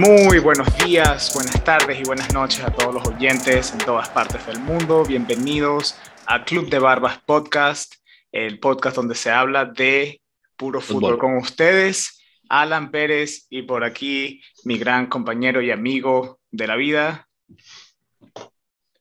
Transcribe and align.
Muy 0.00 0.38
buenos 0.38 0.66
días, 0.78 1.30
buenas 1.34 1.62
tardes 1.62 2.00
y 2.00 2.04
buenas 2.04 2.32
noches 2.32 2.64
a 2.64 2.72
todos 2.72 2.94
los 2.94 3.06
oyentes 3.06 3.70
en 3.72 3.78
todas 3.80 4.08
partes 4.08 4.46
del 4.46 4.58
mundo. 4.58 5.04
Bienvenidos 5.04 5.94
a 6.24 6.42
Club 6.42 6.70
de 6.70 6.78
Barbas 6.78 7.18
Podcast, 7.18 7.96
el 8.32 8.58
podcast 8.60 8.96
donde 8.96 9.14
se 9.14 9.30
habla 9.30 9.66
de 9.66 10.22
puro 10.56 10.80
fútbol, 10.80 11.18
con 11.18 11.36
ustedes, 11.36 12.18
Alan 12.48 12.90
Pérez 12.90 13.46
y 13.50 13.60
por 13.60 13.84
aquí 13.84 14.40
mi 14.64 14.78
gran 14.78 15.04
compañero 15.06 15.60
y 15.60 15.70
amigo 15.70 16.40
de 16.50 16.66
la 16.66 16.76
vida. 16.76 17.28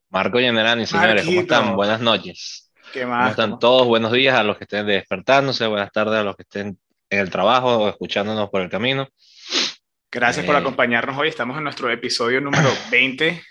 Marco 0.10 0.40
Generani, 0.40 0.86
señores, 0.86 1.24
¿cómo 1.24 1.40
están? 1.40 1.76
Buenas 1.78 2.02
noches. 2.02 2.74
¿Qué 2.92 3.06
más? 3.06 3.20
¿Cómo 3.20 3.30
están 3.30 3.60
todos? 3.60 3.88
Buenos 3.88 4.12
días 4.12 4.38
a 4.38 4.44
los 4.44 4.58
que 4.58 4.66
estén 4.66 4.86
despertándose, 4.86 5.66
buenas 5.66 5.94
tardes 5.94 6.16
a 6.16 6.24
los 6.24 6.36
que 6.36 6.42
estén 6.42 6.78
en 7.10 7.20
el 7.20 7.30
trabajo 7.30 7.78
o 7.78 7.88
escuchándonos 7.88 8.50
por 8.50 8.60
el 8.60 8.70
camino. 8.70 9.08
Gracias 10.12 10.46
por 10.46 10.56
eh, 10.56 10.58
acompañarnos 10.60 11.18
hoy. 11.18 11.28
Estamos 11.28 11.58
en 11.58 11.64
nuestro 11.64 11.90
episodio 11.92 12.42
número 12.42 12.70
20. 12.92 13.42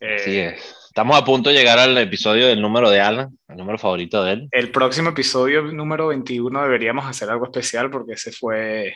Así 0.00 0.38
es. 0.38 0.76
Estamos 0.86 1.16
a 1.16 1.24
punto 1.24 1.50
de 1.50 1.56
llegar 1.56 1.78
al 1.78 1.96
episodio 1.98 2.48
del 2.48 2.60
número 2.60 2.90
de 2.90 3.00
Alan, 3.00 3.38
el 3.48 3.56
número 3.56 3.78
favorito 3.78 4.24
de 4.24 4.32
él. 4.32 4.48
El 4.50 4.70
próximo 4.72 5.10
episodio 5.10 5.62
número 5.62 6.08
21 6.08 6.62
deberíamos 6.62 7.06
hacer 7.06 7.30
algo 7.30 7.44
especial 7.44 7.90
porque 7.90 8.14
ese 8.14 8.32
fue... 8.32 8.94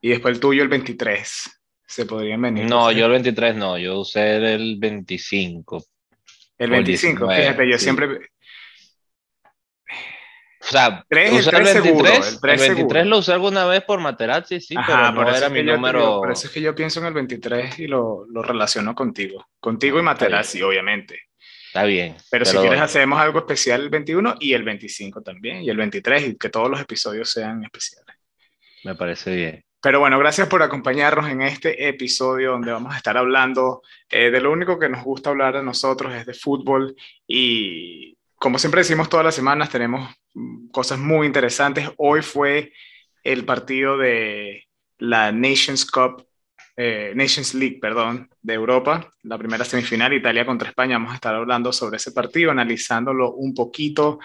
Y 0.00 0.08
después 0.10 0.34
el 0.34 0.40
tuyo, 0.40 0.62
el 0.62 0.68
23. 0.68 1.60
Se 1.86 2.06
podrían 2.06 2.40
venir. 2.40 2.64
No, 2.64 2.90
yo 2.92 3.06
el 3.06 3.12
23 3.12 3.56
no, 3.56 3.78
yo 3.78 4.00
usé 4.00 4.54
el 4.54 4.76
25. 4.78 5.84
El 6.56 6.70
25, 6.70 7.28
fíjate, 7.28 7.70
yo 7.70 7.78
siempre 7.78 8.30
o 10.60 10.64
sea, 10.64 11.04
el, 11.08 11.18
23, 11.18 12.40
el, 12.42 12.58
23 12.58 13.06
lo 13.06 13.18
usé 13.18 13.32
alguna 13.32 13.64
vez 13.66 13.82
por 13.84 14.00
Materazzi, 14.00 14.60
sí, 14.60 14.74
pero 14.86 15.12
no 15.12 15.28
era 15.28 15.48
mi 15.48 15.62
número. 15.62 16.18
por 16.18 16.32
eso 16.32 16.48
es 16.48 16.52
que 16.52 16.60
yo 16.60 16.74
pienso 16.74 17.00
en 17.00 17.06
el 17.06 17.14
23 17.14 17.78
y 17.78 17.86
lo, 17.86 18.26
lo 18.28 18.42
relaciono 18.42 18.94
contigo. 18.94 19.46
Contigo 19.60 19.98
y 19.98 20.02
Materazzi, 20.02 20.60
obviamente. 20.62 21.28
Está 21.68 21.84
bien. 21.84 22.16
Pero, 22.30 22.44
si 22.44 22.56
quieres 22.56 22.80
hacemos 22.80 23.20
algo 23.20 23.40
especial 23.40 23.82
el 23.82 23.90
21 23.90 24.36
y 24.40 24.54
el 24.54 24.64
25 24.64 25.22
también, 25.22 25.62
y 25.62 25.70
el 25.70 25.76
23, 25.76 26.28
y 26.28 26.36
que 26.36 26.48
todos 26.48 26.70
los 26.70 26.80
episodios 26.80 27.30
sean 27.30 27.62
especiales. 27.62 28.16
Me 28.84 28.94
parece 28.94 29.34
bien. 29.34 29.64
Pero 29.80 30.00
bueno, 30.00 30.18
gracias 30.18 30.48
por 30.48 30.62
acompañarnos 30.62 31.28
en 31.28 31.42
este 31.42 31.88
episodio 31.88 32.50
donde 32.52 32.72
vamos 32.72 32.92
a 32.92 32.96
estar 32.96 33.16
hablando 33.16 33.82
eh, 34.10 34.30
de 34.30 34.40
lo 34.40 34.50
único 34.50 34.76
que 34.78 34.88
nos 34.88 35.04
gusta 35.04 35.30
hablar 35.30 35.56
a 35.56 35.62
nosotros, 35.62 36.12
es 36.14 36.26
de 36.26 36.34
fútbol 36.34 36.96
y 37.28 38.17
como 38.38 38.58
siempre 38.58 38.80
decimos 38.80 39.08
todas 39.08 39.26
las 39.26 39.34
semanas, 39.34 39.68
tenemos 39.68 40.08
cosas 40.70 40.98
muy 40.98 41.26
interesantes. 41.26 41.90
Hoy 41.96 42.22
fue 42.22 42.72
el 43.24 43.44
partido 43.44 43.98
de 43.98 44.64
la 44.98 45.32
Nations 45.32 45.84
Cup, 45.84 46.24
eh, 46.76 47.12
Nations 47.16 47.54
League, 47.54 47.78
perdón, 47.80 48.30
de 48.40 48.54
Europa, 48.54 49.12
la 49.24 49.36
primera 49.36 49.64
semifinal, 49.64 50.12
Italia 50.12 50.46
contra 50.46 50.68
España. 50.68 50.96
Vamos 50.96 51.12
a 51.12 51.16
estar 51.16 51.34
hablando 51.34 51.72
sobre 51.72 51.96
ese 51.96 52.12
partido, 52.12 52.52
analizándolo 52.52 53.32
un 53.32 53.54
poquito. 53.54 54.20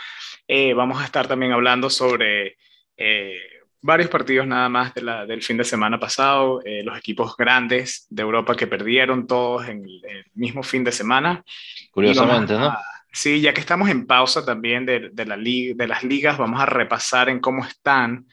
Eh, 0.48 0.74
vamos 0.74 1.02
a 1.02 1.06
estar 1.06 1.28
también 1.28 1.52
hablando 1.52 1.90
sobre 1.90 2.58
eh, 2.96 3.40
varios 3.82 4.10
partidos 4.10 4.46
nada 4.46 4.70
más 4.70 4.94
de 4.94 5.02
la, 5.02 5.26
del 5.26 5.42
fin 5.42 5.58
de 5.58 5.64
semana 5.64 6.00
pasado, 6.00 6.62
los 6.84 6.98
equipos 6.98 7.36
grandes 7.36 8.06
de 8.10 8.22
Europa 8.22 8.56
que 8.56 8.68
perdieron 8.68 9.26
todos 9.26 9.68
en 9.68 9.80
el, 9.80 10.26
mismo 10.36 10.62
fin 10.62 10.84
de 10.84 10.92
semana. 10.92 11.44
Curiosamente, 11.92 12.54
¿no? 12.54 12.78
Sí, 13.14 13.42
ya 13.42 13.54
que 13.54 13.62
estamos 13.62 13.90
en 13.90 14.08
pausa 14.08 14.44
también 14.44 14.86
de, 14.88 15.10
de, 15.14 15.26
la 15.26 15.38
de 15.38 15.88
las 15.88 16.04
ligas, 16.04 16.38
vamos 16.38 16.60
a 16.60 16.66
repasar 16.66 17.30
en 17.30 17.40
cómo 17.40 17.64
están 17.64 18.26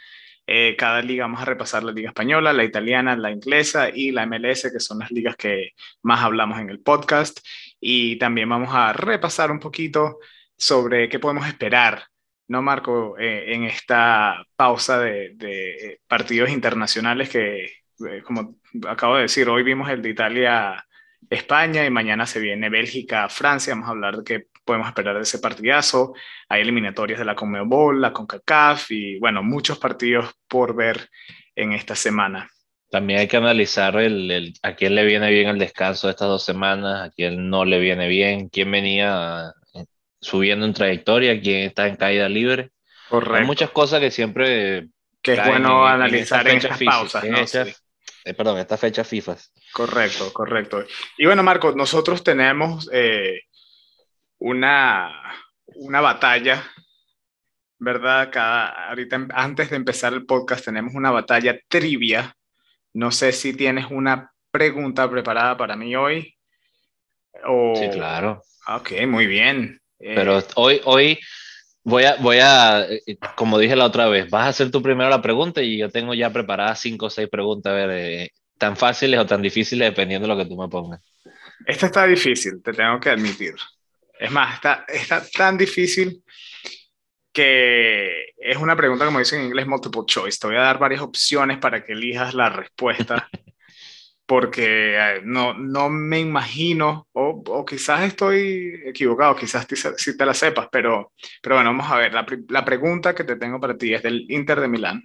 eh, 0.47 0.75
cada 0.77 1.03
liga. 1.03 1.25
Vamos 1.25 1.43
a 1.43 1.45
repasar 1.45 1.85
la 1.85 1.93
liga 1.93 2.09
española, 2.09 2.53
la 2.53 2.65
italiana, 2.65 3.15
la 3.17 3.31
inglesa 3.31 3.91
y 3.91 4.11
la 4.11 4.27
MLS, 4.27 4.71
que 4.73 4.81
son 4.81 4.99
las 5.01 5.11
ligas 5.13 5.37
que 5.37 5.75
más 6.03 6.25
hablamos 6.25 6.59
en 6.61 6.71
el 6.71 6.81
podcast. 6.81 7.41
Y 7.79 8.17
también 8.17 8.49
vamos 8.49 8.75
a 8.75 8.93
repasar 8.93 9.51
un 9.53 9.61
poquito 9.61 10.19
sobre 10.57 11.09
qué 11.09 11.19
podemos 11.21 11.47
esperar, 11.47 12.05
¿no, 12.49 12.63
Marco? 12.63 13.19
Eh, 13.19 13.55
en 13.55 13.65
esta 13.65 14.45
pausa 14.57 14.99
de, 14.99 15.35
de 15.37 16.01
partidos 16.09 16.51
internacionales 16.51 17.29
que, 17.29 17.65
eh, 17.65 18.23
como 18.25 18.57
acabo 18.89 19.17
de 19.17 19.23
decir, 19.23 19.49
hoy 19.49 19.63
vimos 19.63 19.91
el 19.91 20.03
de 20.03 20.11
Italia. 20.11 20.87
España 21.29 21.85
y 21.87 21.91
mañana 21.91 22.27
se 22.27 22.41
viene 22.41 22.71
Bélgica, 22.71 23.29
Francia. 23.29 23.75
Vamos 23.75 23.89
a 23.89 23.93
hablar 23.93 24.17
de 24.17 24.25
qué 24.25 24.47
podemos 24.65 24.89
esperar 24.89 25.17
de 25.17 25.23
ese 25.23 25.39
partidazo. 25.39 26.15
Hay 26.49 26.63
eliminatorias 26.63 27.19
de 27.19 27.25
la 27.25 27.35
Conmebol, 27.35 28.01
la 28.01 28.13
CONCACAF 28.13 28.91
y 28.91 29.19
bueno, 29.19 29.43
muchos 29.43 29.79
partidos 29.79 30.33
por 30.49 30.75
ver 30.75 31.09
en 31.55 31.73
esta 31.73 31.95
semana. 31.95 32.49
También 32.91 33.21
hay 33.21 33.29
que 33.29 33.37
analizar 33.37 33.97
el, 33.97 34.53
a 34.63 34.75
quién 34.75 34.97
le 34.97 35.05
viene 35.05 35.31
bien 35.31 35.49
el 35.49 35.59
descanso 35.59 36.09
de 36.09 36.13
estas 36.13 36.29
dos 36.29 36.45
semanas, 36.45 37.09
a 37.09 37.11
quién 37.11 37.49
no 37.49 37.65
le 37.65 37.79
viene 37.79 38.09
bien, 38.09 38.49
quién 38.49 38.71
venía 38.71 39.53
eh, 39.75 39.85
subiendo 40.21 40.67
en 40.67 40.75
trayectoria, 40.75 41.41
quién 41.41 41.63
está 41.63 41.87
en 41.87 41.97
caída 41.97 42.29
libre. 42.29 42.71
Correcto. 43.09 43.37
Hay 43.37 43.45
muchas 43.45 43.71
cosas 43.71 44.01
que 44.01 44.11
siempre... 44.11 44.89
Que 45.23 45.35
es 45.35 45.47
bueno 45.47 45.87
analizar 45.87 46.49
en, 46.49 46.57
estas 46.57 46.83
pausas. 46.83 47.25
Eh, 48.25 48.35
perdón, 48.35 48.59
estas 48.59 48.81
fechas 48.81 49.09
FIFA. 49.09 49.37
Correcto, 49.73 50.33
correcto. 50.33 50.85
Y 51.17 51.27
bueno, 51.27 51.43
Marco, 51.43 51.73
nosotros 51.73 52.23
tenemos 52.23 52.89
eh, 52.93 53.43
una, 54.41 55.13
una 55.77 56.01
batalla, 56.01 56.65
¿verdad? 57.79 58.31
Cada, 58.33 58.89
ahorita 58.89 59.29
antes 59.33 59.71
de 59.71 59.77
empezar 59.77 60.13
el 60.13 60.27
podcast 60.27 60.65
tenemos 60.65 60.95
una 60.95 61.11
batalla 61.11 61.59
trivia. 61.69 62.35
No 62.93 63.13
sé 63.13 63.33
si 63.33 63.55
tienes 63.55 63.87
una 63.91 64.33
pregunta 64.51 65.09
preparada 65.09 65.57
para 65.57 65.77
mí 65.77 65.95
hoy. 65.95 66.35
Sí, 67.75 67.89
claro. 67.91 68.43
Ok, 68.69 68.93
muy 69.07 69.27
bien. 69.27 69.81
Eh, 69.99 70.15
Pero 70.15 70.43
hoy, 70.57 70.81
hoy 70.85 71.19
voy 71.85 72.05
a, 72.05 72.17
voy 72.17 72.39
a, 72.41 72.85
eh, 72.85 73.19
como 73.37 73.59
dije 73.59 73.77
la 73.77 73.85
otra 73.85 74.09
vez, 74.09 74.29
vas 74.31 74.47
a 74.47 74.49
hacer 74.49 74.71
tú 74.71 74.83
primero 74.83 75.09
la 75.09 75.23
pregunta 75.23 75.63
y 75.63 75.79
yo 75.79 75.91
tengo 75.91 76.15
ya 76.15 76.31
preparadas 76.33 76.81
cinco 76.81 77.07
o 77.07 77.11
seis 77.11 77.29
preguntas, 77.29 77.73
a 77.73 77.77
ver, 77.77 77.91
eh, 77.93 78.31
tan 78.59 78.77
fáciles 78.77 79.21
o 79.21 79.27
tan 79.27 79.43
difíciles 79.43 79.89
dependiendo 79.89 80.27
de 80.27 80.35
lo 80.35 80.43
que 80.43 80.49
tú 80.49 80.57
me 80.57 80.69
pongas. 80.69 81.01
Esta 81.67 81.87
está 81.87 82.07
difícil, 82.07 82.63
te 82.63 82.73
tengo 82.73 82.99
que 82.99 83.11
admitir. 83.11 83.55
Es 84.21 84.31
más, 84.31 84.55
está, 84.57 84.85
está 84.87 85.25
tan 85.31 85.57
difícil 85.57 86.23
que 87.33 88.33
es 88.37 88.57
una 88.59 88.77
pregunta, 88.77 89.07
como 89.07 89.19
dicen 89.19 89.41
en 89.41 89.47
inglés, 89.47 89.67
multiple 89.67 90.03
choice. 90.07 90.39
Te 90.39 90.49
voy 90.49 90.57
a 90.57 90.61
dar 90.61 90.79
varias 90.79 91.01
opciones 91.01 91.59
para 91.59 91.83
que 91.85 91.93
elijas 91.95 92.35
la 92.35 92.51
respuesta, 92.51 93.29
porque 94.27 94.97
eh, 94.99 95.21
no, 95.25 95.55
no 95.55 95.89
me 95.89 96.21
imagino, 96.21 97.09
o, 97.13 97.43
o, 97.47 97.65
quizás 97.65 98.03
estoy 98.03 98.83
equivocado, 98.87 99.37
quizás 99.37 99.67
si 99.97 100.17
te 100.17 100.27
la 100.27 100.35
sepas, 100.35 100.69
pero, 100.71 101.13
pero 101.43 101.57
bueno, 101.57 101.71
vamos 101.71 101.91
a 101.91 101.97
ver. 101.97 102.13
La, 102.13 102.27
la 102.49 102.65
pregunta 102.65 103.15
que 103.15 103.25
te 103.25 103.37
tengo 103.37 103.59
para 103.61 103.77
ti 103.79 103.95
es 103.95 104.03
del 104.03 104.27
Inter 104.31 104.61
de 104.61 104.69
Milán. 104.69 105.05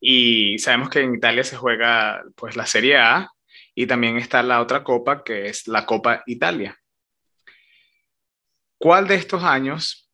Y 0.00 0.58
sabemos 0.58 0.90
que 0.90 1.00
en 1.00 1.14
Italia 1.14 1.44
se 1.44 1.56
juega 1.56 2.22
pues 2.36 2.56
la 2.56 2.66
Serie 2.66 2.98
A 2.98 3.28
y 3.74 3.86
también 3.86 4.16
está 4.18 4.42
la 4.42 4.60
otra 4.60 4.84
copa 4.84 5.24
que 5.24 5.46
es 5.48 5.68
la 5.68 5.86
Copa 5.86 6.22
Italia. 6.26 6.78
¿Cuál 8.84 9.08
de 9.08 9.14
estos 9.14 9.42
años 9.42 10.12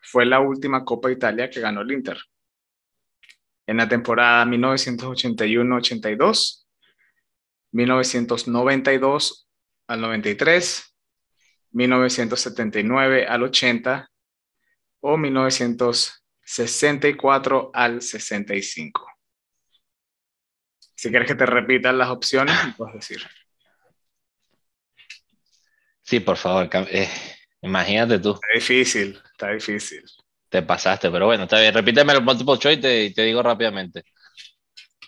fue 0.00 0.24
la 0.24 0.38
última 0.38 0.84
Copa 0.84 1.10
Italia 1.10 1.50
que 1.50 1.58
ganó 1.58 1.80
el 1.80 1.90
Inter? 1.90 2.16
En 3.66 3.78
la 3.78 3.88
temporada 3.88 4.44
1981-82, 4.44 6.64
1992 7.72 9.48
al 9.88 10.00
93, 10.00 10.96
1979 11.72 13.26
al 13.26 13.42
80 13.42 14.08
o 15.00 15.16
1964 15.16 17.70
al 17.74 18.00
65. 18.00 19.08
Si 20.94 21.10
quieres 21.10 21.26
que 21.26 21.34
te 21.34 21.46
repitan 21.46 21.98
las 21.98 22.10
opciones, 22.10 22.54
puedes 22.76 22.94
decir. 22.94 23.26
Sí, 26.02 26.20
por 26.20 26.36
favor. 26.36 26.70
Eh, 26.92 27.08
Imagínate 27.62 28.18
tú. 28.18 28.32
Está 28.34 28.46
difícil, 28.54 29.20
está 29.32 29.50
difícil. 29.52 30.04
Te 30.48 30.62
pasaste, 30.62 31.10
pero 31.10 31.26
bueno, 31.26 31.44
está 31.44 31.60
bien. 31.60 31.74
Repíteme 31.74 32.12
el 32.12 32.22
multiple 32.22 32.58
choice 32.58 33.04
y 33.04 33.12
te, 33.12 33.22
digo 33.22 33.42
rápidamente. 33.42 34.04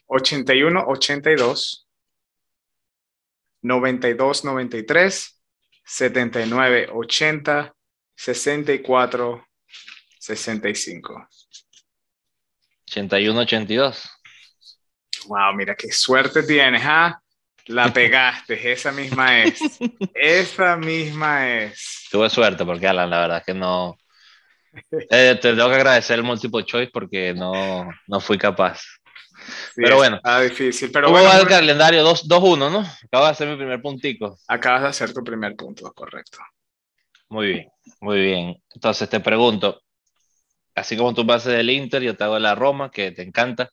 81, 0.06 0.84
82, 0.88 1.88
92, 3.62 4.44
93, 4.44 5.42
79, 5.84 6.88
80, 6.92 7.74
64, 8.14 9.46
65. 10.18 11.28
81, 12.88 13.40
82. 13.40 14.10
Wow, 15.26 15.54
mira 15.54 15.76
qué 15.76 15.92
suerte 15.92 16.42
tienes, 16.42 16.82
¿ah? 16.84 17.19
La 17.66 17.92
pegaste, 17.92 18.72
esa 18.72 18.92
misma 18.92 19.42
es. 19.42 19.60
Esa 20.14 20.76
misma 20.76 21.48
es. 21.48 22.06
Tuve 22.10 22.28
suerte 22.30 22.64
porque 22.64 22.86
Alan, 22.88 23.10
la 23.10 23.20
verdad 23.20 23.38
es 23.38 23.44
que 23.44 23.54
no. 23.54 23.96
Eh, 25.10 25.38
te 25.40 25.54
tengo 25.54 25.68
que 25.68 25.74
agradecer 25.74 26.18
el 26.18 26.24
multiple 26.24 26.64
choice 26.64 26.90
porque 26.92 27.34
no, 27.34 27.88
no 28.06 28.20
fui 28.20 28.38
capaz. 28.38 28.82
pero 29.74 29.96
bueno. 29.96 30.16
Está 30.16 30.40
difícil. 30.40 30.90
Pero 30.92 31.06
¿Cómo 31.06 31.18
bueno, 31.18 31.32
va 31.32 31.40
el 31.40 31.48
calendario? 31.48 32.04
2-1, 32.04 32.70
¿no? 32.70 32.78
Acabo 32.78 33.24
de 33.24 33.30
hacer 33.30 33.48
mi 33.48 33.56
primer 33.56 33.80
puntico. 33.80 34.38
Acabas 34.48 34.82
de 34.82 34.88
hacer 34.88 35.12
tu 35.12 35.22
primer 35.22 35.56
punto, 35.56 35.90
correcto. 35.92 36.38
Muy 37.28 37.46
bien, 37.46 37.68
muy 38.00 38.20
bien. 38.20 38.62
Entonces 38.74 39.08
te 39.08 39.20
pregunto, 39.20 39.82
así 40.74 40.96
como 40.96 41.14
tú 41.14 41.26
pases 41.26 41.52
del 41.52 41.70
Inter, 41.70 42.02
yo 42.02 42.16
te 42.16 42.24
hago 42.24 42.34
de 42.34 42.40
la 42.40 42.54
Roma, 42.54 42.90
que 42.90 43.12
te 43.12 43.22
encanta. 43.22 43.70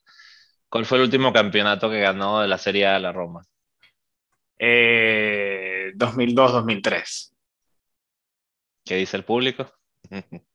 ¿Cuál 0.68 0.84
fue 0.84 0.98
el 0.98 1.04
último 1.04 1.32
campeonato 1.32 1.90
que 1.90 2.00
ganó 2.00 2.40
de 2.40 2.48
la 2.48 2.58
Serie 2.58 2.86
A 2.86 2.94
de 2.94 3.00
la 3.00 3.12
Roma? 3.12 3.42
Eh, 4.58 5.92
2002-2003. 5.94 7.34
¿Qué 8.84 8.96
dice 8.96 9.16
el 9.16 9.24
público? 9.24 9.70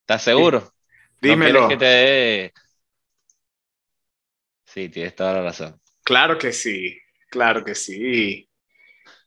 ¿Estás 0.00 0.22
seguro? 0.22 0.72
Dímelo. 1.20 1.62
¿No 1.62 1.68
quieres 1.68 1.78
que 1.78 1.84
te 1.84 1.84
dé... 1.84 2.52
Sí, 4.64 4.88
tienes 4.88 5.14
toda 5.14 5.34
la 5.34 5.42
razón. 5.42 5.80
Claro 6.04 6.38
que 6.38 6.52
sí, 6.52 6.98
claro 7.30 7.64
que 7.64 7.74
sí. 7.74 8.48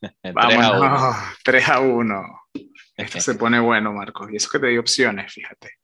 3 0.00 0.34
Vamos, 0.34 0.64
a 0.64 0.80
1. 0.80 1.14
3 1.44 1.68
a 1.68 1.80
1. 1.80 2.22
Esto 2.96 3.20
se 3.20 3.34
pone 3.34 3.60
bueno, 3.60 3.92
Marcos. 3.92 4.30
Y 4.32 4.36
eso 4.36 4.48
que 4.50 4.58
te 4.58 4.68
di 4.68 4.78
opciones, 4.78 5.32
fíjate. 5.32 5.81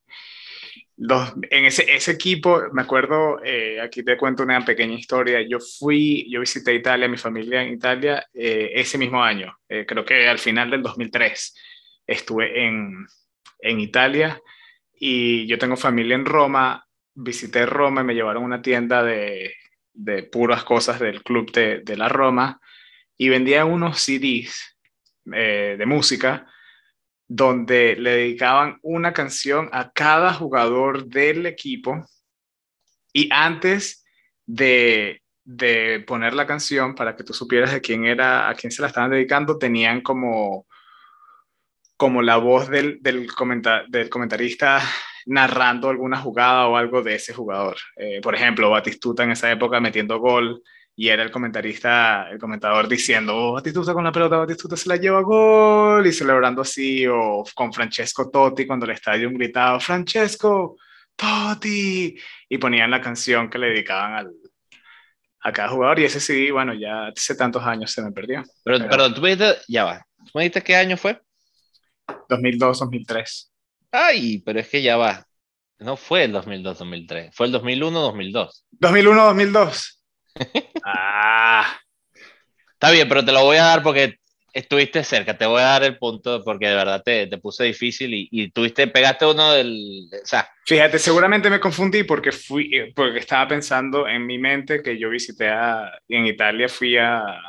Los, 1.01 1.33
en 1.51 1.65
ese, 1.65 1.95
ese 1.95 2.11
equipo, 2.11 2.61
me 2.73 2.83
acuerdo, 2.83 3.41
eh, 3.45 3.81
aquí 3.81 4.03
te 4.03 4.17
cuento 4.17 4.43
una 4.43 4.65
pequeña 4.65 4.95
historia. 4.95 5.41
Yo 5.43 5.59
fui, 5.61 6.29
yo 6.29 6.41
visité 6.41 6.75
Italia, 6.75 7.07
mi 7.07 7.17
familia 7.17 7.63
en 7.63 7.75
Italia, 7.75 8.27
eh, 8.35 8.73
ese 8.75 8.99
mismo 8.99 9.23
año. 9.23 9.57
Eh, 9.69 9.87
creo 9.87 10.05
que 10.05 10.29
al 10.29 10.41
final 10.41 10.71
del 10.71 10.83
2003 10.83 11.55
estuve 12.05 12.67
en, 12.67 13.07
en 13.61 13.81
Italia 13.81 14.41
y 14.93 15.47
yo 15.47 15.57
tengo 15.57 15.77
familia 15.77 16.17
en 16.17 16.25
Roma. 16.25 16.85
Visité 17.15 17.65
Roma 17.65 18.01
y 18.01 18.05
me 18.05 18.15
llevaron 18.15 18.43
a 18.43 18.47
una 18.47 18.63
tienda 18.63 19.05
de, 19.05 19.55
de 19.93 20.25
puras 20.25 20.65
cosas 20.65 20.99
del 20.99 21.23
club 21.23 21.53
de, 21.53 21.81
de 21.81 21.97
la 21.97 22.09
Roma 22.09 22.61
y 23.17 23.29
vendía 23.29 23.65
unos 23.65 24.01
CDs 24.01 24.77
eh, 25.33 25.77
de 25.79 25.87
música 25.87 26.47
donde 27.29 27.95
le 27.97 28.11
dedicaban 28.13 28.79
una 28.83 29.13
canción 29.13 29.69
a 29.73 29.93
cada 29.93 30.33
jugador 30.33 31.07
del 31.07 31.45
equipo 31.45 32.07
y 33.13 33.29
antes 33.31 34.07
de, 34.47 35.23
de 35.45 36.03
poner 36.07 36.33
la 36.33 36.47
canción 36.47 36.95
para 36.95 37.15
que 37.15 37.25
tú 37.25 37.35
supieras 37.35 37.73
de 37.73 37.83
quién 37.83 38.07
era, 38.07 38.49
a 38.49 38.55
quién 38.55 38.71
se 38.71 38.81
la 38.81 38.89
estaban 38.89 39.11
dedicando, 39.11 39.59
tenían 39.59 40.01
como, 40.01 40.67
como 41.99 42.23
la 42.23 42.39
voz 42.39 42.71
del, 42.71 42.99
del, 43.03 43.31
comenta 43.35 43.85
del 43.89 44.09
comentarista 44.09 44.81
narrando 45.27 45.91
alguna 45.91 46.17
jugada 46.17 46.67
o 46.67 46.77
algo 46.79 47.03
de 47.03 47.17
ese 47.17 47.35
jugador. 47.35 47.77
Eh, 47.97 48.21
por 48.23 48.35
ejemplo, 48.35 48.71
Batistuta 48.71 49.25
en 49.25 49.33
esa 49.33 49.51
época 49.51 49.79
metiendo 49.81 50.19
gol 50.19 50.63
y 51.01 51.11
era 51.11 51.23
el 51.23 51.31
comentarista, 51.31 52.29
el 52.29 52.41
comentador 52.41 52.89
diciendo, 52.89 53.33
oh, 53.33 53.53
Batistuta 53.53 53.95
con 53.95 54.03
la 54.03 54.11
pelota, 54.11 54.39
Batistuta 54.39 54.77
se 54.77 54.89
la 54.89 54.97
lleva 54.97 55.21
a 55.21 55.23
gol 55.23 56.05
y 56.05 56.13
celebrando 56.13 56.63
así, 56.63 57.07
o 57.07 57.45
con 57.55 57.73
Francesco 57.73 58.29
Totti 58.29 58.67
cuando 58.67 58.85
el 58.85 58.91
estadio 58.91 59.31
gritaba, 59.31 59.79
Francesco 59.79 60.77
Totti, 61.15 62.19
y 62.49 62.59
ponían 62.59 62.91
la 62.91 63.01
canción 63.01 63.49
que 63.49 63.59
le 63.59 63.69
dedicaban 63.69 64.15
al, 64.15 64.33
a 65.39 65.53
cada 65.53 65.69
jugador 65.69 66.01
y 66.01 66.05
ese 66.05 66.19
sí, 66.19 66.51
bueno, 66.51 66.75
ya 66.75 67.07
hace 67.07 67.37
tantos 67.37 67.63
años 67.63 67.93
se 67.93 68.03
me 68.03 68.11
perdió. 68.11 68.43
Pero, 68.65 68.79
pero 68.79 68.91
perdón, 68.91 69.15
tú 69.15 69.21
me 69.21 69.37
dijiste, 69.37 69.63
ya 69.69 69.85
va, 69.85 70.05
¿tú 70.17 70.33
me 70.35 70.43
dijiste 70.43 70.63
qué 70.65 70.75
año 70.75 70.97
fue? 70.97 71.23
2002-2003. 72.29 73.49
Ay, 73.93 74.43
pero 74.45 74.59
es 74.59 74.69
que 74.69 74.83
ya 74.83 74.97
va. 74.97 75.25
No 75.79 75.97
fue 75.97 76.25
el 76.25 76.35
2002-2003, 76.35 77.31
fue 77.35 77.47
el 77.47 77.55
2001-2002. 77.55 78.65
2001-2002. 78.81 79.98
Ah. 80.85 81.79
Está 82.73 82.91
bien, 82.91 83.09
pero 83.09 83.25
te 83.25 83.33
lo 83.33 83.45
voy 83.45 83.57
a 83.57 83.65
dar 83.65 83.83
porque 83.83 84.19
estuviste 84.53 85.03
cerca. 85.05 85.37
Te 85.37 85.47
voy 85.47 85.61
a 85.61 85.67
dar 85.67 85.85
el 85.85 85.99
punto 85.99 86.43
porque 86.45 86.69
de 86.69 86.75
verdad 86.75 87.03
te, 87.03 87.27
te 87.27 87.39
puse 87.39 87.65
difícil 87.65 88.15
y, 88.15 88.29
y, 88.31 88.51
tuviste, 88.51 88.87
pegaste 88.87 89.27
uno 89.27 89.53
del. 89.53 90.09
O 90.23 90.27
sea. 90.27 90.49
Fíjate, 90.67 90.99
seguramente 90.99 91.51
me 91.51 91.61
confundí 91.61 92.05
porque 92.05 92.33
fui, 92.33 92.93
porque 92.95 93.19
estaba 93.19 93.49
pensando 93.49 94.07
en 94.07 94.27
mi 94.27 94.39
mente 94.39 94.83
que 94.83 94.99
yo 94.99 95.11
visité 95.11 95.49
a, 95.49 95.91
en 96.09 96.27
Italia, 96.27 96.69
fui 96.69 96.97
a 96.97 97.41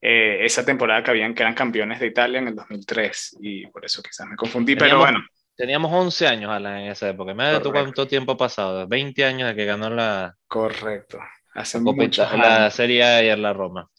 eh, 0.00 0.44
esa 0.44 0.64
temporada 0.64 1.02
que 1.02 1.10
habían 1.10 1.34
que 1.34 1.42
eran 1.42 1.54
campeones 1.54 1.98
de 1.98 2.06
Italia 2.06 2.38
en 2.38 2.48
el 2.48 2.54
2003 2.54 3.38
y 3.40 3.66
por 3.66 3.84
eso 3.84 4.02
quizás 4.02 4.28
me 4.28 4.36
confundí, 4.36 4.76
teníamos, 4.76 5.04
pero 5.04 5.12
bueno. 5.12 5.26
Teníamos 5.58 5.92
11 5.92 6.28
años, 6.28 6.52
Alan, 6.52 6.82
en 6.82 6.92
esa 6.92 7.08
época. 7.08 7.34
Me 7.34 7.58
tú 7.58 7.72
cuánto 7.72 8.06
tiempo 8.06 8.32
ha 8.32 8.36
pasado, 8.36 8.86
20 8.86 9.24
años 9.24 9.48
de 9.48 9.56
que 9.56 9.64
ganó 9.64 9.90
la. 9.90 10.36
Correcto. 10.46 11.18
Hace 11.52 11.80
la, 11.80 12.36
la 12.36 12.70
Serie 12.70 13.02
A 13.02 13.22
y 13.24 13.36
la 13.36 13.52
Roma. 13.52 13.90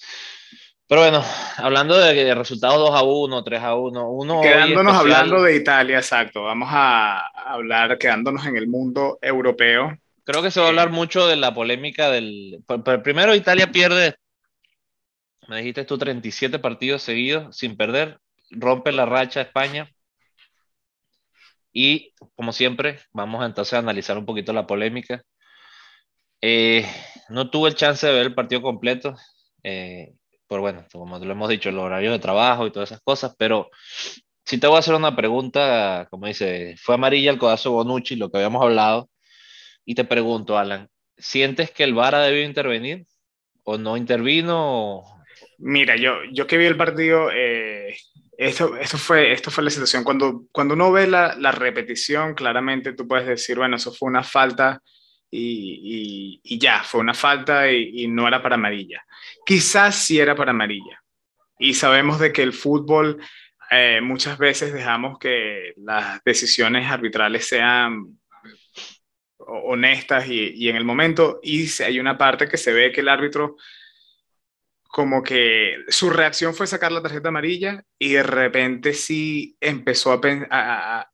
Pero 0.87 1.01
bueno, 1.01 1.21
hablando 1.57 1.97
de 1.97 2.33
resultados 2.33 2.77
2 2.77 2.95
a 2.95 3.03
1, 3.03 3.43
3 3.43 3.61
a 3.61 3.75
1, 3.75 4.09
uno 4.09 4.41
quedándonos 4.41 4.95
especial... 4.95 5.21
hablando 5.21 5.43
de 5.43 5.55
Italia, 5.57 5.97
exacto. 5.97 6.43
Vamos 6.43 6.69
a 6.71 7.27
hablar, 7.27 7.97
quedándonos 7.97 8.45
en 8.45 8.55
el 8.55 8.69
mundo 8.69 9.19
europeo. 9.21 9.97
Creo 10.23 10.41
que 10.41 10.51
se 10.51 10.61
va 10.61 10.67
a 10.67 10.69
hablar 10.69 10.91
mucho 10.91 11.27
de 11.27 11.35
la 11.35 11.53
polémica 11.53 12.09
del. 12.09 12.63
Primero, 13.03 13.35
Italia 13.35 13.69
pierde, 13.69 14.15
me 15.49 15.57
dijiste 15.57 15.83
tú, 15.83 15.97
37 15.97 16.57
partidos 16.59 17.01
seguidos 17.01 17.57
sin 17.57 17.75
perder, 17.75 18.17
rompe 18.49 18.93
la 18.93 19.05
racha 19.05 19.41
España. 19.41 19.91
Y 21.71 22.13
como 22.35 22.51
siempre, 22.51 22.99
vamos 23.13 23.45
entonces 23.45 23.73
a 23.73 23.79
analizar 23.79 24.17
un 24.17 24.25
poquito 24.25 24.53
la 24.53 24.67
polémica. 24.67 25.23
Eh, 26.41 26.85
no 27.29 27.49
tuve 27.49 27.69
el 27.69 27.75
chance 27.75 28.07
de 28.07 28.13
ver 28.13 28.27
el 28.27 28.35
partido 28.35 28.61
completo. 28.61 29.15
Eh, 29.63 30.13
por 30.47 30.61
bueno, 30.61 30.85
como 30.91 31.19
lo 31.19 31.31
hemos 31.31 31.49
dicho, 31.49 31.69
el 31.69 31.77
horario 31.77 32.11
de 32.11 32.19
trabajo 32.19 32.65
y 32.65 32.71
todas 32.71 32.89
esas 32.91 33.01
cosas, 33.01 33.35
pero 33.37 33.69
si 34.43 34.57
te 34.57 34.65
voy 34.65 34.77
a 34.77 34.79
hacer 34.79 34.95
una 34.95 35.15
pregunta, 35.15 36.07
como 36.09 36.25
dice, 36.25 36.75
fue 36.81 36.95
amarilla 36.95 37.29
el 37.29 37.37
codazo 37.37 37.71
Bonucci, 37.71 38.15
lo 38.15 38.31
que 38.31 38.37
habíamos 38.37 38.63
hablado, 38.63 39.09
y 39.85 39.93
te 39.93 40.05
pregunto, 40.05 40.57
Alan, 40.57 40.89
¿sientes 41.17 41.69
que 41.69 41.83
el 41.83 41.93
VAR 41.93 42.15
ha 42.15 42.23
debido 42.23 42.47
intervenir 42.47 43.05
o 43.63 43.77
no 43.77 43.95
intervino? 43.95 45.03
Mira, 45.59 45.97
yo, 45.97 46.23
yo 46.31 46.47
que 46.47 46.57
vi 46.57 46.65
el 46.65 46.77
partido, 46.77 47.29
eh, 47.31 47.95
esto, 48.39 48.77
esto, 48.77 48.97
fue, 48.97 49.33
esto 49.33 49.51
fue 49.51 49.65
la 49.65 49.69
situación. 49.69 50.05
Cuando, 50.05 50.45
cuando 50.53 50.73
uno 50.73 50.93
ve 50.93 51.07
la, 51.07 51.35
la 51.35 51.51
repetición, 51.51 52.33
claramente 52.33 52.93
tú 52.93 53.05
puedes 53.05 53.27
decir, 53.27 53.57
bueno, 53.57 53.75
eso 53.75 53.91
fue 53.91 54.07
una 54.07 54.23
falta 54.23 54.81
y, 55.29 56.39
y, 56.41 56.57
ya, 56.57 56.81
fue 56.83 57.01
una 57.01 57.13
falta 57.13 57.69
y, 57.69 58.03
y, 58.03 58.07
no 58.07 58.29
era 58.29 58.41
para 58.41 58.55
amarilla. 58.55 59.03
Quizás 59.45 59.95
sí 59.95 60.19
era 60.19 60.35
para 60.35 60.51
amarilla. 60.51 61.03
Y 61.59 61.73
sabemos 61.73 62.17
de 62.17 62.31
que 62.31 62.41
el 62.41 62.53
fútbol 62.53 63.21
eh, 63.71 63.99
muchas 64.01 64.37
veces 64.37 64.71
dejamos 64.71 65.19
que 65.19 65.73
las 65.75 66.23
decisiones 66.23 66.89
arbitrales 66.89 67.45
sean 67.45 68.19
honestas 69.37 70.29
y, 70.29 70.53
y 70.55 70.69
en 70.69 70.77
el 70.77 70.85
momento, 70.85 71.41
y 71.43 71.67
hay 71.83 71.99
una 71.99 72.17
parte 72.17 72.47
que 72.47 72.57
se 72.57 72.71
ve 72.71 72.93
que 72.93 73.01
el 73.01 73.09
árbitro 73.09 73.57
como 74.89 75.21
que 75.21 75.85
su 75.89 76.09
reacción 76.09 76.55
fue 76.55 76.65
sacar 76.65 76.91
la 76.91 77.03
tarjeta 77.03 77.29
amarilla 77.29 77.83
y 77.99 78.13
de 78.13 78.23
repente 78.23 78.93
sí 78.93 79.55
empezó 79.61 80.11
a, 80.11 80.19
a, 80.49 81.11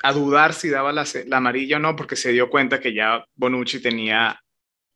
a 0.00 0.12
dudar 0.12 0.54
si 0.54 0.70
daba 0.70 0.92
la, 0.92 1.04
la, 1.26 1.38
amarilla 1.38 1.78
o 1.78 1.80
no, 1.80 1.96
porque 1.96 2.14
se 2.14 2.30
dio 2.30 2.48
cuenta 2.48 2.78
que 2.78 2.94
ya 2.94 3.26
Bonucci 3.34 3.82
tenía 3.82 4.40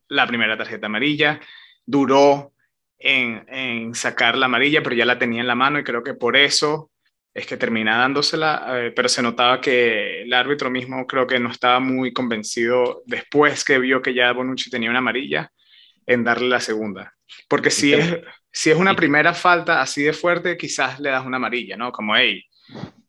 la 0.09 0.29
primera 0.29 0.57
tarjeta 0.57 0.87
amarilla, 0.87 1.41
duró 1.85 2.53
en, 2.99 3.45
en, 3.49 3.95
sacar 3.97 4.39
la 4.39 4.47
amarilla, 4.47 4.81
pero 4.81 4.95
ya 4.95 5.05
la 5.05 5.19
tenía 5.19 5.41
en 5.41 5.49
la 5.49 5.57
mano 5.57 5.81
y 5.81 5.85
creo 5.85 6.05
que 6.05 6.15
por 6.15 6.37
eso 6.37 6.93
es 7.35 7.47
que 7.47 7.57
termina 7.57 7.99
dándosela, 7.99 8.87
eh, 8.87 8.93
pero 8.93 9.09
se 9.09 9.23
notaba 9.23 9.61
que 9.61 10.23
el 10.23 10.33
árbitro 10.33 10.71
mismo 10.71 11.05
creo 11.09 11.27
que 11.27 11.41
no 11.41 11.51
estaba 11.51 11.81
muy 11.81 12.13
convencido 12.13 13.03
después 13.07 13.65
que 13.65 13.81
vio 13.81 14.03
que 14.03 14.15
ya 14.15 14.33
Bonucci 14.33 14.71
tenía 14.71 14.91
una 14.91 15.01
amarilla 15.01 15.51
en 16.07 16.23
darle 16.23 16.49
la 16.49 16.61
segunda. 16.61 17.13
Porque 17.49 17.71
si 17.71 17.93
es, 17.93 18.19
si 18.53 18.71
es 18.71 18.77
una 18.77 18.95
primera 18.95 19.35
falta 19.35 19.81
así 19.81 20.03
de 20.03 20.13
fuerte, 20.13 20.57
quizás 20.57 21.01
le 21.01 21.11
das 21.11 21.25
una 21.25 21.37
amarilla, 21.37 21.77
¿no? 21.77 21.93
Como, 21.93 22.17
hey, 22.17 22.43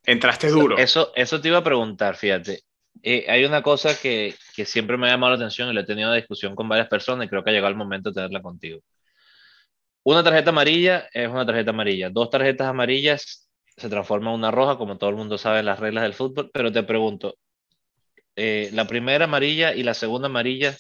entraste 0.05 0.49
duro. 0.49 0.77
Eso, 0.77 1.11
eso 1.15 1.39
te 1.39 1.47
iba 1.47 1.59
a 1.59 1.63
preguntar, 1.63 2.15
fíjate. 2.15 2.61
Eh, 3.03 3.25
hay 3.27 3.45
una 3.45 3.61
cosa 3.61 3.99
que, 3.99 4.35
que, 4.55 4.65
siempre 4.65 4.97
me 4.97 5.07
ha 5.07 5.11
llamado 5.11 5.31
la 5.31 5.37
atención 5.37 5.69
y 5.69 5.73
lo 5.73 5.81
he 5.81 5.85
tenido 5.85 6.09
una 6.09 6.17
discusión 6.17 6.55
con 6.55 6.67
varias 6.67 6.87
personas 6.87 7.25
y 7.25 7.29
creo 7.29 7.43
que 7.43 7.49
ha 7.49 7.53
llegado 7.53 7.71
el 7.71 7.77
momento 7.77 8.09
de 8.09 8.15
tenerla 8.15 8.41
contigo. 8.41 8.81
Una 10.03 10.23
tarjeta 10.23 10.49
amarilla 10.49 11.07
es 11.13 11.29
una 11.29 11.45
tarjeta 11.45 11.71
amarilla. 11.71 12.09
Dos 12.09 12.29
tarjetas 12.29 12.67
amarillas 12.67 13.49
se 13.77 13.89
transforma 13.89 14.29
en 14.29 14.37
una 14.37 14.51
roja, 14.51 14.77
como 14.77 14.97
todo 14.97 15.09
el 15.09 15.15
mundo 15.15 15.37
sabe 15.37 15.63
las 15.63 15.79
reglas 15.79 16.03
del 16.03 16.13
fútbol, 16.13 16.49
pero 16.53 16.71
te 16.71 16.83
pregunto, 16.83 17.35
eh, 18.35 18.69
la 18.73 18.87
primera 18.87 19.25
amarilla 19.25 19.73
y 19.73 19.83
la 19.83 19.93
segunda 19.93 20.27
amarilla 20.27 20.75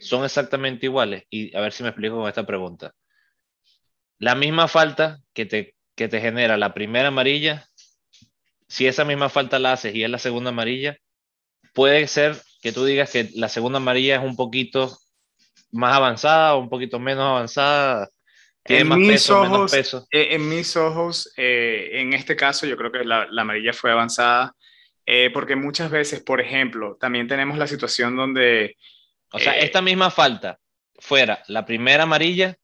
son 0.00 0.24
exactamente 0.24 0.86
iguales. 0.86 1.24
Y 1.30 1.54
a 1.56 1.60
ver 1.60 1.72
si 1.72 1.82
me 1.82 1.88
explico 1.90 2.16
con 2.16 2.28
esta 2.28 2.46
pregunta. 2.46 2.92
La 4.18 4.34
misma 4.34 4.68
falta 4.68 5.20
que 5.32 5.46
te, 5.46 5.74
que 5.94 6.08
te 6.08 6.20
genera 6.20 6.56
la 6.56 6.74
primera 6.74 7.08
amarilla, 7.08 7.66
si 8.68 8.86
esa 8.86 9.04
misma 9.04 9.28
falta 9.28 9.58
la 9.58 9.72
haces 9.72 9.94
y 9.94 10.04
es 10.04 10.10
la 10.10 10.18
segunda 10.18 10.50
amarilla, 10.50 10.96
puede 11.72 12.06
ser 12.06 12.36
que 12.62 12.72
tú 12.72 12.84
digas 12.84 13.10
que 13.10 13.30
la 13.34 13.48
segunda 13.48 13.78
amarilla 13.78 14.16
es 14.16 14.22
un 14.22 14.36
poquito 14.36 14.96
más 15.72 15.94
avanzada 15.94 16.54
o 16.54 16.60
un 16.60 16.68
poquito 16.68 16.98
menos 16.98 17.24
avanzada? 17.24 18.08
¿Tiene 18.62 18.82
En 18.82 18.88
más 18.88 18.98
mis 18.98 19.08
peso, 19.12 19.40
menos 19.40 19.56
ojos, 19.58 19.70
peso? 19.70 20.06
eh, 20.10 20.28
en 20.34 20.48
mis 20.48 20.76
ojos, 20.76 21.32
eh, 21.36 21.90
en 21.94 22.12
este 22.12 22.36
caso, 22.36 22.66
yo 22.66 22.76
creo 22.76 22.92
que 22.92 23.04
la, 23.04 23.26
la 23.30 23.42
amarilla 23.42 23.72
fue 23.72 23.90
avanzada, 23.90 24.54
eh, 25.06 25.30
porque 25.32 25.56
muchas 25.56 25.90
veces, 25.90 26.20
por 26.22 26.40
ejemplo, 26.40 26.96
también 27.00 27.26
tenemos 27.26 27.56
la 27.58 27.66
situación 27.66 28.16
donde 28.16 28.76
O 29.32 29.38
sea, 29.38 29.56
eh, 29.56 29.64
esta 29.64 29.80
misma 29.80 30.10
falta 30.10 30.58
fuera 30.98 31.42
la 31.48 31.64
primera 31.64 32.04
amarilla 32.04 32.56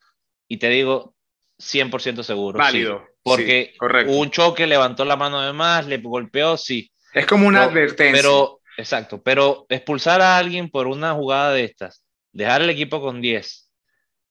y 0.48 0.58
te 0.58 0.68
digo 0.68 1.14
100% 1.58 2.22
seguro. 2.22 2.58
sí. 2.58 2.62
válido. 2.62 3.06
porque 3.22 3.72
sí, 3.72 3.86
un 4.08 4.30
choque, 4.30 4.66
levantó 4.66 5.04
la 5.04 5.16
mano 5.16 5.40
de 5.40 5.52
más, 5.52 5.86
le 5.86 5.98
golpeó, 5.98 6.56
sí. 6.56 6.90
es 7.12 7.26
como 7.26 7.48
una 7.48 7.64
advertencia. 7.64 8.12
Pero, 8.12 8.60
exacto, 8.76 9.22
pero 9.22 9.66
expulsar 9.68 10.20
a 10.20 10.38
alguien 10.38 10.70
por 10.70 10.86
una 10.86 11.14
jugada 11.14 11.52
de 11.52 11.64
estas, 11.64 12.04
dejar 12.32 12.62
el 12.62 12.70
equipo 12.70 13.00
con 13.00 13.20
10, 13.20 13.70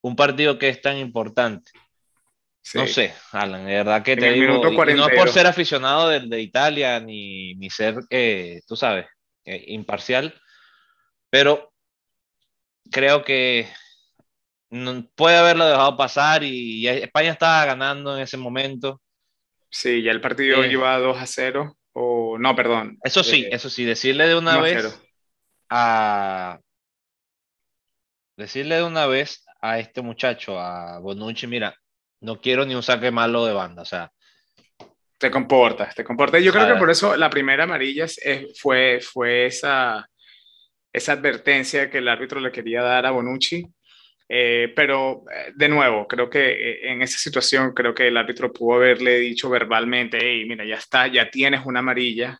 un 0.01 0.15
partido 0.15 0.58
que 0.58 0.70
es 0.70 0.82
tan 0.82 0.98
importante. 0.98 1.72
Sí. 2.62 2.80
No 2.80 2.88
sé, 2.88 3.13
Alan, 3.32 3.65
de 3.65 3.74
verdad 3.74 4.01
que 4.01 4.13
En 4.13 4.20
te 4.20 4.32
digo, 4.32 4.54
no 4.54 4.70
es 4.70 4.75
42. 4.75 5.12
por 5.15 5.30
ser 5.30 5.46
aficionado 5.46 6.10
de, 6.10 6.22
de 6.22 6.42
Italia 6.42 7.00
ni, 7.00 7.54
ni 7.56 7.70
ser, 7.70 8.00
eh, 8.10 8.62
tú 8.68 8.75
sabes, 8.75 9.06
eh, 9.46 9.65
imparcial, 9.68 10.34
pero 11.30 11.75
creo 12.92 13.24
que 13.24 13.68
no- 14.70 15.08
puede 15.15 15.38
haberlo 15.38 15.65
dejado 15.65 15.96
pasar 15.98 16.44
y, 16.44 16.80
y 16.82 16.88
España 16.88 17.32
estaba 17.32 17.65
ganando 17.65 18.15
en 18.15 18.24
ese 18.24 18.38
momento. 18.38 19.01
Sí, 19.70 20.01
ya 20.04 20.12
el 20.12 20.22
partido 20.22 20.63
Eh. 20.63 20.72
iba 20.72 20.98
2 21.00 21.18
a 21.18 21.25
0, 21.25 21.77
o 21.94 22.38
no, 22.38 22.56
perdón. 22.56 22.98
Eso 23.04 23.24
sí, 23.24 23.44
eh, 23.44 23.50
eso 23.51 23.70
sí, 23.70 23.84
decirle 23.86 24.27
de 24.27 24.36
una 24.38 24.51
1 24.51 24.60
a 24.60 24.63
vez 24.63 24.77
0. 24.82 24.94
a 25.70 26.60
decirle 28.38 28.75
de 28.75 28.84
una 28.84 29.06
vez 29.08 29.46
a 29.62 29.80
este 29.80 30.01
muchacho, 30.01 30.60
a 30.60 31.00
Bonucci, 31.00 31.48
mira, 31.48 31.75
no 32.22 32.39
quiero 32.39 32.65
ni 32.65 32.75
un 32.75 32.84
saque 32.84 33.12
malo 33.12 33.46
de 33.46 33.54
banda, 33.54 33.82
o 33.82 33.86
sea, 33.86 34.12
Te 35.18 35.32
comportas, 35.32 35.96
te 35.96 36.04
comportas. 36.04 36.44
Yo 36.44 36.51
creo 36.51 36.68
que 36.68 36.75
por 36.77 36.89
eso 36.92 37.15
la 37.15 37.30
primera 37.30 37.63
amarilla 37.63 38.04
es- 38.04 38.20
fue, 38.60 39.00
fue 39.01 39.46
esa, 39.46 40.06
esa 40.96 41.14
advertencia 41.14 41.90
que 41.90 41.98
el 42.00 42.08
árbitro 42.08 42.40
le 42.40 42.52
quería 42.52 42.82
dar 42.82 43.06
a 43.06 43.12
Bonucci. 43.12 43.68
Eh, 44.28 44.74
pero 44.75 45.24
eh, 45.32 45.52
de 45.56 45.70
nuevo, 45.70 46.08
creo 46.08 46.30
que 46.30 46.40
eh, 46.52 46.92
en 46.92 47.02
esa 47.02 47.18
situación, 47.20 47.74
creo 47.74 47.94
que 47.94 48.08
el 48.08 48.18
árbitro 48.18 48.52
pudo 48.52 48.78
haberle 48.78 49.20
dicho 49.20 49.50
verbalmente, 49.50 50.18
hey, 50.22 50.46
mira, 50.48 50.66
ya 50.66 50.75
está, 50.75 51.08
ya 51.08 51.30
tienes 51.30 51.66
una 51.66 51.80
amarilla, 51.80 52.40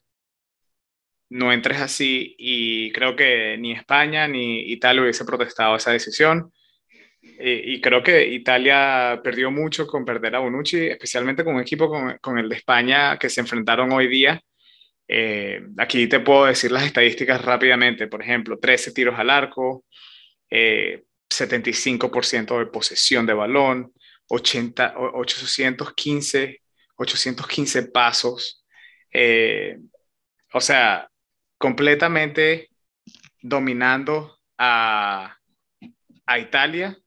no 1.30 1.52
entres 1.52 1.82
así. 1.82 2.36
Y 2.38 2.92
creo 2.92 3.16
que 3.16 3.58
ni 3.58 3.74
España 3.74 4.28
ni 4.28 4.72
Italia 4.72 5.02
hubiese 5.04 5.26
protestado 5.26 5.76
esa 5.76 5.92
decisión. 5.92 6.52
Y 7.22 7.82
creo 7.82 8.04
que 8.04 8.28
Italia 8.28 9.20
perdió 9.24 9.52
mucho 9.52 9.88
con 9.88 10.06
perder 10.06 10.36
a 10.36 10.40
Bonucci, 10.40 10.88
especialmente 10.88 11.44
con 11.44 11.56
un 11.56 11.62
equipo 11.62 11.90
con, 11.90 12.18
con 12.20 12.38
el 12.38 12.48
de 12.50 12.56
España 12.56 13.18
que 13.18 13.30
se 13.30 13.42
enfrentaron 13.42 13.92
hoy 13.92 14.08
día. 14.08 14.42
Eh, 15.08 15.62
aquí 15.78 16.08
te 16.08 16.20
puedo 16.20 16.46
decir 16.46 16.72
las 16.72 16.84
estadísticas 16.86 17.44
rápidamente. 17.44 18.08
Por 18.08 18.22
ejemplo, 18.22 18.58
13 18.60 18.92
tiros 18.92 19.18
al 19.20 19.30
arco, 19.30 19.86
eh, 20.50 21.04
75% 21.30 22.60
de 22.60 22.68
posesión 22.68 23.26
de 23.26 23.34
balón, 23.34 23.94
80, 24.30 24.96
o- 24.98 25.20
815, 25.22 26.62
815 26.98 27.84
pasos. 27.84 28.66
Eh, 29.12 29.78
o 30.54 30.62
sea, 30.62 31.10
completamente 31.58 32.70
dominando 33.42 34.40
a, 34.58 35.38
a 36.26 36.40
Italia. 36.40 36.98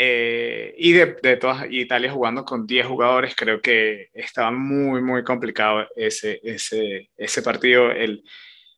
Eh, 0.00 0.76
y 0.78 0.92
de, 0.92 1.16
de 1.20 1.36
todas 1.38 1.66
Italia 1.70 2.12
jugando 2.12 2.44
con 2.44 2.66
10 2.68 2.86
jugadores, 2.86 3.34
creo 3.34 3.60
que 3.60 4.10
estaba 4.14 4.52
muy, 4.52 5.02
muy 5.02 5.24
complicado 5.24 5.88
ese, 5.96 6.40
ese, 6.44 7.10
ese 7.16 7.42
partido. 7.42 7.90
El, 7.90 8.22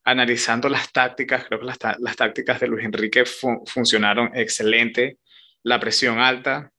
analizando 0.04 0.70
las 0.70 0.90
tácticas, 0.92 1.44
creo 1.44 1.60
que 1.60 1.66
las, 1.66 1.78
las 1.98 2.16
tácticas 2.16 2.58
de 2.60 2.68
Luis 2.68 2.86
Enrique 2.86 3.26
fu- 3.26 3.62
funcionaron 3.66 4.30
excelente. 4.34 5.18
La 5.62 5.78
presión 5.78 6.18
alta, 6.18 6.72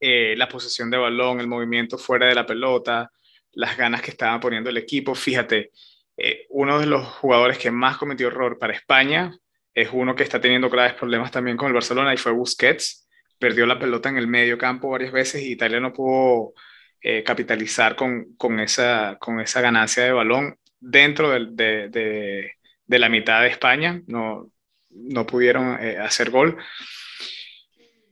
eh, 0.00 0.34
la 0.36 0.46
posesión 0.48 0.90
de 0.90 0.98
balón, 0.98 1.40
el 1.40 1.46
movimiento 1.46 1.96
fuera 1.96 2.26
de 2.26 2.34
la 2.34 2.44
pelota, 2.44 3.10
las 3.52 3.74
ganas 3.76 4.02
que 4.02 4.10
estaba 4.10 4.38
poniendo 4.38 4.68
el 4.68 4.76
equipo. 4.76 5.14
Fíjate, 5.14 5.70
eh, 6.18 6.46
uno 6.50 6.78
de 6.78 6.84
los 6.86 7.06
jugadores 7.06 7.56
que 7.56 7.70
más 7.70 7.96
cometió 7.96 8.28
error 8.28 8.58
para 8.58 8.74
España 8.74 9.32
es 9.72 9.88
uno 9.92 10.14
que 10.14 10.24
está 10.24 10.40
teniendo 10.40 10.68
graves 10.68 10.92
problemas 10.94 11.30
también 11.30 11.56
con 11.56 11.68
el 11.68 11.72
Barcelona 11.74 12.12
y 12.12 12.18
fue 12.18 12.32
Busquets. 12.32 13.06
Perdió 13.40 13.66
la 13.66 13.78
pelota 13.80 14.10
en 14.10 14.18
el 14.18 14.28
medio 14.28 14.58
campo 14.58 14.90
varias 14.90 15.12
veces 15.12 15.42
y 15.42 15.52
Italia 15.52 15.80
no 15.80 15.92
pudo 15.94 16.54
eh, 17.02 17.24
capitalizar 17.24 17.96
con, 17.96 18.36
con, 18.36 18.60
esa, 18.60 19.16
con 19.20 19.40
esa 19.40 19.60
ganancia 19.62 20.04
de 20.04 20.12
balón 20.12 20.56
dentro 20.80 21.30
de, 21.30 21.88
de- 21.90 22.52
de 22.86 22.98
la 23.00 23.08
mitad 23.08 23.42
de 23.42 23.48
España. 23.48 24.02
No, 24.08 24.50
no 24.90 25.26
pudieron 25.26 25.78
eh, 25.82 25.98
hacer 25.98 26.30
gol. 26.30 26.58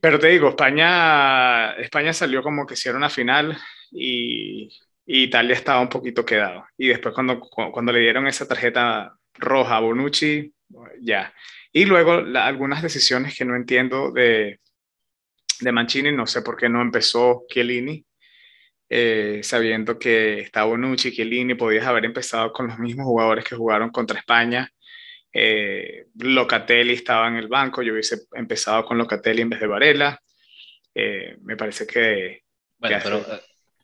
Pero 0.01 0.19
te 0.19 0.29
digo, 0.29 0.49
España, 0.51 1.73
España 1.73 2.13
salió 2.13 2.43
como 2.43 2.67
que 2.67 2.75
era 2.85 2.97
una 2.97 3.11
final 3.11 3.57
y, 3.91 4.69
y 5.07 5.25
Italia 5.25 5.55
estaba 5.55 5.81
un 5.81 5.89
poquito 5.89 6.25
quedado. 6.25 6.65
Y 6.77 6.89
después 6.89 7.15
cuando, 7.15 7.41
cu- 7.41 7.73
cuando 7.73 7.93
le 7.93 8.01
dieron 8.01 8.27
esa 8.29 8.47
tarjeta 8.47 9.17
roja 9.35 9.77
a 9.77 9.81
Bonucci, 9.81 10.53
ya. 11.01 11.33
Y 11.73 11.85
luego 11.85 12.13
algunas 12.37 12.83
decisiones 12.83 13.37
que 13.37 13.45
no 13.45 13.57
entiendo 13.57 14.13
de, 14.13 14.61
de 15.61 15.73
Mancini, 15.73 16.13
no 16.13 16.27
sé 16.27 16.43
por 16.43 16.57
qué 16.57 16.69
no 16.69 16.81
empezó 16.81 17.45
Chiellini, 17.49 18.05
eh, 18.89 19.41
sabiendo 19.43 19.99
que 19.99 20.41
estaba 20.41 20.67
Bonucci, 20.67 21.13
Chiellini, 21.13 21.55
podías 21.55 21.87
haber 21.87 22.05
empezado 22.05 22.53
con 22.53 22.69
los 22.69 22.79
mismos 22.79 23.07
jugadores 23.07 23.45
que 23.45 23.57
jugaron 23.57 23.91
contra 23.91 24.19
España. 24.19 24.71
Eh, 25.33 26.07
Locatelli 26.19 26.95
estaba 26.95 27.29
en 27.29 27.37
el 27.37 27.49
banco, 27.49 27.83
yo 27.83 27.93
hubiese 27.93 28.23
empezado 28.33 28.85
con 28.85 28.97
Locatelli 28.97 29.43
en 29.43 29.51
vez 29.51 29.61
de 29.61 29.67
Varela. 29.67 30.21
Eh, 30.95 31.37
me 31.43 31.57
parece 31.57 31.87
que 31.87 32.43
bueno, 32.79 32.99
pero 33.03 33.19
eh, 33.19 33.43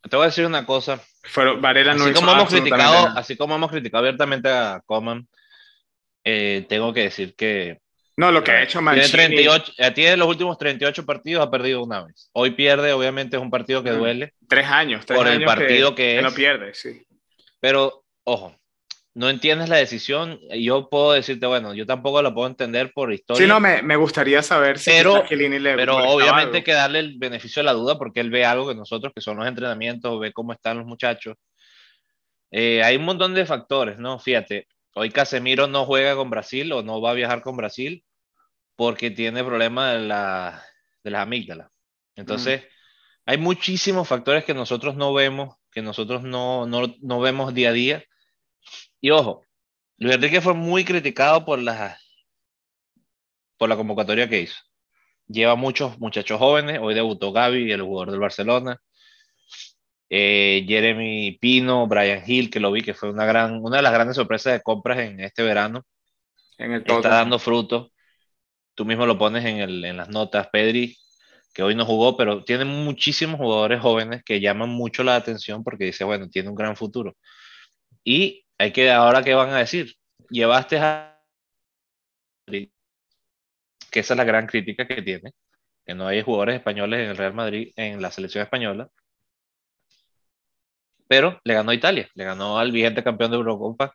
te 0.09 0.17
voy 0.17 0.25
a 0.25 0.29
decir 0.29 0.47
una 0.47 0.65
cosa, 0.65 1.01
fueron, 1.23 1.61
Varela 1.61 1.95
no 1.95 2.05
así 2.05 2.13
hizo 2.13 2.21
como, 2.21 2.33
hemos 2.33 2.45
absolutamente 2.45 2.77
criticado, 2.77 3.09
nada. 3.09 3.21
así 3.21 3.37
como 3.37 3.55
hemos 3.57 3.71
criticado 3.71 4.01
abiertamente 4.01 4.49
a 4.49 4.83
Coman, 4.87 5.29
tengo 6.23 6.95
que 6.95 7.03
decir 7.03 7.35
que 7.37 7.79
No, 8.17 8.31
lo 8.31 8.45
que 8.45 8.53
ha 8.53 8.63
hecho 8.63 8.81
Mancini. 8.81 9.07
tiene 9.11 9.27
38, 9.27 9.73
eh, 9.79 9.91
tiene 9.91 10.17
los 10.17 10.29
últimos 10.29 10.57
38 10.57 11.05
partidos, 11.05 11.45
ha 11.45 11.51
perdido 11.51 11.83
una 11.83 12.05
vez. 12.05 12.31
Hoy 12.33 12.53
pierde, 12.53 12.93
obviamente 12.93 13.37
es 13.37 13.43
un 13.43 13.51
partido 13.51 13.83
que 13.83 13.91
Mm. 13.93 13.99
duele, 13.99 14.35
Tres 14.49 14.67
años, 14.67 15.05
tres 15.05 15.19
por 15.19 15.27
el 15.27 15.35
años 15.35 15.47
partido 15.53 15.95
que 15.95 16.23
no 16.23 16.29
es. 16.29 16.35
pierde, 16.35 16.75
sí. 16.75 17.03
pero 17.61 18.05
ojo, 18.25 18.55
no 19.15 19.31
entiendes 19.31 19.69
la 19.69 19.77
decisión. 19.77 20.39
Yo 20.57 20.89
puedo 20.89 21.13
decirte, 21.13 21.47
bueno, 21.47 21.75
yo 21.75 21.87
tampoco 21.87 22.21
la 22.23 22.33
puedo 22.35 22.47
entender 22.49 22.93
por 22.93 23.13
historia. 23.13 23.43
Sí, 23.43 23.49
no, 23.49 23.59
me, 23.61 23.83
me 23.83 23.97
gustaría 23.97 24.43
saber 24.43 24.79
si 24.79 24.91
Pero- 24.91 25.25
le 25.31 25.75
Pero 25.77 25.97
obviamente 25.97 26.43
algo. 26.43 26.55
hay 26.57 26.63
que 26.63 26.73
darle 26.73 26.99
el 27.01 27.19
beneficio 27.19 27.61
de 27.61 27.65
la 27.65 27.73
duda 27.73 27.97
porque 27.99 28.21
él 28.21 28.31
ve 28.31 28.45
algo 28.45 28.69
que 28.69 28.75
nosotros, 28.77 29.13
que 29.15 29.21
son 29.21 29.37
los 29.39 29.47
entrenamientos, 29.47 30.19
ve 30.21 30.33
cómo 30.33 30.53
están 30.53 30.79
los 30.79 30.87
muchachos. 30.87 31.37
Eh, 32.51 32.83
hay 32.85 32.97
un 32.97 33.05
montón 33.05 33.35
de 33.35 33.47
factores, 33.47 33.99
¿no? 33.99 34.19
Fíjate, 34.21 34.69
hoy 34.95 35.11
Casemiro 35.11 35.67
no 35.67 35.85
juega 35.85 36.17
con 36.17 36.31
Brasil 36.31 36.73
o 36.73 36.83
no 36.83 37.01
va 37.01 37.11
a 37.11 37.15
viajar 37.15 37.43
con 37.43 37.57
Brasil 37.57 38.05
porque 38.77 39.11
tiene 39.11 39.45
problemas 39.45 39.95
de, 39.95 40.01
la, 40.01 40.65
de 41.03 41.11
las 41.11 41.23
amígdalas. 41.23 41.71
Entonces, 42.17 42.65
hay 43.27 43.39
muchísimos 43.39 44.09
factores 44.09 44.45
que 44.45 44.55
nosotros 44.55 44.97
no 44.97 45.13
vemos, 45.13 45.57
que 45.71 45.83
nosotros 45.83 46.23
no, 46.23 46.67
no, 46.67 46.95
no 47.01 47.21
vemos 47.21 47.55
día 47.55 47.71
a 47.71 47.73
día. 47.73 48.05
Y 49.01 49.11
ojo, 49.11 49.45
Luis 49.99 50.15
Enrique 50.15 50.41
fue 50.41 50.55
muy 50.55 50.85
criticado 50.85 51.45
por 51.45 51.59
la, 51.61 51.99
por 53.57 53.69
la 53.69 53.77
convocatoria 53.77 54.29
que 54.29 54.43
hizo. 54.43 54.57
Lleva 55.27 55.55
muchos 55.55 55.99
muchachos 55.99 56.39
jóvenes. 56.39 56.79
Hoy 56.83 56.95
debutó 56.95 57.33
Gaby, 57.33 57.73
el 57.73 57.83
jugador 57.83 58.11
del 58.11 58.21
Barcelona. 58.21 58.81
Eh, 60.11 60.65
Jeremy 60.69 61.39
Pino, 61.41 61.87
Brian 61.87 62.23
Hill, 62.27 62.51
que 62.51 62.61
lo 62.61 62.71
vi, 62.71 62.83
que 62.83 62.95
fue 62.95 63.11
una, 63.11 63.25
gran, 63.25 63.61
una 63.63 63.79
de 63.79 63.83
las 63.83 63.93
grandes 63.93 64.17
sorpresas 64.17 64.53
de 64.53 64.63
compras 64.63 64.99
en 64.99 65.21
este 65.21 65.43
verano. 65.43 65.85
En 66.59 66.73
el 66.73 66.81
Está 66.83 67.09
dando 67.09 67.39
fruto. 67.39 67.91
Tú 68.75 68.85
mismo 68.85 69.07
lo 69.07 69.19
pones 69.19 69.45
en, 69.45 69.59
el, 69.59 69.85
en 69.85 69.97
las 69.97 70.09
notas. 70.09 70.49
Pedri, 70.53 70.97
que 71.53 71.63
hoy 71.63 71.75
no 71.75 71.87
jugó, 71.87 72.17
pero 72.17 72.45
tiene 72.45 72.65
muchísimos 72.65 73.39
jugadores 73.39 73.81
jóvenes 73.81 74.23
que 74.25 74.41
llaman 74.41 74.71
mucho 74.71 75.05
la 75.05 75.17
atención 75.17 75.65
porque 75.65 75.85
dice, 75.85 76.05
bueno, 76.05 76.29
tiene 76.29 76.49
un 76.49 76.55
gran 76.55 76.77
futuro. 76.77 77.17
Y 78.05 78.45
hay 78.59 78.73
que, 78.73 78.91
ahora, 78.91 79.23
¿qué 79.23 79.35
van 79.35 79.51
a 79.51 79.59
decir? 79.59 79.95
Llevaste 80.31 80.79
a 80.79 81.21
que 82.47 84.01
esa 84.01 84.15
es 84.15 84.19
la 84.19 84.25
gran 84.25 84.47
crítica 84.47 84.87
que 84.89 85.03
tiene, 85.03 85.33
que 85.87 85.95
no 85.95 86.07
hay 86.09 86.23
jugadores 86.23 86.57
españoles 86.57 87.01
en 87.01 87.11
el 87.11 87.17
Real 87.17 87.35
Madrid, 87.35 87.73
en 87.77 88.03
la 88.03 88.11
selección 88.11 88.43
española, 88.43 88.91
pero 91.15 91.41
le 91.45 91.55
ganó 91.55 91.71
a 91.71 91.75
Italia, 91.77 92.09
le 92.15 92.25
ganó 92.25 92.59
al 92.59 92.73
vigente 92.73 93.05
campeón 93.05 93.31
de 93.31 93.37
Eurocopa 93.37 93.95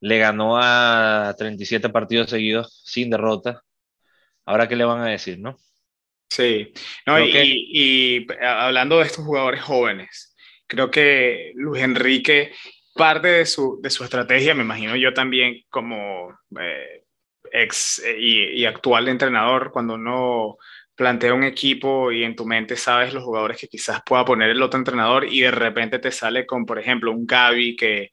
le 0.00 0.18
ganó 0.18 0.58
a 0.58 1.34
37 1.38 1.88
partidos 1.90 2.30
seguidos 2.30 2.82
sin 2.84 3.10
derrota. 3.10 3.62
Ahora, 4.46 4.68
¿qué 4.68 4.76
le 4.76 4.84
van 4.84 5.02
a 5.02 5.10
decir, 5.10 5.38
no? 5.38 5.58
Sí, 6.30 6.72
no, 7.06 7.18
y, 7.20 8.26
hablando 8.40 8.98
de 8.98 9.04
estos 9.04 9.24
jugadores 9.24 9.62
jóvenes, 9.62 10.34
creo 10.66 10.90
que 10.90 11.52
Luis 11.56 11.82
Enrique, 11.82 12.52
parte 12.94 13.28
de 13.28 13.46
su, 13.46 13.78
de 13.82 13.90
su 13.90 14.04
estrategia, 14.04 14.54
me 14.54 14.62
imagino 14.62 14.96
yo 14.96 15.12
también 15.12 15.62
como 15.68 16.30
eh, 16.58 17.04
ex 17.52 18.02
y, 18.18 18.60
y, 18.60 18.64
actual 18.64 19.08
entrenador, 19.08 19.70
cuando 19.72 19.94
uno 19.94 20.56
plantea 21.00 21.32
un 21.32 21.44
equipo 21.44 22.12
y 22.12 22.24
en 22.24 22.36
tu 22.36 22.44
mente 22.44 22.76
sabes 22.76 23.14
los 23.14 23.24
jugadores 23.24 23.58
que 23.58 23.68
quizás 23.68 24.02
pueda 24.04 24.22
poner 24.22 24.50
el 24.50 24.60
otro 24.60 24.78
entrenador 24.78 25.24
y 25.24 25.40
de 25.40 25.50
repente 25.50 25.98
te 25.98 26.12
sale 26.12 26.44
con, 26.44 26.66
por 26.66 26.78
ejemplo, 26.78 27.10
un 27.10 27.26
Gaby 27.26 27.74
que 27.74 28.10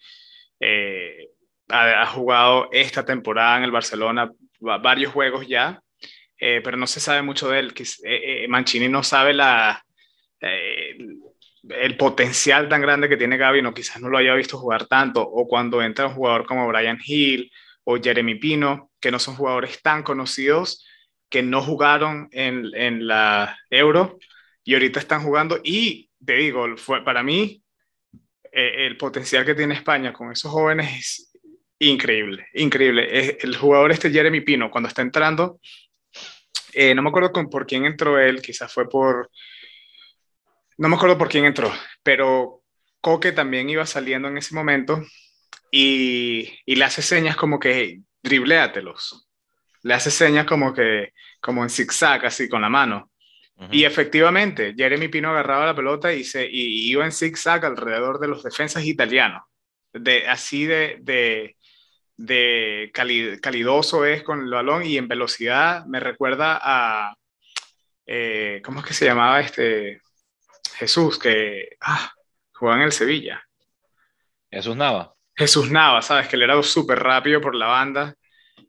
eh, 0.61 1.27
ha, 1.67 2.05
jugado 2.05 2.69
esta 2.71 3.03
temporada 3.03 3.57
en 3.57 3.65
el 3.65 3.71
Barcelona 3.71 4.31
varios 4.61 5.11
juegos 5.11 5.45
ya, 5.49 5.81
eh, 6.39 6.61
pero 6.63 6.77
no 6.77 6.87
se 6.87 7.01
sabe 7.01 7.21
mucho 7.21 7.49
de 7.49 7.59
él. 7.59 7.73
Que, 7.73 7.83
eh, 8.05 8.47
Mancini 8.47 8.87
no 8.87 9.03
sabe 9.03 9.33
la, 9.33 9.83
el 10.39 11.97
potencial 11.97 12.69
tan 12.69 12.81
grande 12.81 13.09
que 13.09 13.17
tiene 13.17 13.35
Gaby, 13.35 13.61
no, 13.61 13.73
quizás 13.73 13.99
no 14.01 14.07
lo 14.07 14.17
haya 14.17 14.33
visto 14.33 14.57
jugar 14.57 14.85
tanto, 14.85 15.21
o 15.21 15.45
cuando 15.45 15.81
entra 15.81 16.07
un 16.07 16.13
jugador 16.13 16.45
como 16.45 16.65
Brian 16.69 16.99
Hill 17.05 17.51
o 17.83 17.97
Jeremy 17.97 18.35
Pino, 18.35 18.91
que 19.01 19.11
no 19.11 19.19
son 19.19 19.35
jugadores 19.35 19.81
tan 19.81 20.03
conocidos, 20.03 20.85
que 21.29 21.43
no 21.43 21.61
jugaron 21.61 22.29
en, 22.31 22.69
en 22.73 23.07
la 23.07 23.57
Euro 23.69 24.17
y 24.63 24.73
ahorita 24.73 24.99
están 24.99 25.23
jugando. 25.23 25.59
Y 25.63 26.09
te 26.23 26.33
digo, 26.33 26.77
fue, 26.77 27.03
para 27.03 27.23
mí 27.23 27.63
eh, 28.51 28.87
el 28.87 28.97
potencial 28.97 29.45
que 29.45 29.55
tiene 29.55 29.75
España 29.75 30.13
con 30.13 30.31
esos 30.31 30.51
jóvenes 30.51 30.91
es 30.97 31.31
increíble, 31.79 32.47
increíble. 32.53 33.37
el 33.39 33.55
jugador 33.55 33.91
este 33.91 34.11
Jeremy 34.11 34.41
Pino, 34.41 34.71
cuando 34.71 34.87
está 34.87 35.01
entrando, 35.01 35.59
eh, 36.73 36.93
no 36.95 37.01
me 37.01 37.09
acuerdo 37.09 37.31
con, 37.31 37.49
por 37.49 37.65
quién 37.65 37.85
entró 37.85 38.19
él, 38.19 38.41
quizás 38.41 38.71
fue 38.71 38.89
por... 38.89 39.29
No 40.77 40.89
me 40.89 40.95
acuerdo 40.95 41.17
por 41.17 41.27
quién 41.27 41.45
entró, 41.45 41.71
pero 42.03 42.61
Coque 43.01 43.31
también 43.31 43.69
iba 43.69 43.85
saliendo 43.85 44.27
en 44.27 44.37
ese 44.37 44.53
momento 44.53 45.03
y, 45.71 46.53
y 46.65 46.75
le 46.75 46.85
hace 46.85 47.01
señas 47.01 47.35
como 47.35 47.59
que 47.59 48.01
dribléatelos 48.21 49.26
le 49.83 49.93
hace 49.93 50.11
señas 50.11 50.45
como 50.45 50.73
que, 50.73 51.13
como 51.39 51.63
en 51.63 51.69
zigzag, 51.69 52.25
así 52.25 52.49
con 52.49 52.61
la 52.61 52.69
mano. 52.69 53.11
Y 53.71 53.85
efectivamente, 53.85 54.75
Jeremy 54.77 55.07
Pino 55.07 55.31
agarraba 55.31 55.65
la 55.65 55.75
pelota 55.75 56.13
y, 56.13 56.23
se, 56.23 56.45
y 56.45 56.91
iba 56.91 57.03
en 57.03 57.11
zigzag 57.11 57.65
alrededor 57.65 58.19
de 58.19 58.27
los 58.27 58.43
defensas 58.43 58.85
italianos. 58.85 59.41
De, 59.91 60.27
así 60.27 60.65
de, 60.65 60.97
de, 61.01 61.55
de 62.17 62.91
calidoso 63.41 64.05
es 64.05 64.21
con 64.21 64.41
el 64.41 64.51
balón 64.51 64.85
y 64.85 64.97
en 64.97 65.07
velocidad 65.07 65.85
me 65.87 65.99
recuerda 65.99 66.59
a, 66.61 67.15
eh, 68.05 68.61
¿cómo 68.63 68.81
es 68.81 68.85
que 68.85 68.93
se 68.93 69.05
llamaba 69.05 69.39
este? 69.39 70.01
Jesús, 70.75 71.17
que 71.17 71.77
ah, 71.81 72.11
jugaba 72.53 72.77
en 72.77 72.83
el 72.83 72.91
Sevilla. 72.91 73.43
Jesús 74.51 74.75
Nava. 74.75 75.15
Jesús 75.35 75.71
Nava, 75.71 76.03
sabes 76.03 76.27
que 76.27 76.35
él 76.35 76.43
era 76.43 76.61
súper 76.61 76.99
rápido 76.99 77.41
por 77.41 77.55
la 77.55 77.65
banda 77.65 78.15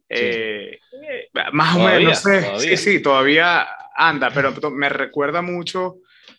eh, 0.09 0.79
más 1.53 1.75
o 1.75 1.79
menos, 1.79 2.25
no 2.25 2.31
sé, 2.31 2.59
sí, 2.59 2.77
sí, 2.77 3.01
todavía 3.01 3.67
anda, 3.95 4.31
pero 4.31 4.53
me 4.71 4.89
recuerda 4.89 5.41
mucho 5.41 5.97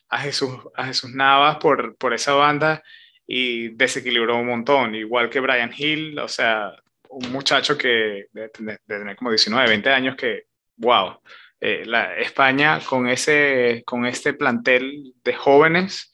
a 0.09 0.19
Jesús, 0.19 0.51
a 0.75 0.87
Jesús 0.87 1.15
Navas 1.15 1.59
por, 1.59 1.97
por 1.97 2.13
esa 2.13 2.35
banda 2.35 2.83
y 3.27 3.69
desequilibró 3.69 4.39
un 4.39 4.47
montón, 4.47 4.95
igual 4.95 5.31
que 5.31 5.41
Brian 5.41 5.73
Hill, 5.77 6.19
o 6.19 6.27
sea, 6.27 6.73
un 7.11 7.31
muchacho 7.31 7.79
que 7.79 8.27
de, 8.33 8.49
tener 8.49 9.17
como 9.17 9.31
19, 9.31 9.69
20 9.69 9.91
años 9.91 10.17
que, 10.17 10.45
wow, 10.77 11.21
eh, 11.61 11.85
la 11.87 12.17
España 12.17 12.81
con, 12.81 13.09
ese, 13.09 13.83
con 13.87 14.07
este 14.07 14.33
plantel 14.33 15.13
de 15.23 15.35
jóvenes, 15.35 16.13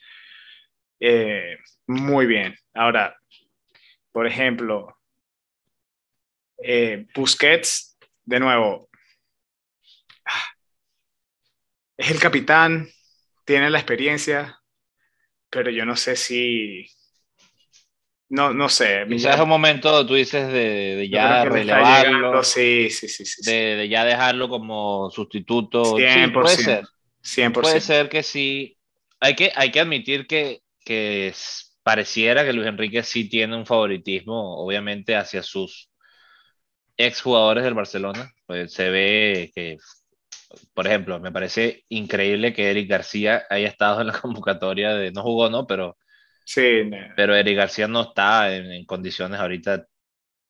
eh, 1.00 1.56
muy 1.86 2.26
bien. 2.26 2.54
Ahora, 2.74 3.16
por 4.12 4.26
ejemplo, 4.26 4.95
eh, 6.58 7.06
Busquets, 7.14 7.96
de 8.24 8.40
nuevo, 8.40 8.86
es 11.96 12.10
el 12.10 12.18
capitán, 12.18 12.88
tiene 13.44 13.70
la 13.70 13.78
experiencia, 13.78 14.60
pero 15.50 15.70
yo 15.70 15.84
no 15.84 15.96
sé 15.96 16.16
si... 16.16 16.86
No, 18.28 18.52
no 18.52 18.68
sé. 18.68 19.06
Quizás 19.08 19.36
es 19.36 19.40
un 19.40 19.48
momento, 19.48 20.04
tú 20.04 20.14
dices, 20.14 20.52
de, 20.52 21.08
ya 21.08 21.44
relevarlo. 21.44 22.42
Sí, 22.42 22.90
sí, 22.90 23.08
sí. 23.08 23.24
sí, 23.24 23.50
de, 23.50 23.88
ya 23.88 24.04
dejarlo 24.04 24.48
como 24.48 25.10
sustituto. 25.10 25.96
100%, 25.96 26.32
puede 26.32 26.56
ser. 26.56 26.84
100%. 27.22 27.52
Puede 27.52 27.80
ser 27.80 28.08
que 28.08 28.24
sí. 28.24 28.76
Hay 29.20 29.36
que, 29.36 29.52
hay 29.54 29.70
que 29.70 29.78
admitir 29.78 30.26
que, 30.26 30.62
que 30.84 31.32
pareciera 31.84 32.44
que 32.44 32.52
Luis 32.52 32.66
Enrique 32.66 33.04
sí 33.04 33.28
tiene 33.28 33.56
un 33.56 33.64
favoritismo, 33.64 34.56
obviamente, 34.56 35.14
hacia 35.14 35.44
sus 35.44 35.88
exjugadores 36.96 37.64
del 37.64 37.74
Barcelona, 37.74 38.32
pues 38.46 38.72
se 38.72 38.90
ve 38.90 39.50
que, 39.54 39.78
por 40.74 40.86
ejemplo, 40.86 41.20
me 41.20 41.32
parece 41.32 41.84
increíble 41.88 42.52
que 42.52 42.70
Eric 42.70 42.88
García 42.88 43.44
haya 43.50 43.68
estado 43.68 44.00
en 44.00 44.08
la 44.08 44.12
convocatoria 44.20 44.94
de, 44.94 45.12
no 45.12 45.22
jugó, 45.22 45.50
¿no? 45.50 45.66
Pero, 45.66 45.96
sí, 46.44 46.90
pero 47.16 47.34
Eric 47.34 47.56
García 47.56 47.88
no 47.88 48.02
está 48.02 48.54
en, 48.54 48.84
condiciones 48.86 49.40
ahorita. 49.40 49.86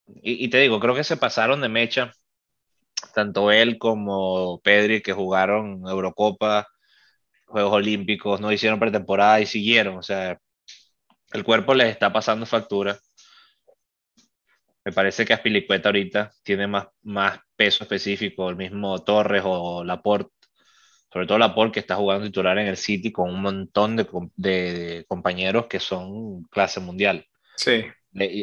Y, 0.07 0.49
te 0.49 0.59
digo, 0.59 0.79
creo 0.79 0.95
que 0.95 1.03
se 1.03 1.17
pasaron 1.17 1.59
de 1.61 1.69
mecha, 1.69 2.13
tanto 3.13 3.51
él 3.51 3.77
como 3.77 4.61
Pedri, 4.61 5.01
que 5.01 5.13
jugaron 5.13 5.81
Eurocopa, 5.87 6.67
Juegos 7.45 7.73
Olímpicos, 7.73 8.39
no 8.41 8.51
hicieron 8.51 8.79
pretemporada 8.79 9.41
y 9.41 9.45
siguieron, 9.45 9.97
o 9.97 10.03
sea, 10.03 10.39
el 11.33 11.43
cuerpo 11.43 11.73
les 11.73 11.89
está 11.89 12.13
pasando 12.13 12.45
factura 12.45 12.97
me 14.87 14.93
parece 14.93 15.25
que 15.25 15.33
Aspilicueta 15.33 15.89
ahorita 15.89 16.31
tiene 16.43 16.65
más, 16.65 16.87
más 17.03 17.39
peso 17.57 17.83
específico, 17.83 18.49
el 18.49 18.55
mismo 18.55 19.03
Torres 19.03 19.43
o 19.45 19.83
Laporte, 19.83 20.31
sobre 21.11 21.27
todo 21.27 21.37
Laporte 21.37 21.73
que 21.73 21.79
está 21.81 21.95
jugando 21.97 22.25
titular 22.25 22.57
en 22.57 22.67
el 22.67 22.77
City 22.77 23.11
con 23.11 23.29
un 23.29 23.41
montón 23.41 23.97
de, 23.97 24.07
de, 24.37 25.03
compañeros 25.05 25.67
que 25.67 25.81
son 25.81 26.43
clase 26.43 26.79
mundial. 26.79 27.25
Sí. 27.57 27.83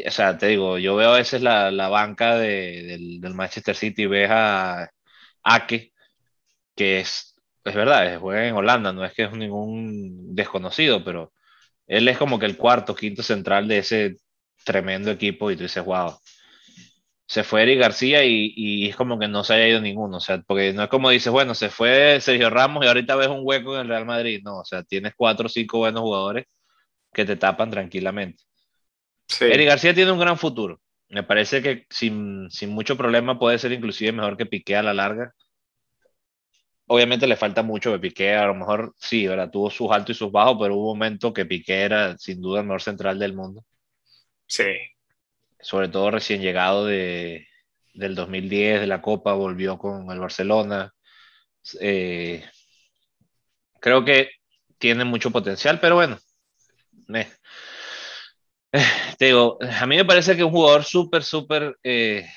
o 0.07 0.11
sea, 0.11 0.37
te 0.37 0.48
digo, 0.48 0.76
yo 0.76 0.96
veo 0.96 1.12
a 1.14 1.16
veces 1.16 1.40
la, 1.40 1.70
la 1.70 1.88
banca 1.88 2.37
de, 2.37 2.83
del, 2.83 3.22
del, 3.22 3.33
Manchester 3.33 3.74
City 3.74 4.02
y 4.02 4.07
ves 4.07 4.28
a 4.30 4.90
Ake, 5.44 5.94
que 6.76 7.00
es, 7.00 7.40
es 7.64 7.74
verdad, 7.74 8.18
juega 8.20 8.46
en 8.46 8.54
Holanda, 8.54 8.92
no 8.92 9.02
es 9.02 9.14
que 9.14 9.22
es 9.22 9.33
ningún 9.33 10.35
desconocido, 10.35 11.02
pero 11.04 11.33
él 11.87 12.07
es 12.07 12.18
como 12.18 12.38
que 12.38 12.44
el 12.44 12.59
cuarto, 12.59 12.94
quinto 12.94 13.22
central 13.22 13.66
de 13.66 13.78
ese 13.78 14.16
tremendo 14.62 15.11
equipo 15.11 15.50
y 15.50 15.57
tú 15.57 15.62
dices, 15.62 15.83
wow, 15.83 16.18
se 17.26 17.42
fue 17.42 17.62
Eric 17.62 17.80
García 17.80 18.24
y, 18.24 18.88
es 18.88 18.96
como 18.96 19.18
que 19.18 19.28
no 19.28 19.44
se 19.44 19.54
haya 19.54 19.68
ido 19.68 19.80
ninguno, 19.80 20.18
o 20.18 20.20
sea, 20.20 20.42
porque 20.42 20.72
no 20.72 20.82
es 20.82 20.88
como 20.88 21.10
dices, 21.10 21.32
bueno, 21.32 21.54
se 21.54 21.70
fue 21.70 22.20
Sergio 22.20 22.50
Ramos 22.50 22.84
y 22.84 22.88
ahorita 22.88 23.16
ves 23.16 23.28
un 23.28 23.40
hueco 23.42 23.74
en 23.74 23.82
el 23.82 23.88
Real 23.88 24.06
Madrid, 24.06 24.42
no, 24.44 24.58
o 24.58 24.64
sea, 24.64 24.82
tienes 24.82 25.14
cuatro 25.16 25.46
o 25.46 25.48
cinco 25.48 25.78
buenos 25.78 26.02
jugadores 26.02 26.46
que 27.12 27.24
te 27.24 27.37
tapan 27.37 27.70
tranquilamente. 27.70 28.44
Sí. 29.28 29.46
Eric 29.46 29.68
García 29.68 29.94
tiene 29.94 30.12
un 30.12 30.18
gran 30.20 30.38
futuro, 30.38 30.80
me 31.08 31.22
parece 31.22 31.62
que 31.62 31.87
sin, 31.90 32.50
sin 32.50 32.70
mucho 32.70 32.96
problema 32.96 33.38
puede 33.38 33.58
ser 33.58 33.72
inclusive 33.72 34.12
mejor 34.12 34.37
que 34.37 34.46
Piqué 34.46 34.76
a 34.76 34.82
la 34.82 34.94
larga. 34.94 35.34
Obviamente 36.87 37.26
le 37.26 37.37
falta 37.37 37.62
mucho 37.62 37.92
de 37.92 37.98
Piqué, 37.98 38.34
a 38.34 38.46
lo 38.46 38.54
mejor 38.54 38.94
sí, 38.98 39.26
¿verdad? 39.26 39.50
Tuvo 39.50 39.70
sus 39.70 39.90
altos 39.90 40.16
y 40.16 40.18
sus 40.18 40.30
bajos, 40.30 40.58
pero 40.60 40.76
hubo 40.76 40.92
un 40.92 40.98
momento 40.98 41.32
que 41.32 41.46
Piqué 41.46 41.82
era 41.82 42.18
sin 42.18 42.42
duda 42.42 42.60
el 42.60 42.66
mejor 42.66 42.82
central 42.82 43.18
del 43.18 43.32
mundo. 43.32 43.64
Sí, 44.46 44.64
sobre 45.64 45.88
todo 45.88 46.11
recién 46.11 46.42
llegado 46.42 46.85
de, 46.85 47.48
del 47.94 48.14
2010 48.14 48.81
de 48.81 48.87
la 48.87 49.00
Copa, 49.00 49.33
volvió 49.33 49.79
con 49.79 50.11
el 50.11 50.20
Barcelona. 50.20 50.92
Eh, 51.81 52.44
creo 53.81 54.05
que 54.05 54.29
tiene 54.79 55.05
mucho 55.05 55.31
potencial, 55.31 55.81
pero 55.81 55.94
bueno, 55.94 56.18
eh, 57.14 57.27
te 59.18 59.24
digo, 59.24 59.59
a 59.62 59.87
mí 59.87 59.96
me 59.96 60.05
parece 60.05 60.37
que 60.37 60.44
un 60.44 60.50
jugador 60.50 60.85
súper, 60.85 61.24
súper 61.24 61.79
eh, 61.83 62.29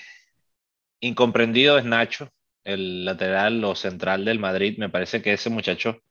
incomprendido 1.01 1.77
es 1.77 1.83
Nacho, 1.83 2.29
el 2.63 3.03
lateral 3.03 3.61
o 3.65 3.75
central 3.75 4.23
del 4.23 4.39
Madrid. 4.39 4.77
Me 4.77 4.89
parece 4.89 5.21
que 5.21 5.33
ese 5.33 5.49
muchacho 5.49 6.01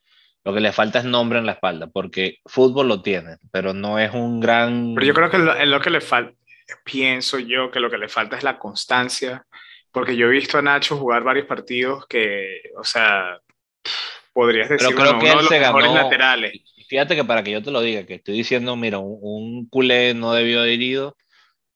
lo 0.45 0.53
que 0.53 0.61
le 0.61 0.73
falta 0.73 0.99
es 0.99 1.07
nombre 1.07 1.39
en 1.39 1.47
la 1.47 1.53
espalda, 1.53 1.87
porque 1.87 2.41
fútbol 2.45 2.89
lo 2.89 3.01
tiene, 3.01 3.39
pero 3.51 3.73
no 3.73 3.99
es 3.99 4.13
un 4.13 4.39
gran... 4.39 4.95
Pero 4.95 5.07
yo 5.07 5.15
creo 5.15 5.31
que 5.31 5.39
lo, 5.39 5.65
lo 5.65 5.81
que 5.81 5.91
le 5.91 6.03
falta 6.03 6.37
pienso 6.85 7.39
yo 7.39 7.71
que 7.71 7.81
lo 7.81 7.91
que 7.91 7.99
le 7.99 8.09
falta 8.09 8.37
es 8.37 8.43
la 8.43 8.59
constancia, 8.59 9.47
porque 9.91 10.17
yo 10.17 10.27
he 10.27 10.31
visto 10.31 10.59
a 10.59 10.63
Nacho 10.63 10.97
jugar 10.97 11.23
varios 11.23 11.47
partidos 11.47 12.07
que, 12.07 12.61
o 12.77 12.85
sea, 12.85 13.41
podrías 14.33 14.69
decir 14.69 14.89
Pero 14.89 15.01
creo 15.01 15.19
que 15.19 15.33
uno 15.33 15.49
de 15.49 15.87
los 15.87 15.95
laterales. 15.95 16.53
Fíjate 16.89 17.17
que 17.17 17.25
para 17.25 17.43
que 17.43 17.51
yo 17.51 17.63
te 17.63 17.71
lo 17.71 17.81
diga, 17.81 18.05
que 18.05 18.15
estoy 18.15 18.37
diciendo, 18.37 18.77
mira, 18.77 18.99
un, 18.99 19.69
culé 19.69 20.15
no 20.15 20.33
debió 20.33 20.61
haber 20.61 20.81
ido, 20.81 21.17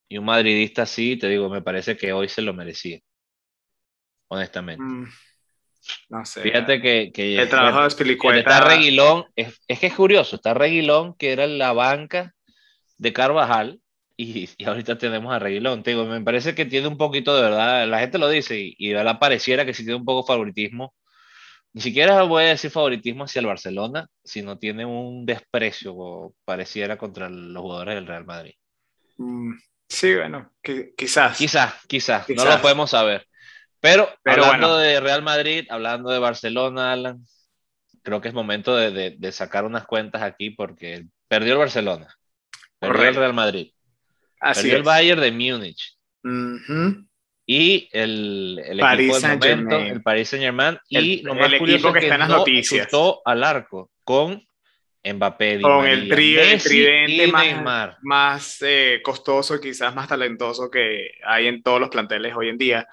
Y 0.09 0.19
un 0.19 0.25
madridista 0.25 0.87
sí, 0.87 1.17
te 1.17 1.29
digo, 1.29 1.49
me 1.49 1.63
parece 1.63 1.97
que 1.97 2.13
hoy 2.13 2.29
se 2.29 2.43
lo 2.43 2.53
merecía. 2.53 3.01
Honestamente. 4.29 4.83
Mm, 4.83 5.09
no 6.11 6.25
sé. 6.25 6.43
Fíjate 6.43 6.81
que, 6.81 7.11
que 7.13 7.41
El 7.41 7.49
trabajo 7.49 7.73
bueno, 7.73 7.85
de 7.85 7.91
Spilicueta. 7.91 8.39
está 8.39 8.61
Reguilón, 8.69 9.25
es, 9.35 9.61
es 9.67 9.79
que 9.81 9.87
es 9.87 9.95
curioso, 9.95 10.37
está 10.37 10.55
Reguilón, 10.55 11.15
que 11.17 11.33
era 11.33 11.47
la 11.47 11.73
banca 11.73 12.35
de 12.99 13.13
Carvajal, 13.13 13.81
y, 14.23 14.49
y 14.59 14.65
ahorita 14.65 14.99
tenemos 14.99 15.33
a 15.35 15.39
Reguilón. 15.39 15.83
Te 15.83 15.91
digo, 15.91 16.05
me 16.05 16.21
parece 16.21 16.55
que 16.55 16.65
tiene 16.67 16.89
un 16.89 16.97
poquito 16.99 17.35
de 17.37 17.43
verdad, 17.43 17.87
la 17.89 18.01
gente 18.01 18.19
lo 18.19 18.29
dice, 18.29 18.59
y, 18.59 18.75
y 18.79 18.89
de 18.89 18.95
verdad 18.97 19.19
pareciera 19.19 19.65
que 19.65 19.75
sí 19.75 19.85
tiene 19.85 19.97
un 19.99 20.05
poco 20.05 20.27
favoritismo. 20.27 20.95
Ni 21.73 21.81
siquiera 21.83 22.23
voy 22.25 22.45
a 22.45 22.49
decir 22.49 22.71
favoritismo 22.71 23.25
hacia 23.25 23.41
el 23.41 23.47
Barcelona, 23.47 24.09
sino 24.25 24.59
tiene 24.59 24.85
un 24.85 25.25
desprecio, 25.25 26.35
pareciera, 26.45 26.99
contra 26.99 27.29
los 27.31 27.63
jugadores 27.63 27.95
del 27.95 28.07
Real 28.09 28.25
Madrid. 28.25 28.55
Mm, 29.19 29.53
sí, 29.89 30.15
bueno, 30.17 30.51
qui- 30.63 30.93
quizás. 30.97 31.39
Quizás, 31.39 31.75
quizás, 31.87 32.29
no 32.29 32.45
lo 32.45 32.61
podemos 32.61 32.91
saber. 32.91 33.25
Pero, 33.81 34.09
Pero 34.23 34.45
hablando 34.45 34.69
bueno. 34.69 34.79
de 34.79 35.01
Real 35.01 35.23
Madrid, 35.23 35.67
hablando 35.71 36.11
de 36.11 36.19
Barcelona, 36.19 36.93
Alan, 36.93 37.25
creo 38.03 38.21
que 38.21 38.29
es 38.29 38.35
momento 38.35 38.77
de, 38.77 38.91
de- 38.91 39.17
de 39.17 39.33
sacar 39.33 39.65
unas 39.65 39.87
cuentas 39.87 40.23
aquí 40.23 40.51
porque 40.51 41.07
perdió 41.29 41.53
el 41.53 41.59
Barcelona, 41.61 42.09
perdió 42.79 43.09
el. 43.09 43.15
Real 43.15 43.33
Madrid, 43.35 43.73
Así 44.41 44.63
perdió 44.63 44.75
el 44.77 44.81
es. 44.81 44.87
Bayern 44.87 45.21
de 45.21 45.33
Múnich 45.33 45.97
Ujú. 46.25 47.07
y 47.47 47.89
el, 47.93 48.61
el 48.65 48.81
equipo 48.81 49.19
del 49.21 49.31
momento, 49.39 49.79
el 49.79 50.03
Paris 50.03 50.29
Saint 50.31 50.45
Germain, 50.45 50.79
y 50.89 50.97
El- 50.97 51.23
lo 51.25 51.35
más 51.35 51.53
el 51.53 51.59
curioso 51.59 51.89
equipo 51.89 51.93
que 51.93 51.99
es 51.99 52.05
está 52.05 52.15
en 52.15 52.21
las 52.21 52.29
no 52.29 52.37
noticias. 52.39 52.87
chutó 52.87 53.23
al 53.25 53.45
arco 53.45 53.91
con 54.05 54.43
Mbappé, 55.03 55.57
Di 55.59 55.63
Con 55.63 55.87
el 55.87 55.99
María, 56.01 56.15
trío, 56.15 56.41
el 56.43 56.63
tridente 56.63 57.27
más, 57.29 57.97
más 58.03 58.59
eh, 58.61 59.01
costoso, 59.03 59.59
quizás 59.61 59.95
más 59.95 60.09
talentoso 60.09 60.71
que 60.71 61.13
hay 61.25 61.47
en 61.47 61.63
todos 61.63 61.81
los 61.81 61.89
planteles 61.89 62.35
hoy 62.37 62.51
en 62.51 62.59
día. 62.59 62.87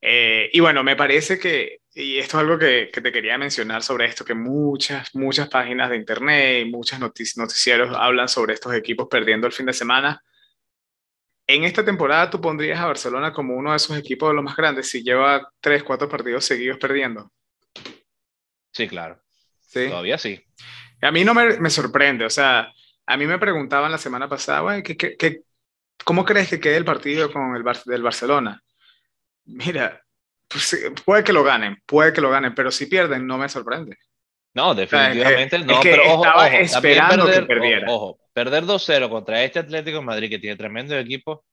Eh, 0.00 0.48
y 0.52 0.60
bueno, 0.60 0.84
me 0.84 0.94
parece 0.94 1.36
que, 1.36 1.78
y 1.92 2.18
esto 2.18 2.36
es 2.36 2.42
algo 2.44 2.56
que, 2.60 2.90
que 2.92 3.00
te 3.00 3.10
quería 3.10 3.36
mencionar 3.38 3.82
sobre 3.82 4.06
esto, 4.06 4.24
que 4.24 4.34
muchas, 4.34 5.12
muchas 5.16 5.48
páginas 5.48 5.90
de 5.90 5.96
internet 5.96 6.64
y 6.64 6.70
muchos 6.70 7.00
notic- 7.00 7.36
noticieros 7.36 7.90
hablan 7.96 8.28
sobre 8.28 8.54
estos 8.54 8.72
equipos 8.74 9.08
perdiendo 9.10 9.48
el 9.48 9.52
fin 9.52 9.66
de 9.66 9.72
semana. 9.72 10.22
En 11.48 11.64
esta 11.64 11.84
temporada 11.84 12.30
tú 12.30 12.40
pondrías 12.40 12.78
a 12.78 12.86
Barcelona 12.86 13.32
como 13.32 13.56
uno 13.56 13.70
de 13.72 13.78
esos 13.78 13.98
equipos 13.98 14.28
de 14.30 14.34
los 14.36 14.44
más 14.44 14.54
grandes 14.56 14.88
si 14.88 15.02
lleva 15.02 15.50
tres, 15.60 15.82
cuatro 15.82 16.08
partidos 16.08 16.44
seguidos 16.44 16.78
perdiendo. 16.78 17.32
Sí, 18.72 18.86
claro, 18.88 19.20
¿sí? 19.60 19.88
todavía 19.88 20.18
sí. 20.18 20.40
A 21.02 21.10
mí 21.10 21.24
no 21.24 21.34
me, 21.34 21.58
me 21.58 21.70
sorprende, 21.70 22.24
o 22.24 22.30
sea, 22.30 22.72
a 23.06 23.16
mí 23.16 23.26
me 23.26 23.38
preguntaban 23.38 23.90
la 23.90 23.98
semana 23.98 24.28
pasada, 24.28 24.60
"Güey, 24.60 24.82
¿qué, 24.82 24.96
qué- 24.96 25.16
qué- 25.16 25.42
cómo 26.04 26.24
crees 26.24 26.48
que 26.50 26.60
quede 26.60 26.76
el 26.76 26.84
partido 26.84 27.32
con 27.32 27.56
el 27.56 27.62
Bar- 27.62 27.84
del 27.84 28.02
Barcelona? 28.02 28.62
Mira, 29.46 30.02
pues, 30.48 30.78
puede 31.04 31.24
que 31.24 31.32
lo 31.32 31.44
ganen, 31.44 31.78
puede 31.86 32.12
que 32.12 32.20
lo 32.22 32.30
ganen, 32.30 32.54
pero 32.54 32.70
si 32.70 32.86
pierden 32.86 33.26
no 33.26 33.38
me 33.38 33.48
sorprende. 33.48 33.98
No, 34.54 34.74
definitivamente 34.74 35.56
es 35.56 35.64
no, 35.64 35.80
que 35.80 35.90
pero 35.90 36.02
ojo, 36.14 36.24
estaba 36.24 36.46
ojo, 36.46 36.56
esperando 36.56 37.26
que 37.26 37.32
perder, 37.32 37.46
perdiera. 37.46 37.86
Ojo, 37.92 38.06
ojo, 38.06 38.18
perder 38.32 38.64
2-0 38.64 39.08
contra 39.08 39.42
este 39.44 39.58
Atlético 39.60 39.98
de 39.98 40.04
Madrid 40.04 40.28
que 40.30 40.38
tiene 40.38 40.56
tremendo 40.56 40.96
equipo, 40.98 41.44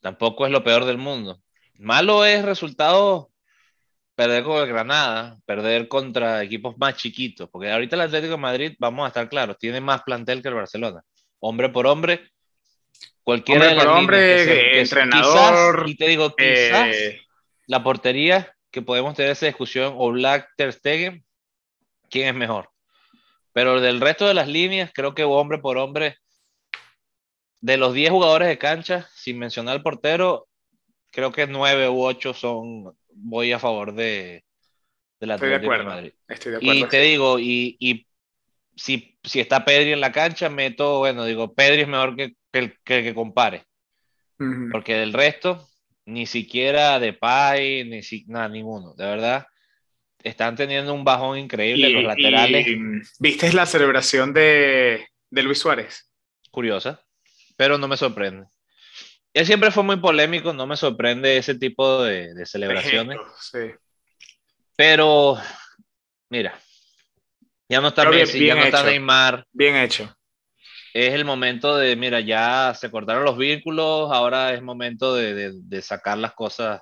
tampoco 0.00 0.46
es 0.46 0.52
lo 0.52 0.62
peor 0.64 0.84
del 0.84 0.98
mundo. 0.98 1.40
Malo 1.78 2.24
es 2.24 2.42
resultado 2.44 3.30
perder 4.14 4.44
con 4.44 4.62
el 4.62 4.66
Granada, 4.68 5.36
perder 5.44 5.88
contra 5.88 6.42
equipos 6.42 6.78
más 6.78 6.96
chiquitos, 6.96 7.50
porque 7.50 7.70
ahorita 7.70 7.96
el 7.96 8.02
Atlético 8.02 8.32
de 8.32 8.38
Madrid, 8.38 8.72
vamos 8.78 9.04
a 9.04 9.08
estar 9.08 9.28
claros, 9.28 9.58
tiene 9.58 9.80
más 9.82 10.02
plantel 10.04 10.40
que 10.40 10.48
el 10.48 10.54
Barcelona. 10.54 11.02
Hombre 11.40 11.68
por 11.68 11.86
hombre, 11.86 12.30
cualquiera 13.22 13.66
Hombre 13.66 13.74
de 13.74 13.84
por 13.84 13.94
hombre, 13.98 14.18
que 14.18 14.44
se- 14.44 14.54
que 14.70 14.80
entrenador, 14.80 15.76
quizás, 15.84 15.90
y 15.90 15.96
te 15.96 16.08
digo, 16.08 16.34
quizás 16.34 16.88
Eh, 16.96 17.20
la 17.66 17.82
portería, 17.82 18.50
que 18.70 18.80
podemos 18.80 19.14
tener 19.14 19.32
esa 19.32 19.46
discusión, 19.46 19.94
o 19.98 20.10
Black 20.12 20.48
Ter 20.56 20.72
Stegen, 20.72 21.25
¿quién 22.10 22.28
es 22.28 22.34
mejor? 22.34 22.70
Pero 23.52 23.80
del 23.80 24.00
resto 24.00 24.26
de 24.26 24.34
las 24.34 24.48
líneas, 24.48 24.90
creo 24.94 25.14
que 25.14 25.24
hombre 25.24 25.58
por 25.58 25.78
hombre, 25.78 26.18
de 27.60 27.76
los 27.76 27.94
10 27.94 28.10
jugadores 28.10 28.48
de 28.48 28.58
cancha, 28.58 29.08
sin 29.14 29.38
mencionar 29.38 29.76
al 29.76 29.82
portero, 29.82 30.46
creo 31.10 31.32
que 31.32 31.46
9 31.46 31.88
u 31.88 32.04
8 32.04 32.34
son, 32.34 32.96
voy 33.14 33.52
a 33.52 33.58
favor 33.58 33.94
de, 33.94 34.44
del 35.20 35.30
estoy 35.30 35.48
de 35.48 35.58
de 35.58 35.64
acuerdo, 35.64 35.84
Madrid. 35.84 36.12
estoy 36.28 36.52
de 36.52 36.58
acuerdo. 36.58 36.74
Y 36.74 36.88
te 36.88 37.00
digo, 37.00 37.38
y, 37.38 37.76
y 37.80 38.06
si, 38.76 39.18
si 39.24 39.40
está 39.40 39.64
Pedri 39.64 39.92
en 39.92 40.00
la 40.00 40.12
cancha, 40.12 40.48
meto, 40.48 40.98
bueno, 40.98 41.24
digo, 41.24 41.54
Pedri 41.54 41.82
es 41.82 41.88
mejor 41.88 42.14
que, 42.14 42.34
que 42.52 42.58
el 42.58 42.78
que, 42.84 42.98
el 42.98 43.04
que 43.04 43.14
compare. 43.14 43.64
Porque 44.70 44.96
del 44.96 45.14
resto, 45.14 45.66
ni 46.04 46.26
siquiera 46.26 47.00
Depay, 47.00 47.84
ni 47.84 48.02
si, 48.02 48.26
nada, 48.26 48.50
ninguno. 48.50 48.92
De 48.94 49.06
verdad, 49.06 49.46
están 50.26 50.56
teniendo 50.56 50.92
un 50.92 51.04
bajón 51.04 51.38
increíble. 51.38 51.88
Y- 51.88 51.92
los 51.92 52.04
laterales, 52.04 52.66
y, 52.66 52.76
¿Viste 53.20 53.52
la 53.52 53.66
celebración 53.66 54.32
de, 54.32 55.06
de 55.30 55.42
Luis 55.42 55.58
Suárez? 55.58 56.10
curiosa, 56.50 57.02
pero 57.56 57.76
no 57.76 57.86
me 57.86 57.96
sorprende. 57.98 58.46
Él 59.34 59.44
siempre 59.44 59.70
fue 59.70 59.82
muy 59.82 59.96
polémico, 59.98 60.54
no 60.54 60.66
me 60.66 60.76
sorprende 60.76 61.36
ese 61.36 61.54
tipo 61.54 62.02
de, 62.02 62.32
de 62.32 62.46
celebraciones. 62.46 63.16
Ejemplo, 63.16 63.34
sí. 63.38 63.74
Pero, 64.74 65.36
mira, 66.30 66.58
ya 67.68 67.80
no 67.82 67.88
está 67.88 68.08
bien- 68.08 68.22
Messi, 68.22 68.38
bien 68.38 68.54
ya 68.56 68.60
no 68.60 68.64
está 68.66 68.78
hecho. 68.80 68.86
Neymar. 68.90 69.46
Bien 69.52 69.76
hecho. 69.76 70.16
Es 70.94 71.12
el 71.12 71.26
momento 71.26 71.76
de, 71.76 71.94
mira, 71.94 72.20
ya 72.20 72.72
se 72.74 72.90
cortaron 72.90 73.24
los 73.24 73.36
vínculos, 73.36 74.10
ahora 74.10 74.54
es 74.54 74.62
momento 74.62 75.14
de, 75.14 75.34
de- 75.34 75.52
de 75.54 75.82
sacar 75.82 76.16
las 76.16 76.32
cosas 76.32 76.80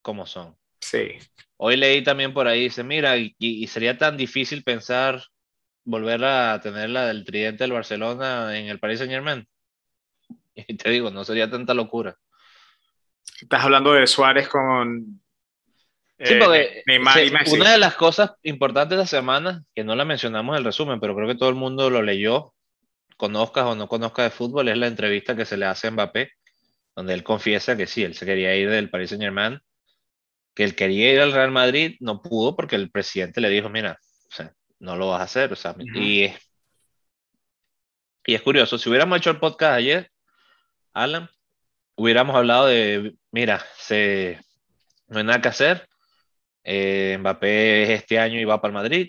como 0.00 0.24
son. 0.26 0.56
Sí. 0.80 1.18
Hoy 1.56 1.76
leí 1.76 2.02
también 2.02 2.32
por 2.32 2.46
ahí, 2.46 2.64
dice, 2.64 2.84
mira, 2.84 3.16
y, 3.16 3.34
y 3.38 3.66
sería 3.66 3.98
tan 3.98 4.16
difícil 4.16 4.62
pensar 4.62 5.22
volver 5.84 6.24
a 6.24 6.60
tener 6.60 6.90
la 6.90 7.06
del 7.06 7.24
tridente 7.24 7.64
del 7.64 7.72
Barcelona 7.72 8.56
en 8.58 8.66
el 8.66 8.78
Paris 8.78 8.98
Saint 8.98 9.12
Germain. 9.12 9.46
Y 10.54 10.76
te 10.76 10.90
digo, 10.90 11.10
no 11.10 11.24
sería 11.24 11.48
tanta 11.48 11.72
locura. 11.72 12.16
Estás 13.40 13.62
hablando 13.62 13.92
de 13.92 14.08
Suárez 14.08 14.48
con 14.48 15.20
Sí, 16.20 16.34
eh, 16.34 16.38
porque 16.40 16.82
Neymar 16.86 17.24
y 17.24 17.30
Messi. 17.30 17.54
una 17.54 17.70
de 17.72 17.78
las 17.78 17.94
cosas 17.94 18.32
importantes 18.42 18.96
de 18.96 19.02
la 19.02 19.06
semana, 19.06 19.64
que 19.72 19.84
no 19.84 19.94
la 19.94 20.04
mencionamos 20.04 20.54
en 20.54 20.58
el 20.58 20.64
resumen, 20.64 20.98
pero 20.98 21.14
creo 21.14 21.28
que 21.28 21.36
todo 21.36 21.48
el 21.48 21.54
mundo 21.54 21.90
lo 21.90 22.02
leyó, 22.02 22.54
conozcas 23.16 23.66
o 23.66 23.76
no 23.76 23.86
conozcas 23.86 24.24
de 24.24 24.36
fútbol, 24.36 24.68
es 24.68 24.76
la 24.76 24.88
entrevista 24.88 25.36
que 25.36 25.44
se 25.44 25.56
le 25.56 25.66
hace 25.66 25.86
a 25.86 25.90
Mbappé, 25.92 26.32
donde 26.96 27.14
él 27.14 27.22
confiesa 27.22 27.76
que 27.76 27.86
sí, 27.86 28.02
él 28.02 28.14
se 28.14 28.26
quería 28.26 28.56
ir 28.56 28.68
del 28.68 28.90
Paris 28.90 29.10
Saint 29.10 29.22
Germain, 29.22 29.60
que 30.58 30.64
él 30.64 30.74
quería 30.74 31.12
ir 31.12 31.20
al 31.20 31.30
Real 31.32 31.52
Madrid, 31.52 31.94
no 32.00 32.20
pudo 32.20 32.56
porque 32.56 32.74
el 32.74 32.90
presidente 32.90 33.40
le 33.40 33.48
dijo, 33.48 33.68
mira, 33.68 33.96
o 34.28 34.34
sea, 34.34 34.52
no 34.80 34.96
lo 34.96 35.06
vas 35.10 35.20
a 35.20 35.22
hacer, 35.22 35.52
o 35.52 35.54
sea, 35.54 35.70
Ujú. 35.70 35.84
y, 35.94 36.24
es- 36.24 36.50
y 38.26 38.34
es 38.34 38.42
curioso, 38.42 38.76
si 38.76 38.88
hubiéramos 38.88 39.18
hecho 39.18 39.30
el 39.30 39.38
podcast 39.38 39.74
ayer, 39.76 40.10
Alan, 40.92 41.30
hubiéramos 41.94 42.34
hablado 42.34 42.66
de, 42.66 43.14
mira, 43.30 43.64
se, 43.76 44.40
no 45.06 45.18
hay 45.18 45.24
nada 45.24 45.40
que 45.40 45.46
hacer, 45.48 45.86
eh, 46.64 47.16
Mbappé 47.20 47.84
es 47.84 47.90
este 47.90 48.18
año 48.18 48.40
y 48.40 48.44
va 48.44 48.60
para 48.60 48.70
el 48.70 48.74
Madrid. 48.82 49.08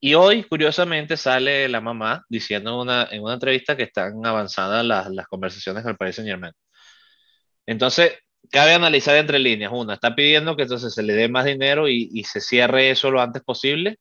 Y 0.00 0.14
hoy, 0.14 0.42
curiosamente, 0.42 1.16
sale 1.16 1.68
la 1.68 1.80
mamá 1.80 2.24
diciendo 2.28 2.70
en 2.72 2.76
una, 2.80 3.08
en 3.12 3.22
una 3.22 3.34
entrevista 3.34 3.76
que 3.76 3.84
están 3.84 4.26
avanzadas 4.26 4.84
las, 4.84 5.10
las 5.10 5.28
conversaciones 5.28 5.84
con 5.84 5.92
el 5.92 5.96
Paris 5.96 6.16
Saint 6.16 6.28
Germain. 6.28 6.52
Entonces, 7.66 8.18
cabe 8.50 8.74
analizar 8.74 9.16
entre 9.16 9.38
líneas. 9.38 9.72
Una, 9.74 9.94
está 9.94 10.14
pidiendo 10.14 10.56
que 10.56 10.62
entonces 10.62 10.94
se 10.94 11.02
le 11.02 11.14
dé 11.14 11.28
más 11.28 11.44
dinero 11.44 11.88
y, 11.88 12.08
y 12.12 12.24
se 12.24 12.40
cierre 12.40 12.90
eso 12.90 13.10
lo 13.10 13.20
antes 13.20 13.42
posible. 13.42 13.98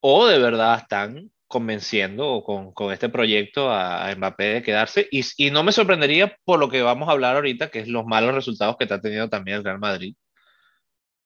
O 0.00 0.26
de 0.26 0.38
verdad 0.38 0.78
están 0.78 1.30
convenciendo 1.48 2.42
con, 2.44 2.72
con 2.72 2.92
este 2.92 3.08
proyecto 3.08 3.70
a, 3.70 4.08
a 4.08 4.14
Mbappé 4.16 4.44
de 4.44 4.62
quedarse. 4.62 5.08
Y, 5.10 5.24
y 5.36 5.50
no 5.50 5.62
me 5.64 5.72
sorprendería 5.72 6.36
por 6.44 6.58
lo 6.60 6.68
que 6.68 6.82
vamos 6.82 7.08
a 7.08 7.12
hablar 7.12 7.36
ahorita, 7.36 7.70
que 7.70 7.80
es 7.80 7.88
los 7.88 8.04
malos 8.06 8.34
resultados 8.34 8.76
que 8.76 8.84
está 8.84 9.00
teniendo 9.00 9.28
también 9.28 9.58
el 9.58 9.64
Real 9.64 9.78
Madrid 9.78 10.14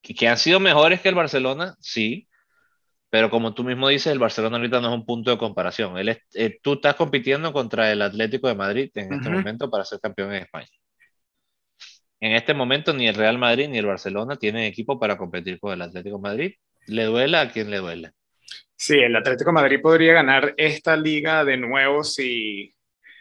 que, 0.03 0.15
que 0.15 0.29
han 0.29 0.39
sido 0.39 0.61
mejores 0.61 1.01
que 1.01 1.09
el 1.09 1.15
Barcelona, 1.15 1.77
sí, 1.81 2.29
pero 3.11 3.31
como 3.31 3.55
tú 3.55 3.65
mismo 3.65 3.89
dices, 3.89 4.13
el 4.13 4.19
Barcelona 4.19 4.59
ahorita 4.59 4.81
no 4.81 4.89
es 4.91 4.95
un 4.95 5.07
punto 5.07 5.31
de 5.33 5.39
comparación. 5.39 5.99
Él 5.99 6.11
es- 6.11 6.19
eh, 6.35 6.59
tú 6.63 6.75
estás 6.75 6.97
compitiendo 6.97 7.53
contra 7.53 7.93
el 7.93 8.03
Atlético 8.03 8.49
de 8.49 8.55
Madrid 8.57 8.91
en 8.97 9.15
este 9.15 9.31
momento 9.31 9.71
para 9.71 9.85
ser 9.85 10.01
campeón 10.01 10.35
en 10.35 10.43
España. 10.45 10.69
En 12.21 12.33
este 12.33 12.55
momento 12.55 12.93
ni 12.93 13.07
el 13.09 13.15
Real 13.15 13.39
Madrid 13.39 13.69
ni 13.69 13.79
el 13.79 13.87
Barcelona 13.87 14.37
tienen 14.37 14.65
equipo 14.65 14.99
para 14.99 15.17
competir 15.17 15.59
con 15.61 15.73
el 15.73 15.83
Atlético 15.83 16.17
de 16.17 16.23
Madrid. 16.23 16.55
Le 16.87 17.05
duela 17.05 17.43
a 17.43 17.51
quien 17.51 17.71
le 17.71 17.79
duela. 17.79 18.13
Sí, 18.77 18.99
el 18.99 19.15
Atlético 19.17 19.51
de 19.51 19.55
Madrid 19.55 19.81
podría 19.81 20.15
ganar 20.15 20.55
esta 20.57 20.97
liga 20.97 21.45
de 21.45 21.57
nuevo 21.57 22.05
si, 22.05 22.75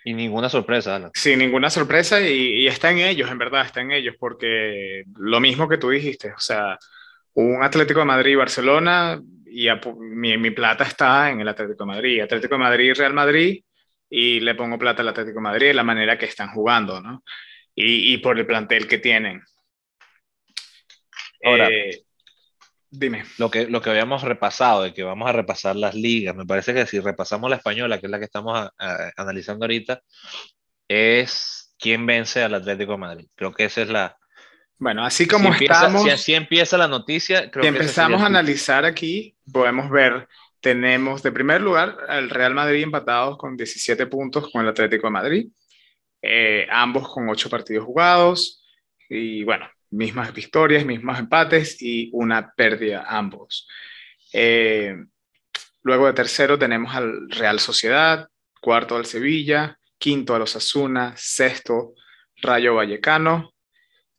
Y 0.04 0.14
ninguna 0.14 0.50
sorpresa, 0.50 0.96
Alan. 0.96 1.12
sin 1.14 1.40
ninguna 1.40 1.70
sorpresa 1.70 2.22
y, 2.22 2.64
y 2.64 2.68
está 2.68 2.92
en 2.92 3.00
ellos, 3.00 3.30
en 3.32 3.38
verdad, 3.38 3.66
está 3.66 3.82
en 3.82 3.92
ellos, 3.92 4.16
porque 4.20 5.04
lo 5.16 5.40
mismo 5.40 5.68
que 5.68 5.78
tú 5.78 5.90
dijiste, 5.90 6.32
o 6.32 6.40
sea, 6.40 6.78
un 7.34 7.64
Atlético 7.64 8.00
de 8.00 8.06
Madrid 8.06 8.32
y 8.34 8.36
Barcelona 8.36 9.22
y 9.46 9.68
mi, 10.00 10.38
mi 10.38 10.52
plata 10.52 10.84
está 10.84 11.30
en 11.32 11.42
el 11.42 11.48
Atlético 11.48 11.84
de 11.86 11.88
Madrid. 11.94 12.22
Atlético 12.22 12.56
de 12.56 12.60
Madrid 12.60 12.86
y 12.86 12.94
Real 12.94 13.14
Madrid 13.14 13.64
y 14.10 14.40
le 14.40 14.56
pongo 14.56 14.78
plata 14.80 15.02
al 15.02 15.10
Atlético 15.10 15.36
de 15.40 15.44
Madrid 15.44 15.68
de 15.68 15.74
la 15.74 15.84
manera 15.84 16.18
que 16.18 16.26
están 16.26 16.50
jugando, 16.54 17.02
¿no? 17.02 17.24
Y, 17.78 18.14
y 18.14 18.18
por 18.18 18.40
el 18.40 18.48
plantel 18.48 18.88
que 18.88 18.98
tienen. 18.98 19.44
Ahora, 21.44 21.70
eh, 21.70 22.02
dime. 22.90 23.24
Lo 23.38 23.52
que, 23.52 23.68
lo 23.68 23.82
que 23.82 23.92
habíamos 23.92 24.24
repasado, 24.24 24.84
de 24.84 24.94
que 24.94 25.04
vamos 25.04 25.30
a 25.30 25.34
repasar 25.34 25.76
las 25.76 25.94
ligas, 25.94 26.36
me 26.36 26.46
parece 26.46 26.74
que 26.74 26.88
si 26.88 27.00
repasamos 27.00 27.50
la 27.50 27.58
española, 27.58 28.00
que 28.00 28.08
es 28.08 28.12
la 28.12 28.20
que 28.20 28.26
estamos 28.26 28.70
analizando 29.16 29.66
ahorita, 29.66 30.02
es 30.88 31.76
quién 31.78 32.06
vence 32.06 32.42
al 32.42 32.56
Atlético 32.56 32.94
de 32.94 32.98
Madrid. 32.98 33.28
Creo 33.36 33.54
que 33.54 33.66
esa 33.66 33.84
es 33.84 33.90
la... 33.90 34.18
Bueno, 34.80 35.06
así 35.06 35.28
como 35.28 35.54
estamos... 35.54 36.04
si 36.04 36.10
así 36.10 36.34
empieza 36.34 36.78
la 36.78 36.88
noticia, 36.88 37.52
creo 37.52 37.64
si 37.64 37.68
empezamos 37.68 38.22
a 38.22 38.26
analizar 38.26 38.86
aquí, 38.86 39.36
podemos 39.52 39.90
ver 39.90 40.28
tenemos 40.60 41.24
de 41.24 41.32
primer 41.32 41.62
lugar 41.62 41.98
al 42.08 42.30
Real 42.30 42.54
Madrid 42.54 42.84
empatados 42.84 43.38
con 43.38 43.56
17 43.56 44.08
puntos 44.08 44.50
con 44.52 44.64
el 44.64 44.70
Atlético 44.70 45.08
de 45.08 45.12
Madrid, 45.12 45.48
eh, 46.28 46.68
ambos 46.70 47.08
con 47.10 47.30
8 47.30 47.50
partidos 47.50 47.86
jugados. 47.86 48.64
Y 49.10 49.44
bueno, 49.44 49.70
mismas 49.92 50.34
victorias, 50.34 50.86
mismos 50.86 51.20
empates 51.20 51.82
y 51.82 52.10
una 52.14 52.54
pérdida 52.54 53.06
ambos. 53.08 53.68
Eh, 54.34 54.96
luego 55.84 56.08
de 56.08 56.14
tercero 56.14 56.60
tenemos 56.60 56.94
al 56.96 57.30
Real 57.30 57.60
Sociedad, 57.60 58.28
cuarto 58.62 58.96
al 58.96 59.06
Sevilla, 59.06 59.80
quinto 59.98 60.36
a 60.36 60.40
los 60.40 60.56
Asuna, 60.56 61.14
sexto 61.16 61.94
Rayo 62.42 62.76
Vallecano. 62.76 63.54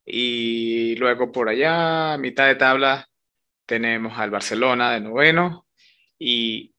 Y 0.04 0.96
luego 0.96 1.30
por 1.30 1.48
allá, 1.48 2.16
mitad 2.18 2.46
de 2.46 2.54
tabla, 2.54 3.06
tenemos 3.66 4.18
al 4.18 4.30
Barcelona 4.30 4.92
de 4.92 5.00
noveno, 5.00 5.66
y 6.18 6.74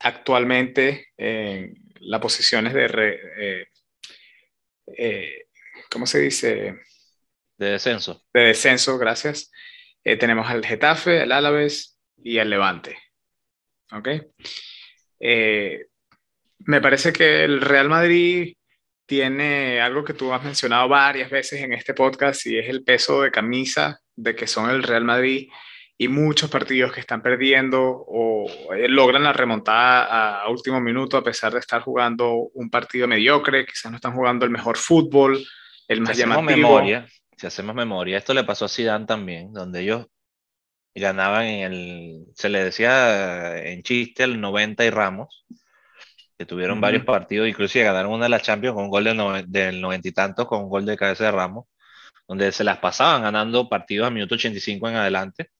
actualmente 0.00 1.08
en 1.16 1.74
las 2.00 2.20
posiciones 2.20 2.74
de, 2.74 3.20
eh, 3.38 3.66
eh, 4.86 5.46
¿cómo 5.90 6.06
se 6.06 6.20
dice? 6.20 6.76
De 7.56 7.70
descenso. 7.70 8.24
De 8.32 8.42
descenso, 8.42 8.98
gracias. 8.98 9.50
Eh, 10.04 10.16
tenemos 10.16 10.48
al 10.48 10.64
Getafe, 10.64 11.22
al 11.22 11.32
Álaves 11.32 11.98
y 12.22 12.38
al 12.38 12.50
Levante. 12.50 12.98
¿Ok? 13.92 14.08
me 16.64 16.80
parece 16.80 17.12
que 17.12 17.44
el 17.44 17.60
Real 17.60 17.88
Madrid 17.88 18.56
tiene 19.06 19.80
algo 19.80 20.04
que 20.04 20.14
tú 20.14 20.32
has 20.32 20.42
mencionado 20.42 20.88
varias 20.88 21.30
veces 21.30 21.60
en 21.60 21.72
este 21.72 21.94
podcast 21.94 22.46
y 22.46 22.58
es 22.58 22.68
el 22.68 22.82
peso 22.82 23.22
de 23.22 23.30
camisa 23.30 24.00
de 24.16 24.34
que 24.34 24.46
son 24.46 24.70
el 24.70 24.82
Real 24.82 25.04
Madrid 25.04 25.48
y 26.02 26.08
muchos 26.08 26.50
partidos 26.50 26.92
que 26.92 26.98
están 26.98 27.22
perdiendo 27.22 27.80
o 27.80 28.74
eh, 28.74 28.88
logran 28.88 29.22
la 29.22 29.32
remontada 29.32 30.42
a, 30.42 30.48
último 30.48 30.80
minuto 30.80 31.16
a 31.16 31.22
pesar 31.22 31.52
de 31.52 31.60
estar 31.60 31.80
jugando 31.80 32.32
un 32.54 32.70
partido 32.70 33.06
mediocre, 33.06 33.64
quizás 33.64 33.92
no 33.92 33.96
están 33.96 34.12
jugando 34.12 34.44
el 34.44 34.50
mejor 34.50 34.76
fútbol, 34.76 35.40
el 35.86 36.00
más 36.00 36.16
si 36.16 36.22
llamativo. 36.22 36.56
Memoria, 36.56 37.06
si 37.36 37.46
hacemos 37.46 37.76
memoria, 37.76 38.18
esto 38.18 38.34
le 38.34 38.42
pasó 38.42 38.64
a 38.64 38.68
Zidane 38.68 39.06
también, 39.06 39.52
donde 39.52 39.82
ellos 39.82 40.08
ganaban 40.92 41.44
en 41.44 41.72
el, 41.72 42.24
se 42.34 42.48
le 42.48 42.64
decía 42.64 43.56
en 43.64 43.84
chiste, 43.84 44.24
el 44.24 44.40
90 44.40 44.84
y 44.84 44.90
Ramos, 44.90 45.46
que 46.36 46.46
tuvieron 46.46 46.80
varios 46.80 47.04
partidos, 47.04 47.48
inclusive 47.48 47.84
ganaron 47.84 48.10
una 48.10 48.24
de 48.24 48.30
las 48.30 48.42
Champions 48.42 48.74
con 48.74 48.86
un 48.86 48.90
gol 48.90 49.04
del, 49.04 49.44
del 49.46 49.80
90 49.80 50.08
y 50.08 50.12
tantos, 50.12 50.48
con 50.48 50.64
un 50.64 50.68
gol 50.68 50.84
de 50.84 50.96
cabeza 50.96 51.26
de 51.26 51.30
Ramos, 51.30 51.66
donde 52.26 52.50
se 52.50 52.64
las 52.64 52.78
pasaban 52.78 53.22
ganando 53.22 53.68
partidos 53.68 54.08
a 54.08 54.10
minuto 54.10 54.34
85 54.34 54.88
en 54.88 54.96
adelante 54.96 55.50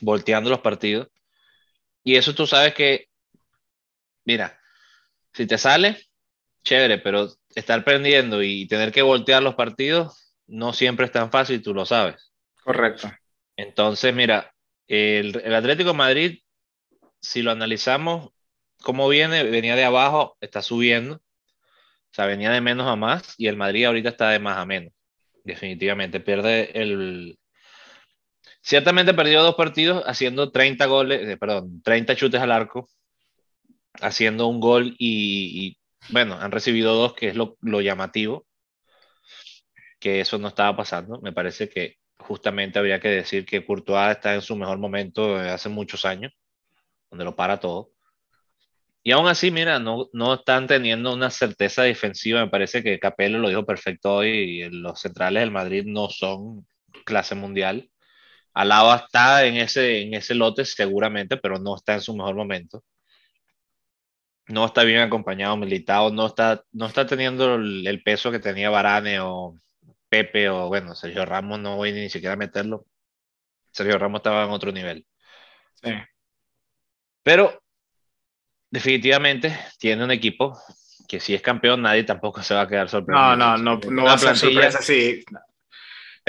volteando 0.00 0.50
los 0.50 0.60
partidos. 0.60 1.08
Y 2.02 2.16
eso 2.16 2.34
tú 2.34 2.46
sabes 2.46 2.74
que, 2.74 3.08
mira, 4.24 4.58
si 5.32 5.46
te 5.46 5.58
sale, 5.58 5.98
chévere, 6.62 6.98
pero 6.98 7.28
estar 7.54 7.84
perdiendo 7.84 8.42
y 8.42 8.66
tener 8.66 8.92
que 8.92 9.02
voltear 9.02 9.42
los 9.42 9.54
partidos 9.54 10.34
no 10.46 10.72
siempre 10.72 11.06
es 11.06 11.12
tan 11.12 11.30
fácil, 11.30 11.62
tú 11.62 11.74
lo 11.74 11.86
sabes. 11.86 12.32
Correcto. 12.62 13.10
Entonces, 13.56 14.14
mira, 14.14 14.52
el, 14.88 15.40
el 15.44 15.54
Atlético 15.54 15.90
de 15.90 15.96
Madrid, 15.96 16.38
si 17.20 17.42
lo 17.42 17.50
analizamos, 17.50 18.30
cómo 18.82 19.08
viene, 19.08 19.44
venía 19.44 19.76
de 19.76 19.84
abajo, 19.84 20.36
está 20.40 20.62
subiendo. 20.62 21.16
O 21.16 22.14
sea, 22.14 22.26
venía 22.26 22.50
de 22.50 22.60
menos 22.60 22.88
a 22.88 22.96
más 22.96 23.34
y 23.38 23.46
el 23.46 23.56
Madrid 23.56 23.84
ahorita 23.84 24.08
está 24.08 24.30
de 24.30 24.40
más 24.40 24.58
a 24.58 24.66
menos. 24.66 24.92
Definitivamente 25.44 26.20
pierde 26.20 26.70
el, 26.74 27.38
Ciertamente 28.62 29.14
perdió 29.14 29.42
dos 29.42 29.54
partidos 29.54 30.02
haciendo 30.06 30.50
30 30.52 30.86
goles, 30.86 31.28
eh, 31.28 31.36
perdón, 31.36 31.82
30 31.82 32.14
chutes 32.14 32.40
al 32.40 32.52
arco, 32.52 32.88
haciendo 34.00 34.46
un 34.48 34.60
gol 34.60 34.94
y, 34.98 35.78
bueno, 36.10 36.34
han 36.40 36.52
recibido 36.52 36.94
dos, 36.94 37.14
que 37.14 37.28
es 37.28 37.36
lo, 37.36 37.56
llamativo, 37.80 38.46
que 39.98 40.20
eso 40.20 40.38
no 40.38 40.48
estaba 40.48 40.76
pasando. 40.76 41.20
Me 41.20 41.32
parece 41.32 41.68
que 41.68 41.96
justamente 42.18 42.78
habría 42.78 43.00
que 43.00 43.08
decir 43.08 43.44
que 43.44 43.64
Courtois 43.64 44.12
está 44.12 44.34
en 44.34 44.42
su 44.42 44.56
mejor 44.56 44.78
momento 44.78 45.36
hace 45.36 45.68
muchos 45.68 46.04
años, 46.04 46.32
donde 47.10 47.24
lo 47.24 47.36
para 47.36 47.60
todo. 47.60 47.92
Y 49.02 49.12
aún 49.12 49.28
así, 49.28 49.50
mira, 49.50 49.78
no, 49.78 50.08
no 50.12 50.34
están 50.34 50.66
teniendo 50.66 51.14
una 51.14 51.30
certeza 51.30 51.82
defensiva. 51.82 52.44
Me 52.44 52.50
parece 52.50 52.82
que 52.82 52.98
Capello 52.98 53.38
lo 53.38 53.48
dijo 53.48 53.64
perfecto 53.64 54.16
hoy. 54.16 54.28
Y 54.28 54.68
los 54.70 55.00
centrales 55.00 55.40
del 55.40 55.50
Madrid 55.50 55.84
no 55.86 56.10
son 56.10 56.66
clase 57.06 57.34
mundial. 57.34 57.90
Alaba 58.52 58.96
está 58.96 59.44
en 59.46 59.56
ese, 59.56 60.02
en 60.02 60.14
ese 60.14 60.34
lote 60.34 60.64
seguramente, 60.64 61.36
pero 61.36 61.58
no 61.58 61.76
está 61.76 61.94
en 61.94 62.00
su 62.00 62.14
mejor 62.14 62.34
momento. 62.34 62.82
No 64.48 64.66
está 64.66 64.82
bien 64.82 65.00
acompañado, 65.00 65.56
militado, 65.56 66.10
no 66.10 66.26
está, 66.26 66.64
no 66.72 66.86
está 66.86 67.06
teniendo 67.06 67.54
el, 67.54 68.02
peso 68.02 68.32
que 68.32 68.40
tenía 68.40 68.68
Varane 68.68 69.20
o 69.20 69.54
Pepe 70.08 70.48
o 70.48 70.66
bueno, 70.66 70.96
Sergio 70.96 71.24
Ramos, 71.24 71.60
no 71.60 71.76
voy 71.76 71.92
ni 71.92 72.10
siquiera 72.10 72.34
a 72.34 72.36
meterlo. 72.36 72.84
Sergio 73.70 73.96
Ramos 73.98 74.18
estaba 74.18 74.44
en 74.44 74.50
otro 74.50 74.72
nivel. 74.72 75.06
Sí. 75.74 75.92
Pero 77.22 77.62
definitivamente 78.70 79.56
tiene 79.78 80.02
un 80.02 80.10
equipo 80.10 80.58
que 81.06 81.20
si 81.20 81.34
es 81.34 81.42
campeón 81.42 81.82
nadie 81.82 82.04
tampoco 82.04 82.42
se 82.42 82.54
va 82.54 82.62
a 82.62 82.68
quedar 82.68 82.88
sorprendido. 82.88 83.36
No, 83.36 83.56
no, 83.56 83.76
no, 83.76 83.90
no 83.90 84.04
va 84.04 84.14
a 84.14 84.18
ser 84.18 84.36
sorpresa, 84.36 84.82
sí. 84.82 85.24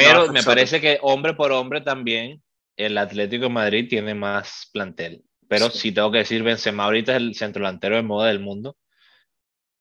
Pero 0.03 0.31
me 0.31 0.43
parece 0.43 0.81
que 0.81 0.99
hombre 1.01 1.33
por 1.33 1.51
hombre 1.51 1.81
también 1.81 2.41
el 2.75 2.97
Atlético 2.97 3.43
de 3.43 3.49
Madrid 3.49 3.87
tiene 3.89 4.13
más 4.13 4.69
plantel. 4.73 5.23
Pero 5.47 5.69
si 5.69 5.91
tengo 5.91 6.11
que 6.11 6.19
decir, 6.19 6.43
Benzema 6.43 6.85
ahorita 6.85 7.11
es 7.11 7.17
el 7.17 7.35
centro 7.35 7.61
delantero 7.61 7.95
de 7.95 8.03
moda 8.03 8.29
del 8.29 8.39
mundo. 8.39 8.77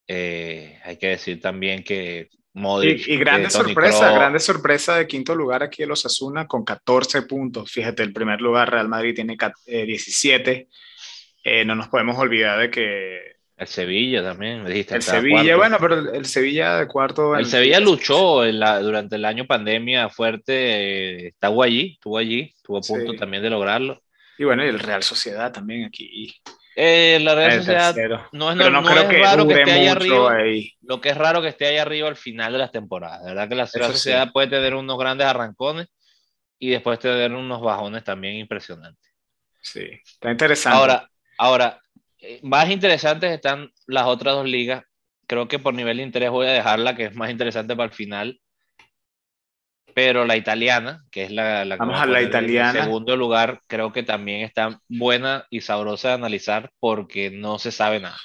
Eh, 0.07 0.79
hay 0.83 0.97
que 0.97 1.07
decir 1.07 1.39
también 1.39 1.83
que 1.83 2.29
Modric... 2.53 3.07
Y, 3.07 3.13
y 3.13 3.17
grande 3.17 3.49
sorpresa, 3.49 4.11
grande 4.11 4.39
sorpresa 4.39 4.97
de 4.97 5.07
quinto 5.07 5.33
lugar 5.33 5.63
aquí 5.63 5.83
el 5.83 5.91
Osasuna 5.91 6.47
con 6.47 6.65
14 6.65 7.21
puntos. 7.21 7.71
Fíjate, 7.71 8.03
el 8.03 8.11
primer 8.11 8.41
lugar 8.41 8.69
Real 8.69 8.89
Madrid 8.89 9.15
tiene 9.15 9.37
17. 9.65 10.51
Eh, 10.51 10.67
eh, 11.43 11.65
no 11.65 11.75
nos 11.75 11.87
podemos 11.87 12.17
olvidar 12.17 12.59
de 12.59 12.69
que 12.69 13.30
el 13.61 13.67
Sevilla 13.67 14.23
también, 14.23 14.63
me 14.63 14.69
dijiste. 14.69 14.95
El 14.95 15.03
Sevilla, 15.03 15.55
bueno, 15.55 15.77
pero 15.79 16.11
el, 16.13 16.25
Sevilla 16.25 16.77
de 16.77 16.87
cuarto. 16.87 17.35
El 17.35 17.45
Sevilla 17.45 17.79
luchó 17.79 18.41
durante 18.43 19.17
el 19.17 19.23
año 19.23 19.45
pandemia 19.45 20.09
fuerte, 20.09 20.53
eh, 20.55 21.27
estuvo 21.27 21.61
allí, 21.61 21.93
estuvo 21.93 22.17
allí, 22.17 22.51
estuvo 22.55 22.79
a 22.79 22.81
punto 22.81 23.13
también 23.13 23.43
de 23.43 23.51
lograrlo. 23.51 24.01
Y 24.39 24.45
bueno, 24.45 24.65
y 24.65 24.69
el 24.69 24.79
Real 24.79 25.03
Sociedad 25.03 25.51
también 25.51 25.85
aquí. 25.85 26.33
Eh, 26.75 27.19
la 27.21 27.35
Real 27.35 27.59
Sociedad 27.59 27.95
no 28.31 28.49
es, 28.49 28.57
no, 28.57 28.83
creo 28.83 29.07
que 29.07 29.19
raro 29.19 29.47
que 29.47 29.53
esté 29.53 29.71
ahí 29.73 29.87
arriba. 29.87 30.37
Lo 30.81 30.99
que 30.99 31.09
es 31.09 31.17
raro 31.17 31.43
que 31.43 31.49
esté 31.49 31.67
ahí 31.67 31.77
arriba 31.77 32.07
al 32.07 32.15
final 32.15 32.53
de 32.53 32.57
las 32.57 32.71
temporadas. 32.71 33.21
De 33.21 33.27
verdad 33.27 33.47
que 33.47 33.55
la 33.55 33.69
Real 33.71 33.91
Sociedad 33.91 34.31
puede 34.31 34.47
tener 34.47 34.73
unos 34.73 34.97
grandes 34.97 35.27
arrancones 35.27 35.87
y 36.57 36.71
después 36.71 36.97
tener 36.97 37.31
unos 37.31 37.61
bajones 37.61 38.03
también 38.03 38.37
impresionantes. 38.37 39.13
Sí, 39.61 39.87
está 40.03 40.31
interesante. 40.31 40.75
Ahora, 40.75 41.07
ahora 41.37 41.79
más 42.43 42.69
interesantes 42.69 43.31
están 43.31 43.71
las 43.87 44.05
otras 44.05 44.35
dos 44.35 44.47
ligas. 44.47 44.83
Creo 45.27 45.47
que 45.47 45.59
por 45.59 45.73
nivel 45.73 45.97
de 45.97 46.03
interés 46.03 46.29
voy 46.29 46.47
a 46.47 46.51
dejarla, 46.51 46.95
que 46.95 47.05
es 47.05 47.15
más 47.15 47.29
interesante 47.31 47.75
para 47.75 47.89
el 47.89 47.95
final. 47.95 48.39
Pero 49.93 50.25
la 50.25 50.37
italiana, 50.37 51.03
que 51.11 51.23
es 51.23 51.31
la, 51.31 51.65
la 51.65 51.75
Vamos 51.75 51.99
a 51.99 52.05
la 52.05 52.21
italiana. 52.21 52.79
En 52.79 52.85
segundo 52.85 53.15
lugar, 53.17 53.59
creo 53.67 53.91
que 53.91 54.03
también 54.03 54.41
está 54.41 54.79
buena 54.87 55.45
y 55.49 55.61
sabrosa 55.61 56.09
de 56.09 56.13
analizar 56.15 56.71
porque 56.79 57.29
no 57.29 57.59
se 57.59 57.71
sabe 57.71 57.99
nada. 57.99 58.17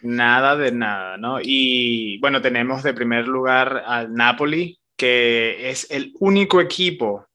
Nada 0.00 0.56
de 0.56 0.72
nada, 0.72 1.16
¿no? 1.16 1.38
Y 1.42 2.18
bueno, 2.18 2.40
tenemos 2.40 2.82
de 2.82 2.94
primer 2.94 3.26
lugar 3.26 3.82
al 3.86 4.12
Napoli, 4.12 4.78
que 4.96 5.70
es 5.70 5.90
el 5.90 6.12
único 6.20 6.60
equipo, 6.60 7.26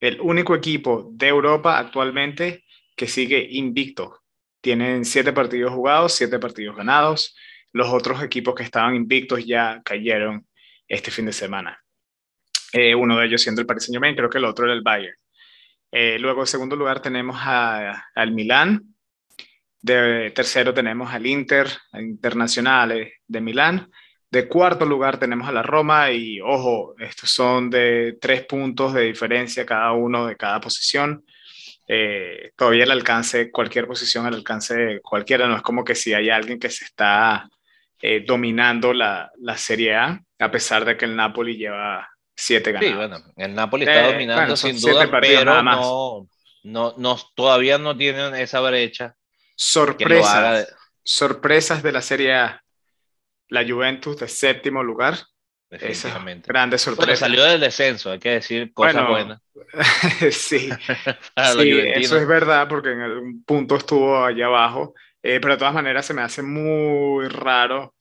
el 0.00 0.20
único 0.20 0.54
equipo 0.54 1.10
de 1.12 1.28
Europa 1.28 1.78
actualmente 1.78 2.64
que 2.96 3.06
sigue 3.06 3.46
invicto 3.50 4.20
tienen 4.60 5.04
siete 5.04 5.32
partidos 5.32 5.72
jugados, 5.72 6.12
siete 6.12 6.38
partidos 6.38 6.76
ganados. 6.76 7.36
Los 7.72 7.88
otros 7.88 8.22
equipos 8.22 8.54
que 8.54 8.62
estaban 8.62 8.94
invictos 8.94 9.44
ya 9.44 9.80
cayeron 9.84 10.46
este 10.88 11.10
fin 11.10 11.26
de 11.26 11.32
semana. 11.32 11.78
Eh, 12.72 12.94
uno 12.94 13.18
de 13.18 13.26
ellos 13.26 13.42
siendo 13.42 13.60
el 13.60 13.66
Paris 13.66 13.84
Saint-Germain, 13.84 14.16
creo 14.16 14.30
que 14.30 14.38
el 14.38 14.44
otro 14.44 14.64
era 14.64 14.74
el 14.74 14.82
Bayern. 14.82 15.16
Eh, 15.92 16.18
luego, 16.18 16.42
en 16.42 16.46
segundo 16.46 16.76
lugar, 16.76 17.00
tenemos 17.02 17.36
al 17.42 18.32
Milán, 18.32 18.94
De 19.82 20.30
tercero 20.32 20.74
tenemos 20.74 21.12
al 21.12 21.26
Inter, 21.26 21.68
Internacional 21.94 23.10
de 23.26 23.40
Milán. 23.40 23.90
De 24.30 24.46
cuarto 24.46 24.84
lugar 24.86 25.18
tenemos 25.18 25.48
a 25.48 25.52
la 25.52 25.62
Roma 25.62 26.12
y 26.12 26.40
ojo, 26.40 26.94
estos 26.98 27.30
son 27.30 27.70
de 27.70 28.16
tres 28.20 28.44
puntos 28.46 28.94
de 28.94 29.02
diferencia 29.02 29.66
cada 29.66 29.92
uno 29.92 30.26
de 30.26 30.36
cada 30.36 30.60
posición. 30.60 31.24
Eh, 31.92 32.52
todavía 32.54 32.84
el 32.84 32.92
alcance, 32.92 33.50
cualquier 33.50 33.88
posición 33.88 34.24
al 34.24 34.34
alcance 34.34 34.76
de 34.76 35.00
cualquiera, 35.00 35.48
no 35.48 35.56
es 35.56 35.62
como 35.62 35.82
que 35.82 35.96
si 35.96 36.14
hay 36.14 36.30
alguien 36.30 36.60
que 36.60 36.70
se 36.70 36.84
está 36.84 37.50
eh, 38.00 38.22
dominando 38.24 38.92
la, 38.92 39.32
la, 39.38 39.56
Serie 39.56 39.96
A, 39.96 40.22
a 40.38 40.50
pesar 40.52 40.84
de 40.84 40.96
que 40.96 41.06
el 41.06 41.16
Napoli 41.16 41.56
lleva 41.56 42.08
siete 42.36 42.70
ganados. 42.70 42.92
Sí, 42.92 42.96
bueno, 42.96 43.32
el 43.36 43.54
Napoli 43.56 43.86
está 43.86 44.08
eh, 44.08 44.12
dominando 44.12 44.54
sin 44.54 44.80
duda, 44.80 45.10
pero 45.20 45.62
no, 45.64 46.28
no, 46.62 46.94
no, 46.96 47.18
todavía 47.34 47.76
no 47.76 47.96
tienen 47.96 48.36
esa 48.36 48.60
brecha. 48.60 49.16
Sorpresas, 49.56 50.72
sorpresas 51.02 51.82
de 51.82 51.90
la 51.90 52.02
Serie 52.02 52.34
A. 52.34 52.62
La 53.48 53.66
Juventus 53.68 54.16
de 54.16 54.28
séptimo 54.28 54.84
lugar, 54.84 55.18
Definitivamente. 55.70 56.48
Grande 56.48 56.78
sorpresa. 56.78 57.20
salió 57.20 57.44
del 57.44 57.60
descenso, 57.60 58.10
hay 58.10 58.18
que 58.18 58.30
decir 58.30 58.72
cosas 58.72 59.08
buenas. 59.08 59.40
sí, 60.32 60.68
eso 61.36 62.18
es 62.18 62.26
verdad, 62.26 62.68
porque 62.68 62.90
en 62.90 63.00
algún 63.00 63.44
punto 63.44 63.76
estuvo 63.76 64.24
allá 64.24 64.46
abajo, 64.46 64.94
eh, 65.22 65.38
pero 65.40 65.54
de 65.54 65.58
todas 65.58 65.74
maneras 65.74 66.04
se 66.04 66.14
me 66.14 66.22
hace 66.22 66.42
muy 66.42 67.28
raro 67.28 67.94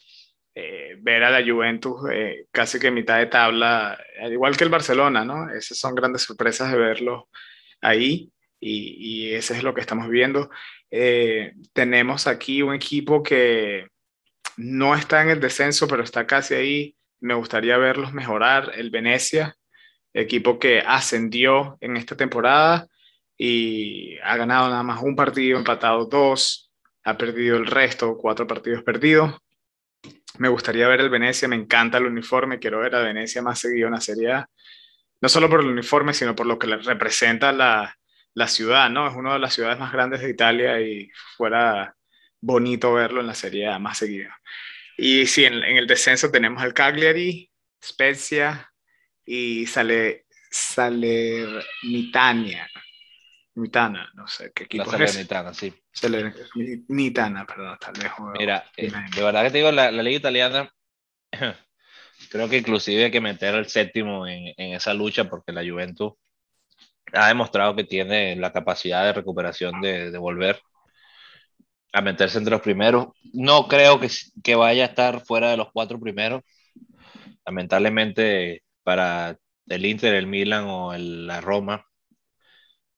eh, 0.56 0.96
ver 1.00 1.24
a 1.24 1.30
la 1.30 1.46
Juventus 1.46 2.02
eh, 2.12 2.48
casi 2.52 2.80
que 2.80 2.88
en 2.88 2.96
mitad 2.96 3.20
de 3.20 3.28
tabla, 3.28 4.00
al 4.20 4.34
igual 4.34 4.58
que 4.58 4.64
el 4.64 4.72
Barcelona, 4.72 5.24
¿no? 5.24 5.52
Esas 5.52 5.78
son 5.78 5.94
grandes 5.94 6.24
sorpresas 6.24 6.72
de 6.72 6.78
verlo 6.78 7.30
ahí 7.82 8.32
y, 8.60 9.28
y 9.28 9.34
eso 9.36 9.54
es 9.54 9.62
lo 9.62 9.76
que 9.76 9.82
estamos 9.82 10.10
viendo. 10.10 10.50
tenemos 11.74 12.26
aquí 12.26 12.64
un 12.64 12.74
equipo 12.74 13.22
que 13.22 13.88
no 14.58 14.96
está 14.96 15.22
en 15.22 15.30
el 15.30 15.40
descenso, 15.40 15.88
pero 15.88 16.04
está 16.04 16.26
casi 16.26 16.56
ahí 16.56 16.96
me 17.20 17.34
gustaría 17.34 17.78
verlos 17.78 18.14
mejorar. 18.14 18.72
El 18.76 18.90
Venecia, 18.90 19.56
equipo 20.14 20.60
que 20.60 20.80
ascendió 20.80 21.78
en 21.82 21.98
esta 21.98 22.16
temporada 22.16 22.88
y 23.38 24.18
ha 24.20 24.36
ganado 24.38 24.70
nada 24.70 24.84
más 24.84 25.02
un 25.02 25.16
partido, 25.16 25.58
empatado 25.58 26.06
dos, 26.06 26.72
ha 27.04 27.18
perdido 27.18 27.58
el 27.58 27.66
resto, 27.66 28.18
cuatro 28.18 28.46
partidos 28.46 28.84
perdidos. 28.84 29.36
Me 30.38 30.50
gustaría 30.50 30.88
ver 30.88 31.02
el 31.02 31.10
Venecia, 31.10 31.48
me 31.48 31.56
encanta 31.56 31.98
el 31.98 32.06
uniforme, 32.06 32.60
quiero 32.60 32.80
ver 32.80 32.96
a 32.96 33.04
Venecia 33.04 33.42
más 33.42 33.60
seguido 33.60 33.88
en 33.88 33.94
la 33.94 34.02
Serie 34.02 34.32
A. 34.34 34.50
No 35.22 35.30
solo 35.30 35.50
por 35.50 35.62
el 35.62 35.68
uniforme, 35.68 36.14
sino 36.14 36.36
por 36.36 36.46
lo 36.46 36.58
que 36.58 36.68
representa 36.68 37.52
la, 37.52 37.98
la 38.34 38.48
ciudad, 38.48 38.90
¿no? 38.90 39.08
Es 39.08 39.16
una 39.16 39.34
de 39.34 39.40
las 39.40 39.54
ciudades 39.54 39.80
más 39.80 39.92
grandes 39.92 40.22
de 40.22 40.30
Italia 40.30 40.80
y 40.82 41.10
fuera 41.36 41.96
bonito 42.42 42.94
verlo 42.94 43.22
en 43.22 43.28
la 43.28 43.36
Serie 43.36 43.68
A 43.68 43.80
más 43.80 43.98
seguido. 43.98 44.32
Y 45.02 45.26
sí, 45.28 45.46
en, 45.46 45.64
el 45.64 45.88
descenso 45.88 46.30
tenemos 46.30 46.62
al 46.62 46.74
Cagliari, 46.74 47.50
Spezia 47.82 48.70
y 49.26 49.66
sale 49.66 50.26
Salernitania. 50.52 52.68
Mitana, 53.56 54.12
no 54.14 54.28
sé 54.28 54.52
qué 54.54 54.66
equipo 54.66 54.92
la 54.92 55.08
Salernitana, 55.08 55.54
sí. 55.54 55.74
Salernitana, 55.92 57.46
perdón, 57.46 57.74
está 57.74 57.94
lejos. 57.94 58.32
Mira, 58.38 58.66
eh, 58.76 58.92
de 59.16 59.24
verdad 59.24 59.44
que 59.44 59.52
te 59.52 59.60
digo, 59.60 59.72
la, 59.72 59.90
la, 59.90 60.04
liga 60.04 60.18
italiana, 60.18 60.70
creo 62.30 62.50
que 62.50 62.58
inclusive 62.58 63.06
hay 63.06 63.12
que 63.12 63.22
meter 63.22 63.56
el 63.56 63.68
séptimo 63.68 64.28
en, 64.28 64.54
en, 64.58 64.74
esa 64.74 64.94
lucha 64.94 65.30
porque 65.30 65.54
la 65.54 65.64
Juventus 65.64 66.12
ha 67.14 67.30
demostrado 67.30 67.74
que 67.74 67.86
tiene 67.86 68.36
la 68.36 68.52
capacidad 68.52 69.06
de 69.06 69.14
recuperación 69.14 69.80
de, 69.80 70.12
de 70.12 70.18
volver 70.18 70.62
a 71.92 72.02
meterse 72.02 72.38
entre 72.38 72.52
los 72.52 72.62
primeros. 72.62 73.08
No 73.34 73.68
creo 73.68 74.00
que, 74.00 74.10
que 74.44 74.56
vaya 74.56 74.84
a 74.84 74.88
estar 74.88 75.22
fuera 75.26 75.50
de 75.52 75.58
los 75.58 75.72
cuatro 75.72 76.00
primeros. 76.00 76.44
Lamentablemente 77.46 78.64
para 78.84 79.38
el 79.68 79.86
Inter, 79.86 80.14
el 80.16 80.28
Milan 80.28 80.66
o 80.66 80.94
el, 80.94 81.28
la 81.28 81.42
Roma 81.42 81.86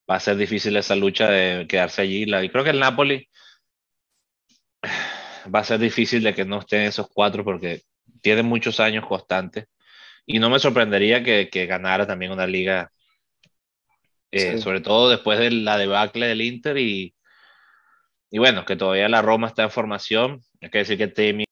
va 0.09 0.15
a 0.15 0.19
ser 0.19 0.37
difícil 0.37 0.75
esa 0.75 0.95
lucha 0.95 1.29
de 1.29 1.67
quedarse 1.67 2.01
allí. 2.01 2.23
y 2.23 2.49
creo 2.49 2.63
que 2.63 2.69
el 2.71 2.79
Napoli 2.79 3.29
va 5.53 5.59
a 5.59 5.63
ser 5.63 5.79
difícil 5.79 6.23
de 6.23 6.33
que 6.33 6.45
no 6.45 6.59
estén 6.59 6.81
esos 6.81 7.07
cuatro 7.13 7.43
porque 7.43 7.81
tiene 8.21 8.43
muchos 8.43 8.79
años 8.79 9.05
constantes. 9.07 9.65
Y 10.25 10.39
no 10.39 10.49
me 10.49 10.59
sorprendería 10.59 11.23
que, 11.23 11.49
que 11.49 11.65
ganara 11.65 12.05
también 12.05 12.31
una 12.31 12.45
liga, 12.45 12.91
eh, 14.31 14.59
sobre 14.59 14.81
todo 14.81 15.09
después 15.09 15.39
de 15.39 15.51
la 15.51 15.77
debacle 15.77 16.27
del 16.27 16.41
Inter 16.41 16.77
y, 16.77 17.15
y 18.31 18.39
bueno, 18.39 18.65
que 18.65 18.77
todavía 18.77 19.09
la 19.09 19.21
Roma 19.21 19.47
está 19.47 19.63
en 19.63 19.71
formación. 19.71 20.41
Hay 20.61 20.69
que 20.69 20.77
decir 20.79 20.97
que 20.97 21.09
Temi 21.09 21.43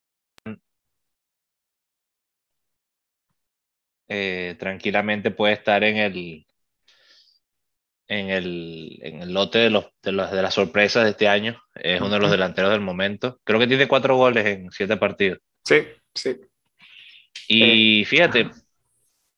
eh, 4.08 4.56
tranquilamente 4.58 5.32
puede 5.32 5.54
estar 5.54 5.84
en 5.84 5.98
el, 5.98 6.46
en 8.08 8.30
el, 8.30 9.00
en 9.02 9.22
el 9.24 9.34
lote 9.34 9.60
de, 9.60 9.70
los, 9.70 9.88
de, 10.02 10.14
los, 10.14 10.32
de 10.32 10.42
las 10.42 10.54
sorpresas 10.54 11.04
de 11.04 11.10
este 11.12 11.28
año. 11.28 11.62
Es 11.76 12.00
uno 12.00 12.12
de 12.12 12.20
los 12.20 12.32
delanteros 12.32 12.72
del 12.72 12.80
momento. 12.80 13.42
Creo 13.44 13.60
que 13.60 13.68
tiene 13.68 13.88
cuatro 13.88 14.16
goles 14.16 14.46
en 14.46 14.72
siete 14.72 14.96
partidos. 14.96 15.40
Sí, 15.66 15.86
sí. 16.16 16.38
Y 17.50 18.04
eh, 18.04 18.06
fíjate, 18.06 18.52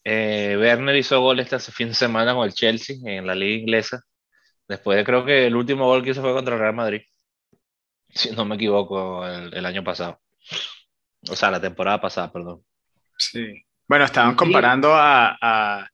eh, 0.04 0.58
Werner 0.60 0.96
hizo 0.96 1.20
gol 1.22 1.40
este 1.40 1.58
fin 1.58 1.88
de 1.88 1.96
semana 1.96 2.36
con 2.36 2.46
el 2.46 2.54
Chelsea 2.54 2.98
en 3.04 3.26
la 3.26 3.34
liga 3.34 3.62
inglesa. 3.62 4.04
Después 4.68 4.98
de, 4.98 5.04
creo 5.04 5.26
que 5.26 5.48
el 5.48 5.56
último 5.56 5.88
gol 5.88 6.04
que 6.04 6.12
hizo 6.12 6.22
fue 6.22 6.34
contra 6.34 6.54
el 6.54 6.62
Real 6.62 6.76
Madrid 6.76 7.02
si 8.14 8.32
no 8.32 8.46
me 8.46 8.56
equivoco, 8.56 9.26
el, 9.28 9.66
año 9.66 9.84
pasado. 9.84 10.20
O 11.30 11.36
sea, 11.36 11.52
la 11.52 11.62
temporada 11.62 12.02
pasada, 12.02 12.32
perdón. 12.32 12.64
Sí. 13.18 13.66
Bueno, 13.88 14.06
estaban 14.06 14.36
comparando 14.36 14.94
a, 14.94 15.38
a 15.42 15.90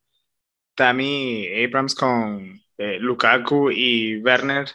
Tammy 0.75 1.47
Abrams 1.63 1.95
con 1.95 2.61
eh, 2.77 2.97
Lukaku 2.99 3.71
y 3.71 4.17
Werner 4.17 4.67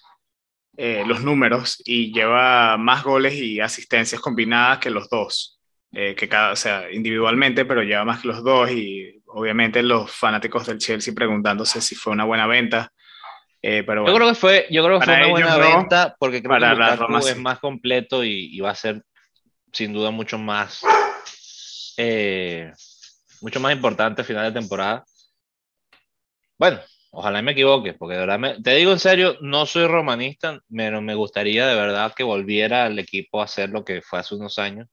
eh, 0.76 1.04
los 1.06 1.22
números 1.22 1.82
y 1.84 2.12
lleva 2.12 2.76
más 2.78 3.04
goles 3.04 3.34
y 3.34 3.60
asistencias 3.60 4.20
combinadas 4.20 4.78
que 4.78 4.90
los 4.90 5.08
dos. 5.08 5.60
Eh, 5.94 6.14
que 6.14 6.26
cada, 6.26 6.52
o 6.52 6.56
sea, 6.56 6.90
individualmente, 6.90 7.66
pero 7.66 7.82
lleva 7.82 8.04
más 8.04 8.22
que 8.22 8.28
los 8.28 8.42
dos 8.42 8.70
y 8.70 9.22
obviamente 9.26 9.82
los 9.82 10.10
fanáticos 10.10 10.66
del 10.66 10.78
Chelsea 10.78 11.12
preguntándose 11.14 11.82
si 11.82 11.94
fue 11.94 12.14
una 12.14 12.24
buena 12.24 12.46
venta 12.46 12.90
eh, 13.64 13.84
pero 13.86 14.04
yo 14.04 14.14
creo 14.14 14.28
que 14.28 14.34
fue, 14.34 14.66
yo 14.70 14.84
creo 14.84 14.98
que 14.98 15.06
fue 15.06 15.14
una 15.14 15.28
buena 15.28 15.56
venta 15.56 16.16
porque 16.18 16.42
creo 16.42 16.58
que 16.58 16.66
Lukaku 16.66 17.28
es 17.28 17.38
más 17.38 17.60
completo 17.60 18.24
y, 18.24 18.58
va 18.60 18.70
a 18.70 18.74
ser 18.74 19.04
sin 19.72 19.92
duda 19.92 20.10
mucho 20.10 20.36
más 20.36 20.82
eh, 21.96 22.72
mucho 23.40 23.60
más 23.60 23.72
importante 23.72 24.22
a 24.22 24.24
final 24.24 24.52
de 24.52 24.60
temporada. 24.60 25.04
Bueno, 26.58 26.80
ojalá 27.12 27.40
me 27.40 27.52
equivoque, 27.52 27.94
porque 27.94 28.16
de 28.16 28.26
verdad 28.26 28.56
te 28.62 28.74
digo 28.74 28.90
en 28.92 28.98
serio, 28.98 29.36
no 29.40 29.64
soy 29.64 29.86
romanista, 29.86 30.60
pero 30.74 31.00
me 31.00 31.14
gustaría 31.14 31.66
de 31.66 31.76
verdad 31.76 32.12
que 32.16 32.24
volviera 32.24 32.88
el 32.88 32.98
equipo 32.98 33.40
a 33.40 33.44
hacer 33.44 33.70
lo 33.70 33.84
que 33.84 34.02
fue 34.02 34.18
hace 34.18 34.34
unos 34.34 34.58
años. 34.58 34.88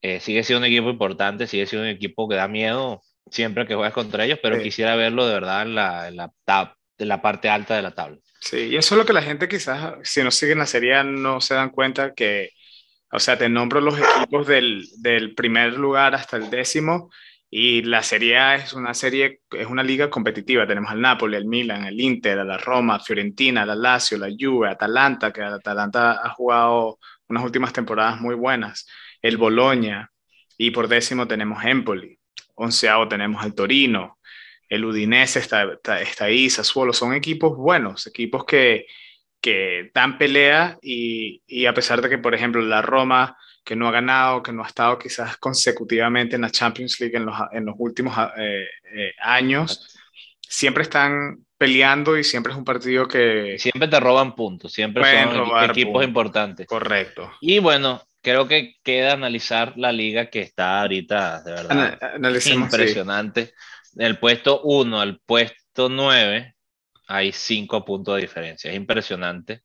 Eh, 0.00 0.20
sigue 0.20 0.42
siendo 0.42 0.66
un 0.66 0.72
equipo 0.72 0.88
importante, 0.88 1.46
sigue 1.46 1.66
siendo 1.66 1.86
un 1.86 1.94
equipo 1.94 2.28
que 2.28 2.36
da 2.36 2.48
miedo 2.48 3.02
siempre 3.30 3.66
que 3.66 3.74
juegas 3.74 3.92
contra 3.92 4.24
ellos, 4.24 4.38
pero 4.42 4.62
quisiera 4.62 4.96
verlo 4.96 5.26
de 5.26 5.34
verdad 5.34 5.62
en 5.62 5.74
la, 5.74 6.08
en 6.08 6.16
la, 6.16 6.32
de 6.98 7.06
la 7.06 7.22
parte 7.22 7.48
alta 7.48 7.76
de 7.76 7.82
la 7.82 7.92
tabla. 7.92 8.18
Sí, 8.40 8.68
y 8.70 8.76
eso 8.76 8.94
es 8.94 8.98
lo 8.98 9.06
que 9.06 9.12
la 9.12 9.22
gente 9.22 9.48
quizás, 9.48 9.94
si 10.02 10.22
no 10.22 10.30
siguen 10.30 10.58
la 10.58 10.66
serie, 10.66 11.02
no 11.04 11.40
se 11.40 11.54
dan 11.54 11.70
cuenta 11.70 12.14
que, 12.14 12.50
o 13.10 13.18
sea, 13.18 13.38
te 13.38 13.48
nombro 13.48 13.80
los 13.80 13.98
equipos 13.98 14.46
del, 14.46 14.86
del 14.98 15.34
primer 15.34 15.74
lugar 15.74 16.14
hasta 16.14 16.36
el 16.36 16.50
décimo, 16.50 17.10
y 17.50 17.80
la 17.82 18.02
Serie 18.02 18.36
A 18.36 18.56
es 18.56 18.74
una 18.74 18.92
serie, 18.92 19.40
es 19.50 19.66
una 19.66 19.82
liga 19.82 20.10
competitiva. 20.10 20.66
Tenemos 20.66 20.90
al 20.90 21.00
Napoli, 21.00 21.34
al 21.34 21.46
Milan, 21.46 21.86
el 21.86 21.98
Inter, 21.98 22.38
a 22.40 22.44
la 22.44 22.58
Roma, 22.58 23.00
Fiorentina, 23.00 23.64
la 23.64 23.74
Lazio, 23.74 24.18
la 24.18 24.28
Juve, 24.38 24.68
Atalanta, 24.68 25.32
que 25.32 25.42
Atalanta 25.42 26.20
ha 26.22 26.28
jugado 26.30 26.98
unas 27.26 27.42
últimas 27.42 27.72
temporadas 27.72 28.20
muy 28.20 28.34
buenas, 28.34 28.86
el 29.22 29.36
Boloña, 29.36 30.10
y 30.58 30.70
por 30.70 30.88
décimo 30.88 31.26
tenemos 31.26 31.64
Empoli, 31.64 32.18
onceavo 32.54 33.08
tenemos 33.08 33.42
al 33.42 33.54
Torino, 33.54 34.17
el 34.68 34.84
Udinese 34.84 35.38
está, 35.38 35.66
está, 36.00 36.24
ahí, 36.24 36.50
Sassuolo, 36.50 36.92
son 36.92 37.14
equipos 37.14 37.56
buenos, 37.56 38.06
equipos 38.06 38.44
que, 38.44 38.86
que 39.40 39.90
dan 39.94 40.18
pelea 40.18 40.78
y, 40.82 41.42
y, 41.46 41.66
a 41.66 41.74
pesar 41.74 42.02
de 42.02 42.08
que, 42.08 42.18
por 42.18 42.34
ejemplo, 42.34 42.60
la 42.60 42.82
Roma, 42.82 43.36
que 43.64 43.76
no 43.76 43.88
ha 43.88 43.92
ganado, 43.92 44.42
que 44.42 44.52
no 44.52 44.62
ha 44.62 44.68
estado 44.68 44.98
quizás 44.98 45.36
consecutivamente 45.38 46.36
en 46.36 46.42
la 46.42 46.50
Champions 46.50 47.00
League 47.00 47.16
en 47.16 47.26
los, 47.26 47.36
en 47.52 47.66
los 47.66 47.74
últimos 47.78 48.16
eh, 48.36 48.66
eh, 48.94 49.12
años, 49.20 49.96
siempre 50.40 50.82
están 50.82 51.44
peleando 51.56 52.16
y 52.16 52.24
siempre 52.24 52.52
es 52.52 52.58
un 52.58 52.64
partido 52.64 53.08
que... 53.08 53.56
Siempre 53.58 53.88
te 53.88 54.00
roban 54.00 54.34
puntos, 54.34 54.72
siempre 54.72 55.02
son 55.04 55.70
equipos 55.70 56.04
importantes. 56.04 56.66
Correcto. 56.66 57.32
Y 57.40 57.58
bueno, 57.58 58.02
creo 58.22 58.46
que 58.46 58.76
queda 58.82 59.12
analizar 59.12 59.74
la 59.76 59.92
liga 59.92 60.30
que 60.30 60.40
está 60.40 60.82
ahorita, 60.82 61.42
de 61.42 61.52
verdad, 61.52 61.98
impresionante. 62.46 63.54
Del 63.92 64.18
puesto 64.18 64.62
1 64.62 65.00
al 65.00 65.20
puesto 65.20 65.88
9 65.88 66.54
hay 67.08 67.32
5 67.32 67.84
puntos 67.84 68.16
de 68.16 68.22
diferencia. 68.22 68.70
Es 68.70 68.76
impresionante. 68.76 69.62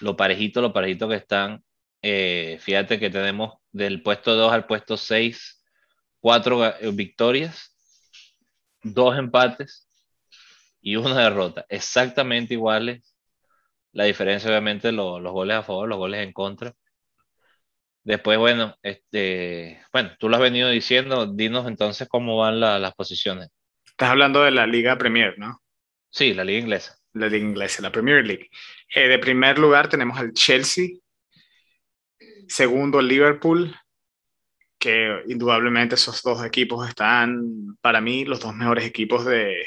lo 0.00 0.16
parejito, 0.16 0.60
lo 0.62 0.72
parejito 0.72 1.08
que 1.08 1.16
están. 1.16 1.64
Eh, 2.02 2.58
fíjate 2.60 3.00
que 3.00 3.10
tenemos 3.10 3.54
del 3.72 4.02
puesto 4.02 4.34
2 4.36 4.52
al 4.52 4.66
puesto 4.66 4.96
6, 4.96 5.62
cuatro 6.20 6.64
eh, 6.66 6.90
victorias, 6.92 7.76
dos 8.82 9.18
empates 9.18 9.88
y 10.80 10.96
una 10.96 11.24
derrota. 11.24 11.66
Exactamente 11.68 12.54
iguales. 12.54 13.14
La 13.92 14.04
diferencia, 14.04 14.50
obviamente, 14.50 14.92
los 14.92 15.22
goles 15.22 15.56
a 15.58 15.62
favor, 15.62 15.88
los 15.88 15.98
goles 15.98 16.22
en 16.22 16.32
contra. 16.32 16.74
Después, 18.04 18.38
bueno, 18.38 18.76
este, 18.82 19.82
bueno, 19.90 20.10
tú 20.18 20.28
lo 20.28 20.36
has 20.36 20.42
venido 20.42 20.68
diciendo, 20.68 21.26
dinos 21.26 21.66
entonces 21.66 22.06
cómo 22.06 22.36
van 22.36 22.60
las 22.60 22.94
posiciones. 22.94 23.48
Estás 23.86 24.10
hablando 24.10 24.42
de 24.42 24.50
la 24.50 24.66
Liga 24.66 24.98
Premier, 24.98 25.38
¿no? 25.38 25.62
Sí, 26.10 26.34
la 26.34 26.44
Liga 26.44 26.60
Inglesa. 26.60 26.98
La 27.14 27.28
Liga 27.28 27.46
Inglesa, 27.46 27.80
la 27.80 27.90
Premier 27.92 28.26
League. 28.26 28.50
Eh, 28.94 29.08
de 29.08 29.18
primer 29.18 29.58
lugar 29.58 29.88
tenemos 29.88 30.18
al 30.18 30.34
Chelsea, 30.34 30.88
segundo 32.46 33.00
Liverpool, 33.00 33.74
que 34.78 35.22
indudablemente 35.28 35.94
esos 35.94 36.22
dos 36.22 36.44
equipos 36.44 36.86
están, 36.86 37.76
para 37.80 38.02
mí, 38.02 38.26
los 38.26 38.40
dos 38.40 38.54
mejores 38.54 38.84
equipos 38.84 39.24
de, 39.24 39.66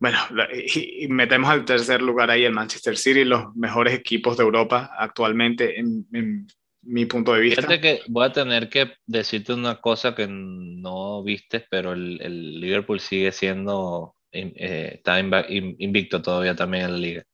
bueno, 0.00 0.18
y, 0.52 1.06
metemos 1.08 1.50
al 1.50 1.64
tercer 1.64 2.02
lugar 2.02 2.30
ahí 2.30 2.44
el 2.44 2.52
Manchester 2.52 2.96
City, 2.96 3.24
los 3.24 3.54
mejores 3.54 3.94
equipos 3.94 4.36
de 4.36 4.42
Europa 4.42 4.90
actualmente 4.98 5.78
en, 5.78 6.06
en 6.12 6.46
mi 6.86 7.06
punto 7.06 7.32
de 7.34 7.40
vista. 7.40 7.62
Fíjate 7.62 7.80
que 7.80 8.02
voy 8.08 8.26
a 8.26 8.32
tener 8.32 8.68
que 8.68 8.94
decirte 9.06 9.52
una 9.52 9.80
cosa 9.80 10.14
que 10.14 10.26
no 10.28 11.22
viste, 11.22 11.66
pero 11.70 11.92
el, 11.92 12.20
el 12.20 12.60
Liverpool 12.60 13.00
sigue 13.00 13.32
siendo, 13.32 14.16
eh, 14.32 14.92
está 14.94 15.18
invicto 15.20 16.22
todavía 16.22 16.54
también 16.54 16.84
en 16.84 16.92
la 16.92 16.98
liga. 16.98 17.24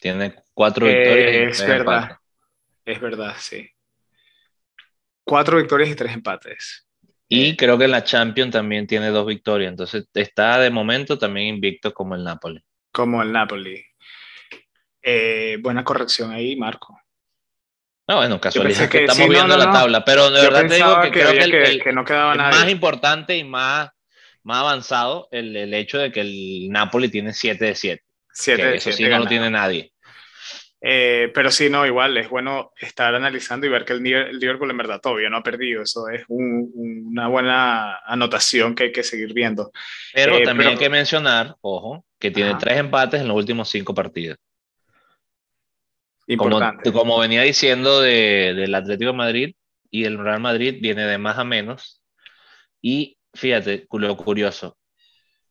Tiene 0.00 0.34
cuatro 0.54 0.86
victorias. 0.86 1.32
y 1.32 1.62
es 1.62 1.68
verdad, 1.68 2.16
es 2.84 3.00
verdad, 3.00 3.34
sí. 3.38 3.68
Cuatro 5.24 5.58
victorias 5.58 5.90
y 5.90 5.94
tres 5.94 6.12
empates. 6.14 6.86
Y 7.28 7.50
eh, 7.50 7.56
creo 7.56 7.76
que 7.76 7.84
en 7.84 7.90
la 7.90 8.04
Champions 8.04 8.52
también 8.52 8.86
tiene 8.86 9.08
dos 9.08 9.26
victorias, 9.26 9.70
entonces 9.70 10.08
está 10.14 10.58
de 10.58 10.70
momento 10.70 11.18
también 11.18 11.54
invicto 11.54 11.92
como 11.92 12.14
el 12.14 12.24
Napoli. 12.24 12.62
Como 12.90 13.22
el 13.22 13.32
Napoli. 13.32 13.84
Eh, 15.02 15.58
buena 15.60 15.84
corrección 15.84 16.30
ahí, 16.32 16.56
Marco. 16.56 16.98
No, 18.08 18.16
bueno, 18.16 18.40
casualidad 18.40 18.88
que, 18.88 19.04
estamos 19.04 19.28
viendo 19.28 19.56
la 19.56 19.70
tabla, 19.70 20.02
pero 20.04 20.30
de 20.30 20.40
verdad 20.40 20.66
te 20.66 20.76
digo 20.76 21.00
que, 21.02 21.10
creo 21.10 21.30
que, 21.30 21.88
el, 21.88 21.94
no 21.94 22.04
quedaba 22.04 22.34
más 22.34 22.70
importante 22.70 23.36
y 23.36 23.44
más, 23.44 23.90
más 24.42 24.58
avanzado 24.58 25.28
el, 25.30 25.54
el, 25.54 25.74
hecho 25.74 25.98
de 25.98 26.10
que 26.10 26.22
el 26.22 26.68
Napoli 26.70 27.10
tiene 27.10 27.34
7 27.34 27.62
de 27.62 27.74
7. 27.74 28.02
7 28.32 28.64
de 28.64 28.76
eso 28.76 28.92
sí 28.92 29.04
no 29.04 29.18
lo 29.18 29.26
tiene 29.26 29.50
nadie. 29.50 29.92
Eh, 30.80 31.30
pero 31.34 31.50
sí, 31.50 31.68
no, 31.68 31.84
igual 31.84 32.16
es 32.16 32.28
bueno 32.28 32.72
estar 32.80 33.14
analizando 33.14 33.66
y 33.66 33.70
ver 33.70 33.84
que 33.84 33.94
el, 33.94 34.02
Liverpool 34.02 34.70
en 34.70 34.76
verdad 34.76 35.00
todavía 35.00 35.28
no 35.28 35.38
ha 35.38 35.42
perdido. 35.42 35.82
Eso 35.82 36.08
es 36.08 36.24
una 36.28 37.26
buena 37.28 37.98
anotación 38.06 38.74
que 38.74 38.84
hay 38.84 38.92
que 38.92 39.02
seguir 39.02 39.34
viendo. 39.34 39.72
Pero 40.14 40.36
eh, 40.36 40.44
también 40.44 40.70
hay 40.70 40.76
que 40.76 40.88
mencionar, 40.88 41.56
ojo, 41.60 42.04
que 42.18 42.30
tiene 42.30 42.54
tres 42.54 42.78
empates 42.78 43.20
en 43.20 43.28
los 43.28 43.36
últimos 43.36 43.68
cinco 43.68 43.94
partidos. 43.94 44.38
Importante. 46.28 46.92
Como, 46.92 47.18
venía 47.18 47.42
diciendo 47.42 48.00
de, 48.00 48.54
del 48.54 48.74
Atlético 48.74 49.12
de 49.12 49.16
Madrid 49.16 49.54
y 49.90 50.04
el 50.04 50.18
Real 50.18 50.40
Madrid 50.40 50.76
viene 50.80 51.04
de 51.04 51.18
más 51.18 51.38
a 51.38 51.44
menos. 51.44 52.02
Y 52.82 53.18
fíjate, 53.34 53.86
lo 53.90 54.16
curioso, 54.16 54.76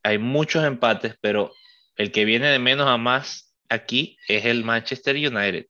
hay 0.02 0.18
muchos 0.18 0.64
empates, 0.64 1.16
pero 1.20 1.52
el 1.96 2.12
que 2.12 2.24
viene 2.24 2.46
de 2.46 2.60
menos 2.60 2.86
a 2.86 2.96
más 2.96 3.54
aquí 3.68 4.16
es 4.28 4.44
el 4.44 4.64
Manchester 4.64 5.16
United, 5.16 5.66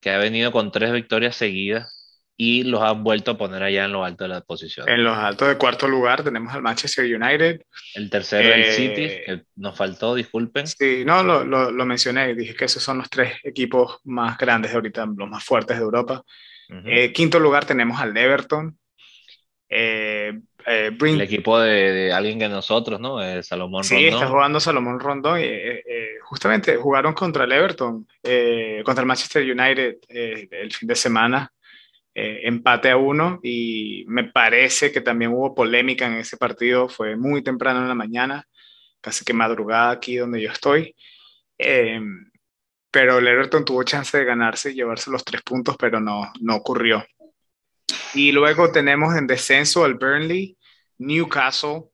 que 0.00 0.10
ha 0.10 0.18
venido 0.18 0.52
con 0.52 0.70
tres 0.70 0.92
victorias 0.92 1.34
seguidas 1.34 2.01
y 2.36 2.64
los 2.64 2.82
han 2.82 3.04
vuelto 3.04 3.32
a 3.32 3.38
poner 3.38 3.62
allá 3.62 3.84
en 3.84 3.92
lo 3.92 4.04
alto 4.04 4.24
de 4.24 4.28
la 4.28 4.40
posición. 4.40 4.88
En 4.88 5.04
los 5.04 5.16
altos 5.16 5.48
de 5.48 5.56
cuarto 5.56 5.86
lugar 5.86 6.24
tenemos 6.24 6.52
al 6.54 6.62
Manchester 6.62 7.04
United. 7.04 7.62
El 7.94 8.10
tercero 8.10 8.52
el 8.52 8.62
eh, 8.62 8.72
City, 8.72 9.08
que 9.24 9.42
nos 9.56 9.76
faltó, 9.76 10.14
disculpen. 10.14 10.66
Sí, 10.66 11.04
no, 11.04 11.22
lo, 11.22 11.44
lo, 11.44 11.70
lo, 11.70 11.86
mencioné, 11.86 12.34
dije 12.34 12.54
que 12.54 12.64
esos 12.64 12.82
son 12.82 12.98
los 12.98 13.10
tres 13.10 13.34
equipos 13.44 14.00
más 14.04 14.38
grandes 14.38 14.70
de 14.70 14.76
ahorita, 14.76 15.06
los 15.16 15.28
más 15.28 15.44
fuertes 15.44 15.76
de 15.76 15.82
Europa. 15.82 16.22
Eh, 16.86 17.12
quinto 17.12 17.38
lugar 17.38 17.66
tenemos 17.66 18.00
al 18.00 18.16
Everton. 18.16 18.78
Eh, 19.68 20.32
el 20.66 21.20
equipo 21.20 21.60
de, 21.60 22.12
alguien 22.12 22.38
que 22.38 22.48
nosotros, 22.48 22.98
¿no? 22.98 23.18
Salomón 23.42 23.84
sí, 23.84 23.94
Rondón. 23.94 24.10
Sí, 24.10 24.14
está 24.14 24.26
jugando 24.28 24.58
Salomón 24.58 25.00
Rondón. 25.00 25.40
justamente 26.22 26.76
jugaron 26.76 27.12
contra 27.12 27.44
el 27.44 27.52
Everton, 27.52 28.06
contra 28.84 29.02
el 29.02 29.06
Manchester 29.06 29.42
United 29.42 29.96
el 30.08 30.72
fin 30.72 30.88
de 30.88 30.94
semana. 30.94 31.52
Eh, 32.14 32.40
empate 32.44 32.90
a 32.90 32.98
uno 32.98 33.40
y 33.42 34.04
me 34.06 34.24
parece 34.24 34.92
que 34.92 35.00
también 35.00 35.32
hubo 35.32 35.54
polémica 35.54 36.06
en 36.06 36.14
ese 36.14 36.36
partido, 36.36 36.88
fue 36.88 37.16
muy 37.16 37.42
temprano 37.42 37.80
en 37.80 37.88
la 37.88 37.94
mañana, 37.94 38.46
casi 39.00 39.24
que 39.24 39.32
madrugada 39.32 39.90
aquí 39.90 40.16
donde 40.16 40.42
yo 40.42 40.50
estoy. 40.50 40.94
Eh, 41.56 42.00
pero 42.90 43.18
el 43.18 43.26
Everton 43.26 43.64
tuvo 43.64 43.82
chance 43.82 44.16
de 44.16 44.26
ganarse 44.26 44.70
y 44.70 44.74
llevarse 44.74 45.10
los 45.10 45.24
tres 45.24 45.40
puntos, 45.40 45.76
pero 45.78 46.00
no, 46.00 46.30
no 46.40 46.56
ocurrió. 46.56 47.02
Y 48.12 48.32
luego 48.32 48.70
tenemos 48.70 49.16
en 49.16 49.26
descenso 49.26 49.84
al 49.84 49.94
Burnley, 49.94 50.58
Newcastle 50.98 51.84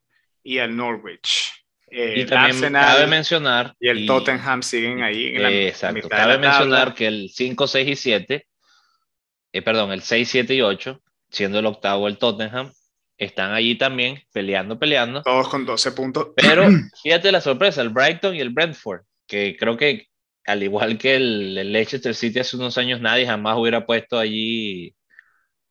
y 0.42 0.58
al 0.58 0.76
Norwich. 0.76 1.52
Eh, 1.90 2.14
y 2.16 2.26
también 2.26 2.72
cabe 2.72 3.06
mencionar. 3.06 3.76
Y 3.78 3.88
el 3.88 4.04
Tottenham 4.06 4.62
siguen 4.62 5.02
ahí 5.02 5.36
en 5.36 5.42
la 5.42 5.52
exacto, 5.52 6.08
Cabe 6.08 6.38
mencionar 6.38 6.92
que 6.92 7.06
el 7.06 7.30
5, 7.32 7.66
6 7.68 7.88
y 7.88 7.96
7 7.96 8.46
eh, 9.58 9.62
perdón, 9.62 9.92
el 9.92 10.02
6, 10.02 10.28
7 10.28 10.54
y 10.54 10.62
8, 10.62 11.00
siendo 11.30 11.58
el 11.58 11.66
octavo 11.66 12.08
el 12.08 12.18
Tottenham, 12.18 12.72
están 13.16 13.52
allí 13.52 13.76
también 13.76 14.22
peleando, 14.32 14.78
peleando. 14.78 15.22
Todos 15.22 15.48
con 15.48 15.66
12 15.66 15.92
puntos. 15.92 16.28
Pero 16.36 16.66
fíjate 17.02 17.32
la 17.32 17.40
sorpresa, 17.40 17.82
el 17.82 17.90
Brighton 17.90 18.34
y 18.34 18.40
el 18.40 18.50
Brentford, 18.50 19.02
que 19.26 19.56
creo 19.58 19.76
que 19.76 20.06
al 20.46 20.62
igual 20.62 20.96
que 20.96 21.16
el, 21.16 21.72
Leicester 21.72 22.14
City 22.14 22.38
hace 22.38 22.56
unos 22.56 22.78
años, 22.78 23.00
nadie 23.00 23.26
jamás 23.26 23.58
hubiera 23.58 23.84
puesto 23.84 24.18
allí 24.18 24.94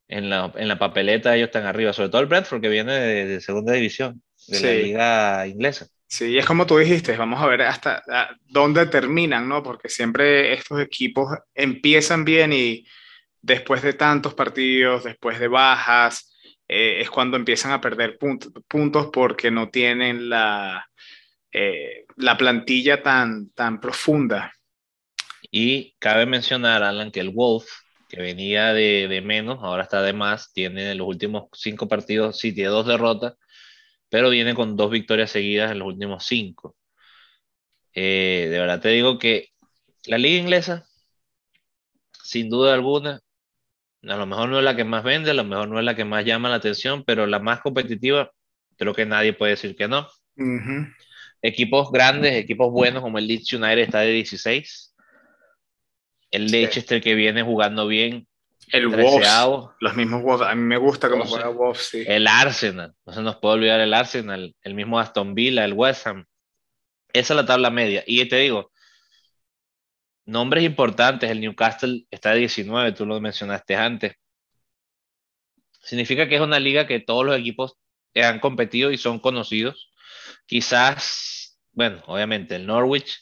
en 0.06 0.30
la, 0.30 0.52
en 0.54 0.68
la 0.68 0.78
papeleta, 0.78 1.34
ellos 1.34 1.48
están 1.48 1.66
arriba, 1.66 1.92
sobre 1.92 2.10
todo 2.10 2.20
el 2.20 2.28
Brentford 2.28 2.60
que 2.60 2.68
viene 2.68 2.92
de, 2.92 3.40
segunda 3.40 3.72
división, 3.72 4.22
de 4.46 4.60
la 4.60 4.72
liga 4.72 5.46
inglesa. 5.48 5.88
Sí, 6.06 6.38
es 6.38 6.46
como 6.46 6.66
tú 6.66 6.78
dijiste, 6.78 7.16
vamos 7.16 7.42
a 7.42 7.46
ver 7.46 7.62
hasta 7.62 8.02
dónde 8.46 8.86
terminan, 8.86 9.48
¿no? 9.48 9.62
Porque 9.62 9.88
siempre 9.88 10.54
estos 10.54 10.80
equipos 10.80 11.28
empiezan 11.54 12.24
bien 12.24 12.52
y 12.52 12.86
después 13.42 13.82
de 13.82 13.92
tantos 13.94 14.34
partidos, 14.34 15.04
después 15.04 15.38
de 15.38 15.48
bajas, 15.48 16.34
eh, 16.68 17.00
es 17.00 17.10
cuando 17.10 17.36
empiezan 17.36 17.72
a 17.72 17.80
perder 17.80 18.18
puntos 18.18 19.08
porque 19.12 19.50
no 19.50 19.70
tienen 19.70 20.28
la, 20.28 20.88
eh, 21.52 22.04
la 22.16 22.36
plantilla 22.36 23.02
tan, 23.02 23.50
tan 23.50 23.80
profunda. 23.80 24.52
Y 25.50 25.94
cabe 25.98 26.26
mencionar, 26.26 26.82
Alan, 26.82 27.10
que 27.10 27.20
el 27.20 27.30
Wolf, 27.30 27.66
que 28.08 28.20
venía 28.20 28.72
de, 28.74 29.22
menos, 29.24 29.58
ahora 29.62 29.84
está 29.84 30.02
de 30.02 30.12
más, 30.12 30.52
tiene 30.52 30.92
en 30.92 30.98
los 30.98 31.06
últimos 31.08 31.48
cinco 31.54 31.88
partidos, 31.88 32.38
sí, 32.38 32.54
tiene 32.54 32.70
dos 32.70 32.86
derrotas, 32.86 33.34
pero 34.10 34.30
viene 34.30 34.54
con 34.54 34.76
dos 34.76 34.90
victorias 34.90 35.30
seguidas 35.30 35.72
en 35.72 35.78
los 35.80 35.88
últimos 35.88 36.26
cinco. 36.26 36.76
Eh, 37.94 38.48
de 38.50 38.58
verdad 38.58 38.80
te 38.80 38.90
digo 38.90 39.18
que 39.18 39.48
la 40.06 40.18
liga 40.18 40.38
inglesa, 40.40 40.86
sin 42.22 42.48
duda 42.50 42.74
alguna, 42.74 43.20
a 44.02 44.16
lo 44.16 44.26
mejor 44.26 44.48
no 44.48 44.58
es 44.58 44.64
la 44.64 44.76
que 44.76 44.84
más 44.84 45.02
vende, 45.02 45.30
a 45.30 45.34
lo 45.34 45.44
mejor 45.44 45.68
no 45.68 45.78
es 45.78 45.84
la 45.84 45.94
que 45.94 46.04
más 46.04 46.24
llama 46.24 46.48
la 46.48 46.56
atención, 46.56 47.04
pero 47.04 47.26
la 47.26 47.38
más 47.38 47.60
competitiva, 47.60 48.30
creo 48.76 48.94
que 48.94 49.06
nadie 49.06 49.32
puede 49.32 49.52
decir 49.52 49.74
que 49.74 49.88
no. 49.88 50.08
Equipos 51.42 51.90
grandes, 51.90 52.34
equipos 52.34 52.70
buenos 52.70 53.02
como 53.02 53.18
el 53.18 53.26
Leeds 53.26 53.52
United 53.52 53.78
está 53.78 54.00
de 54.00 54.12
16. 54.12 54.94
El 56.30 56.46
Leicester 56.50 57.00
que 57.00 57.14
viene 57.14 57.42
jugando 57.42 57.86
bien. 57.86 58.26
El 58.70 58.88
Wolves, 58.88 59.28
los 59.80 59.96
mismos 59.96 60.22
Wolves, 60.22 60.46
a 60.46 60.54
mí 60.54 60.62
me 60.62 60.76
gusta 60.76 61.08
cómo 61.08 61.24
juega 61.24 61.48
Wolves, 61.48 61.88
sí. 61.90 62.04
El 62.06 62.26
Arsenal, 62.26 62.92
no 63.06 63.12
se 63.14 63.22
nos 63.22 63.36
puede 63.36 63.54
olvidar 63.54 63.80
el 63.80 63.94
Arsenal, 63.94 64.54
el 64.62 64.74
mismo 64.74 64.98
Aston 64.98 65.34
Villa, 65.34 65.64
el 65.64 65.72
West 65.72 66.06
Ham. 66.06 66.26
Esa 67.14 67.32
es 67.32 67.36
la 67.36 67.46
tabla 67.46 67.70
media. 67.70 68.04
Y 68.06 68.22
te 68.26 68.36
digo, 68.36 68.70
Nombres 70.28 70.62
importantes, 70.62 71.30
el 71.30 71.40
Newcastle 71.40 72.04
está 72.10 72.32
de 72.32 72.40
19, 72.40 72.92
tú 72.92 73.06
lo 73.06 73.18
mencionaste 73.18 73.74
antes. 73.76 74.12
Significa 75.80 76.28
que 76.28 76.34
es 76.34 76.42
una 76.42 76.60
liga 76.60 76.86
que 76.86 77.00
todos 77.00 77.24
los 77.24 77.34
equipos 77.34 77.78
han 78.14 78.38
competido 78.38 78.92
y 78.92 78.98
son 78.98 79.20
conocidos. 79.20 79.90
Quizás, 80.44 81.58
bueno, 81.72 82.02
obviamente 82.04 82.56
el 82.56 82.66
Norwich 82.66 83.18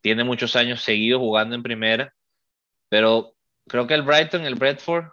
tiene 0.00 0.24
muchos 0.24 0.56
años 0.56 0.82
seguidos 0.82 1.20
jugando 1.20 1.54
en 1.54 1.62
primera, 1.62 2.12
pero 2.88 3.36
creo 3.68 3.86
que 3.86 3.94
el 3.94 4.02
Brighton, 4.02 4.46
el 4.46 4.56
Bradford, 4.56 5.04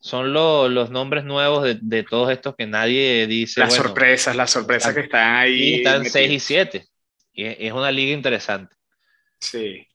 son 0.00 0.34
los 0.34 0.90
nombres 0.90 1.24
nuevos 1.24 1.64
de, 1.80 2.02
todos 2.02 2.30
estos 2.30 2.56
que 2.56 2.66
nadie 2.66 3.26
dice. 3.26 3.60
Las 3.60 3.74
sorpresas, 3.74 4.36
las 4.36 4.50
sorpresas 4.50 4.92
que 4.92 5.00
están 5.00 5.34
ahí. 5.34 5.76
están 5.76 6.04
6 6.04 6.30
y 6.30 6.40
7. 6.40 6.86
Y 7.32 7.44
es 7.46 7.72
una 7.72 7.90
liga 7.90 8.12
interesante. 8.12 8.76
Sí. 9.40 9.86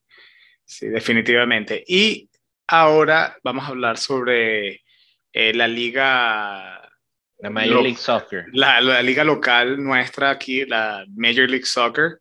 Sí, 0.68 0.89
definitivamente. 0.89 1.82
Y 1.88 2.30
ahora 2.68 3.38
vamos 3.41 3.63
a 3.63 3.70
hablar 3.70 3.97
sobre 3.97 4.82
eh, 5.32 5.53
la 5.53 5.68
liga... 5.68 6.82
La 7.39 7.49
Major 7.49 7.82
League 7.82 7.97
Soccer. 7.97 8.45
La, 8.51 8.82
la, 8.82 9.01
liga 9.01 9.24
local 9.24 9.82
nuestra 9.82 10.32
aquí, 10.32 10.65
la 10.65 11.05
Major 11.15 11.49
League 11.49 11.65
Soccer, 11.65 12.20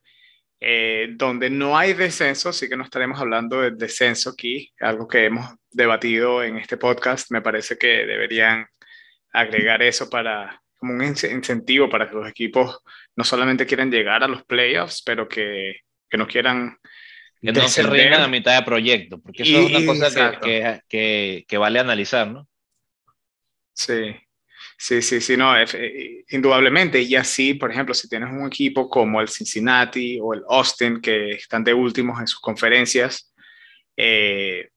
eh, 0.61 1.09
donde 1.15 1.51
no 1.51 1.77
hay 1.77 1.95
descenso, 1.95 2.51
así 2.51 2.69
que 2.69 2.77
no 2.77 2.85
estaremos 2.85 3.19
hablando 3.19 3.63
de 3.63 3.73
descenso 3.73 4.31
aquí, 4.31 4.73
algo 4.79 5.09
que 5.09 5.25
hemos 5.25 5.55
debatido 5.71 6.45
en 6.45 6.59
este 6.59 6.77
podcast. 6.77 7.31
Me 7.33 7.43
parece 7.43 7.77
que 7.77 8.07
deberían 8.07 8.67
agregar 9.33 9.83
eso 9.83 10.09
para 10.09 10.63
como 10.79 10.93
un 10.93 11.03
incentivo 11.03 11.89
para 11.89 12.09
que 12.09 12.15
los 12.15 12.29
equipos 12.29 12.79
no 13.17 13.25
solamente 13.25 13.67
quieran 13.67 13.91
llegar 13.91 14.23
a 14.23 14.29
los 14.29 14.45
playoffs, 14.45 15.03
pero 15.03 15.27
que, 15.27 15.81
que 16.09 16.19
no 16.19 16.29
quieran 16.29 16.79
que 17.53 17.61
no 17.61 17.69
se 17.69 17.83
rindan 17.83 18.23
a 18.23 18.29
mitad 18.29 18.57
de 18.57 18.65
proyecto, 18.65 19.21
porque 19.21 19.43
eso 19.43 19.59
es 19.59 19.71
una 19.71 19.87
cosa 19.87 20.41
que, 20.41 20.81
que, 20.89 21.45
que, 21.47 21.59
vale 21.59 21.79
analizar, 21.79 22.31
¿no? 22.31 22.49
Sí, 23.73 24.17
sí, 24.79 25.03
sí, 25.03 25.21
sí, 25.21 25.37
no, 25.37 25.57
eh, 25.57 26.25
indudablemente. 26.31 27.01
Y 27.03 27.15
así, 27.15 27.55
por 27.55 27.71
ejemplo, 27.71 27.95
si 27.95 28.09
tienes 28.09 28.31
un 28.31 28.47
equipo 28.47 28.89
como 28.89 29.21
el 29.21 29.29
Cincinnati 29.29 30.19
o 30.21 30.35
el 30.35 30.43
Austin, 30.49 31.01
que 31.01 31.33
están 31.33 31.65
de 31.65 31.75
últimos 31.75 32.21
en 32.21 32.27
sus 32.27 32.41
conferencias, 32.41 33.33
eh, 33.97 34.71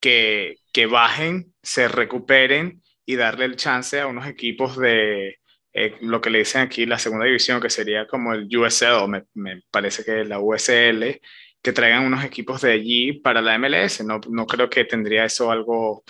que, 0.00 0.56
que 0.72 0.86
bajen, 0.86 1.54
se 1.62 1.88
recuperen 1.88 2.82
y 3.04 3.16
darle 3.16 3.44
el 3.44 3.56
chance 3.56 4.00
a 4.00 4.06
unos 4.06 4.26
equipos 4.26 4.76
de 4.78 5.40
eh, 5.72 5.96
lo 6.00 6.20
que 6.20 6.30
le 6.30 6.38
dicen 6.40 6.62
aquí 6.62 6.86
la 6.86 6.98
segunda 6.98 7.26
división, 7.26 7.60
que 7.60 7.70
sería 7.70 8.06
como 8.06 8.32
el 8.32 8.48
USL, 8.56 9.08
me, 9.08 9.24
me 9.34 9.62
parece 9.70 10.04
que 10.04 10.24
la 10.24 10.40
USL, 10.40 11.20
que 11.62 11.72
traigan 11.72 12.04
unos 12.04 12.24
equipos 12.24 12.62
de 12.62 12.72
allí 12.72 13.12
para 13.12 13.42
la 13.42 13.58
MLS. 13.58 14.04
No, 14.04 14.20
no 14.28 14.46
creo 14.46 14.70
que 14.70 14.84
tendría 14.84 15.24
eso 15.24 15.50
algo 15.50 16.04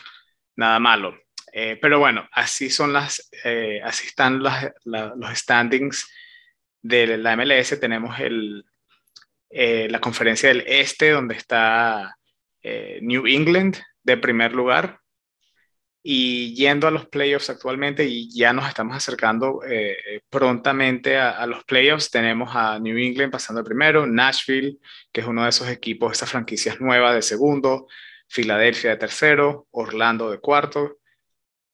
nada 0.56 0.78
malo. 0.78 1.16
Eh, 1.52 1.78
pero 1.80 1.98
bueno, 1.98 2.28
así 2.32 2.70
son 2.70 2.92
las, 2.92 3.28
eh, 3.44 3.80
así 3.82 4.06
están 4.06 4.42
las, 4.42 4.72
los 4.84 5.38
standings 5.38 6.08
de 6.82 7.18
la 7.18 7.36
MLS. 7.36 7.78
Tenemos 7.80 8.18
el, 8.20 8.64
eh, 9.50 9.88
la 9.90 10.00
conferencia 10.00 10.48
del 10.48 10.64
Este, 10.66 11.10
donde 11.10 11.34
está 11.36 12.16
New 12.62 13.26
England 13.26 13.78
de 14.02 14.18
primer 14.18 14.52
lugar, 14.52 15.00
y 16.02 16.54
yendo 16.54 16.88
a 16.88 16.90
los 16.90 17.06
playoffs 17.06 17.50
actualmente 17.50 18.04
y 18.06 18.30
ya 18.30 18.52
nos 18.52 18.66
estamos 18.66 18.96
acercando 18.96 19.60
eh, 19.68 20.22
prontamente 20.30 21.18
a, 21.18 21.46
los 21.46 21.64
playoffs, 21.64 22.10
tenemos 22.10 22.50
a 22.54 22.78
New 22.78 22.96
England 22.96 23.30
pasando 23.30 23.62
primero, 23.62 24.06
Nashville, 24.06 24.78
que 25.12 25.20
es 25.20 25.26
uno 25.26 25.44
de 25.44 25.50
esos 25.50 25.68
equipos, 25.68 26.12
esas 26.12 26.30
franquicias 26.30 26.80
nuevas 26.80 27.14
de 27.14 27.22
segundo, 27.22 27.86
Filadelfia 28.28 28.90
de 28.90 28.96
tercero, 28.96 29.66
Orlando 29.72 30.30
de 30.30 30.38
cuarto, 30.38 30.98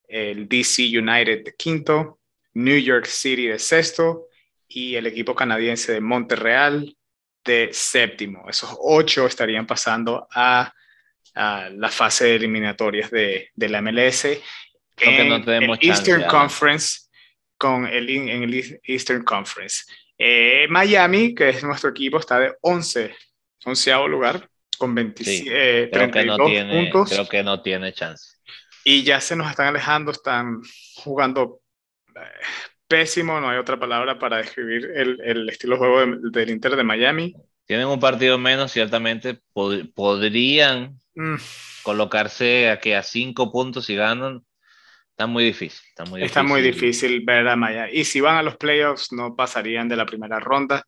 el 0.09 0.49
DC 0.49 0.83
United 0.99 1.45
de 1.45 1.55
quinto, 1.55 2.18
New 2.55 2.79
York 2.79 3.05
City 3.05 3.47
de 3.47 3.59
sexto 3.59 4.27
y 4.66 4.97
el 4.97 5.07
equipo 5.07 5.35
canadiense 5.35 5.93
de 5.93 6.01
Montreal 6.01 6.97
de 7.45 7.68
séptimo. 7.72 8.49
Esos 8.49 8.74
ocho 8.81 9.27
estarían 9.27 9.66
pasando 9.66 10.27
a 10.33 10.72
la 11.37 11.89
fase 11.91 12.24
de 12.26 12.34
eliminatorias 12.37 13.11
de, 13.11 13.51
de 13.55 13.68
la 13.68 13.82
MLS 13.82 14.24
en 14.99 15.32
el 15.32 15.78
Eastern 15.80 16.24
Conference 16.24 17.01
con 17.59 17.87
el, 17.87 18.09
en 18.09 18.43
el 18.43 18.80
Eastern 18.84 19.22
Conference. 19.22 19.84
Eh, 20.18 20.66
Miami, 20.68 21.34
que 21.34 21.51
es 21.51 21.62
nuestro 21.62 21.91
equipo, 21.91 22.18
está 22.18 22.39
de 22.39 22.55
11, 22.61 23.14
onceavo 23.64 24.09
lugar 24.09 24.49
con 24.78 24.95
27, 24.95 25.89
32 25.89 26.39
no 26.39 26.47
tiene, 26.47 26.72
puntos. 26.72 27.11
Creo 27.11 27.28
que 27.28 27.43
no 27.43 27.62
tiene 27.62 27.93
chance. 27.93 28.37
Y 28.84 29.03
ya 29.03 29.20
se 29.20 29.37
nos 29.37 29.51
están 29.51 29.68
alejando, 29.68 30.12
están 30.12 30.61
jugando 30.97 31.61
eh, 32.14 32.20
pésimo, 32.87 33.41
no 33.41 33.51
hay 33.51 33.59
otra 33.59 33.78
palabra 33.78 34.18
para 34.18 34.39
describir 34.39 34.91
el, 34.95 35.20
el 35.22 35.49
estilo 35.49 35.74
de 35.74 35.78
juego 35.78 36.30
del 36.30 36.51
Inter 36.51 36.76
de 36.76 36.84
Miami. 36.84 37.34
Tienen 37.66 37.89
un 37.89 37.99
partido 37.99 38.39
menos, 38.39 38.70
ciertamente 38.70 39.41
podrían 39.53 41.01
Mm. 41.17 41.37
Colocarse 41.83 42.71
a 42.71 42.79
que 42.79 42.95
a 42.95 43.03
cinco 43.03 43.51
puntos 43.51 43.89
y 43.91 43.97
ganan, 43.97 44.45
está 45.11 45.27
muy 45.27 45.45
difícil. 45.45 45.81
Está 45.89 46.05
muy 46.05 46.21
difícil, 46.21 46.27
está 46.27 46.43
muy 46.43 46.62
difícil 46.62 47.25
ver 47.25 47.49
a 47.49 47.57
Maya. 47.57 47.91
Y 47.91 48.05
si 48.05 48.21
van 48.21 48.37
a 48.37 48.43
los 48.43 48.57
playoffs, 48.57 49.12
no 49.12 49.35
pasarían 49.35 49.89
de 49.89 49.97
la 49.97 50.07
primera 50.07 50.39
ronda. 50.39 50.85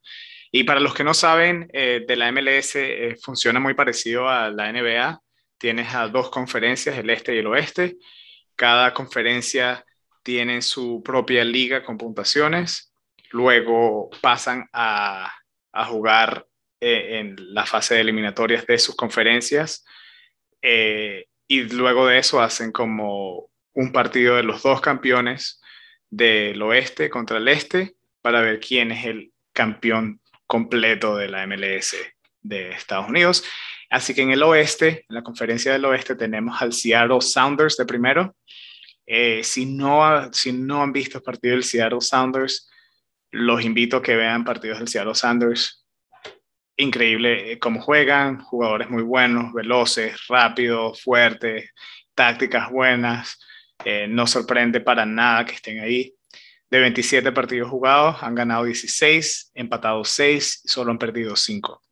Y 0.52 0.64
para 0.64 0.80
los 0.80 0.94
que 0.94 1.04
no 1.04 1.14
saben, 1.14 1.68
eh, 1.72 2.04
de 2.06 2.16
la 2.16 2.30
MLS 2.30 2.76
eh, 2.76 3.16
funciona 3.22 3.58
muy 3.58 3.74
parecido 3.74 4.28
a 4.28 4.50
la 4.50 4.70
NBA. 4.70 5.20
Tienes 5.56 5.94
a 5.94 6.08
dos 6.08 6.30
conferencias, 6.30 6.96
el 6.96 7.10
este 7.10 7.34
y 7.34 7.38
el 7.38 7.46
oeste. 7.46 7.96
Cada 8.54 8.92
conferencia 8.92 9.84
tiene 10.22 10.60
su 10.62 11.02
propia 11.02 11.42
liga 11.42 11.82
con 11.82 11.96
puntuaciones. 11.96 12.92
Luego 13.30 14.10
pasan 14.20 14.68
a, 14.72 15.32
a 15.72 15.84
jugar 15.86 16.46
eh, 16.80 17.18
en 17.18 17.36
la 17.54 17.64
fase 17.64 17.94
de 17.94 18.02
eliminatorias 18.02 18.66
de 18.66 18.78
sus 18.78 18.94
conferencias 18.94 19.84
eh, 20.62 21.26
y 21.46 21.62
luego 21.62 22.06
de 22.06 22.18
eso 22.18 22.40
hacen 22.40 22.72
como 22.72 23.50
un 23.74 23.92
partido 23.92 24.36
de 24.36 24.42
los 24.42 24.62
dos 24.62 24.80
campeones 24.80 25.60
del 26.10 26.60
oeste 26.62 27.10
contra 27.10 27.38
el 27.38 27.48
este 27.48 27.96
para 28.20 28.40
ver 28.40 28.60
quién 28.60 28.92
es 28.92 29.06
el 29.06 29.32
campeón 29.52 30.20
completo 30.46 31.16
de 31.16 31.28
la 31.28 31.46
MLS 31.46 31.96
de 32.42 32.70
Estados 32.70 33.08
Unidos. 33.08 33.44
Así 33.90 34.14
que 34.14 34.22
en 34.22 34.30
el 34.30 34.42
oeste, 34.42 35.06
en 35.08 35.14
la 35.14 35.22
conferencia 35.22 35.72
del 35.72 35.84
oeste, 35.84 36.14
tenemos 36.14 36.60
al 36.60 36.72
Seattle 36.72 37.20
Sounders 37.20 37.76
de 37.76 37.86
primero. 37.86 38.36
Eh, 39.06 39.42
si, 39.42 39.64
no, 39.64 40.30
si 40.32 40.52
no 40.52 40.82
han 40.82 40.92
visto 40.92 41.22
partido 41.22 41.54
del 41.54 41.64
Seattle 41.64 42.00
Sounders, 42.00 42.68
los 43.30 43.64
invito 43.64 43.98
a 43.98 44.02
que 44.02 44.16
vean 44.16 44.44
partidos 44.44 44.78
del 44.78 44.88
Seattle 44.88 45.14
Sounders 45.14 45.86
increíble 46.78 47.52
eh, 47.52 47.58
cómo 47.58 47.80
juegan, 47.80 48.38
jugadores 48.38 48.88
muy 48.88 49.02
buenos, 49.02 49.52
veloces, 49.52 50.16
rápidos, 50.28 51.02
fuertes, 51.02 51.70
tácticas 52.14 52.70
buenas. 52.70 53.38
Eh, 53.84 54.06
no 54.08 54.26
sorprende 54.26 54.80
para 54.80 55.04
nada 55.04 55.44
que 55.44 55.54
estén 55.54 55.80
ahí. 55.80 56.14
De 56.70 56.80
27 56.80 57.32
partidos 57.32 57.70
jugados, 57.70 58.16
han 58.22 58.34
ganado 58.34 58.64
16, 58.64 59.52
empatado 59.54 60.04
6 60.04 60.62
y 60.64 60.68
solo 60.68 60.90
han 60.90 60.98
perdido 60.98 61.34
5. 61.34 61.82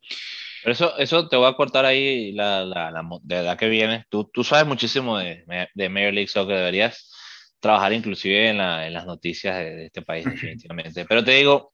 eso, 0.65 0.97
eso 0.97 1.27
te 1.27 1.35
voy 1.35 1.49
a 1.49 1.55
cortar 1.55 1.85
ahí 1.85 2.31
la, 2.33 2.63
la, 2.63 2.91
la, 2.91 3.03
de 3.23 3.43
la 3.43 3.57
que 3.57 3.69
viene. 3.69 4.05
Tú, 4.09 4.29
tú 4.31 4.43
sabes 4.43 4.67
muchísimo 4.67 5.17
de, 5.17 5.43
de 5.73 5.89
Major 5.89 6.13
League 6.13 6.27
Soccer, 6.27 6.57
deberías 6.57 7.11
trabajar 7.59 7.91
inclusive 7.91 8.49
en, 8.49 8.61
en 8.61 8.93
las 8.93 9.05
noticias 9.05 9.57
de, 9.57 9.75
de 9.75 9.85
este 9.87 10.01
país, 10.03 10.25
definitivamente. 10.25 11.05
Pero 11.05 11.23
te 11.23 11.31
digo, 11.31 11.73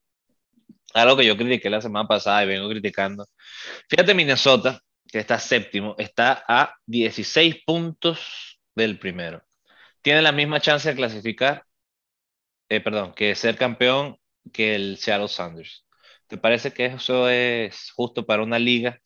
algo 0.93 1.17
que 1.17 1.25
yo 1.25 1.37
critiqué 1.37 1.69
la 1.69 1.81
semana 1.81 2.07
pasada 2.07 2.43
y 2.43 2.47
vengo 2.47 2.69
criticando. 2.69 3.27
Fíjate, 3.89 4.13
Minnesota, 4.13 4.79
que 5.07 5.19
está 5.19 5.39
séptimo, 5.39 5.95
está 5.97 6.43
a 6.47 6.75
16 6.85 7.63
puntos 7.65 8.59
del 8.75 8.99
primero. 8.99 9.43
Tiene 10.01 10.21
la 10.21 10.31
misma 10.31 10.59
chance 10.59 10.89
de 10.89 10.95
clasificar, 10.95 11.63
eh, 12.69 12.81
perdón, 12.81 13.13
que 13.13 13.35
ser 13.35 13.57
campeón 13.57 14.17
que 14.51 14.75
el 14.75 14.97
Seattle 14.97 15.27
Sounders. 15.27 15.85
¿Te 16.27 16.37
parece 16.37 16.73
que 16.73 16.85
eso 16.85 17.29
es 17.29 17.91
justo 17.91 18.25
para 18.25 18.43
una 18.43 18.59
liga 18.59 18.99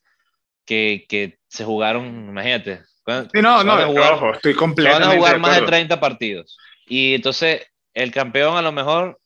que, 0.64 1.06
que 1.08 1.38
se 1.48 1.64
jugaron, 1.64 2.06
imagínate? 2.28 2.82
Sí, 3.32 3.40
no, 3.40 3.64
no, 3.64 3.86
jugar, 3.86 4.34
estoy 4.34 4.54
completamente 4.54 5.06
Van 5.06 5.16
a 5.16 5.18
jugar 5.18 5.38
más 5.38 5.60
de 5.60 5.66
30 5.66 5.98
partidos. 5.98 6.58
Y 6.86 7.14
entonces 7.14 7.66
el 7.94 8.12
campeón 8.12 8.56
a 8.56 8.62
lo 8.62 8.70
mejor 8.70 9.18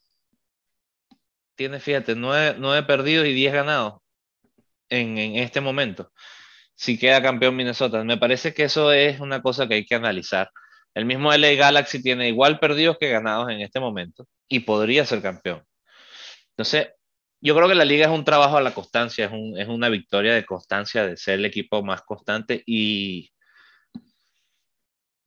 tiene, 1.54 1.80
fíjate, 1.80 2.14
nueve, 2.16 2.82
perdidos 2.84 3.26
y 3.26 3.32
diez 3.32 3.52
ganados 3.52 4.00
en, 4.88 5.18
este 5.36 5.60
momento. 5.60 6.12
Si 6.74 6.98
queda 6.98 7.22
campeón 7.22 7.56
Minnesota, 7.56 8.04
me 8.04 8.18
parece 8.18 8.54
que 8.54 8.64
eso 8.64 8.92
es 8.92 9.20
una 9.20 9.42
cosa 9.42 9.68
que 9.68 9.74
hay 9.74 9.86
que 9.86 9.94
analizar. 9.94 10.50
El 10.94 11.06
mismo 11.06 11.32
LA 11.32 11.54
Galaxy 11.54 12.02
tiene 12.02 12.28
igual 12.28 12.58
perdidos 12.60 12.98
que 12.98 13.10
ganados 13.10 13.50
en 13.50 13.60
este 13.60 13.80
momento 13.80 14.26
y 14.48 14.60
podría 14.60 15.06
ser 15.06 15.22
campeón. 15.22 15.64
Entonces, 16.50 16.88
yo 17.40 17.56
creo 17.56 17.68
que 17.68 17.74
la 17.74 17.84
liga 17.84 18.06
es 18.06 18.12
un 18.12 18.24
trabajo 18.24 18.56
a 18.56 18.62
la 18.62 18.74
constancia, 18.74 19.26
es, 19.26 19.32
es 19.58 19.68
una 19.68 19.88
victoria 19.88 20.34
de 20.34 20.44
constancia, 20.46 21.06
de 21.06 21.16
ser 21.16 21.38
el 21.40 21.46
equipo 21.46 21.82
más 21.82 22.02
constante 22.02 22.62
y 22.66 23.32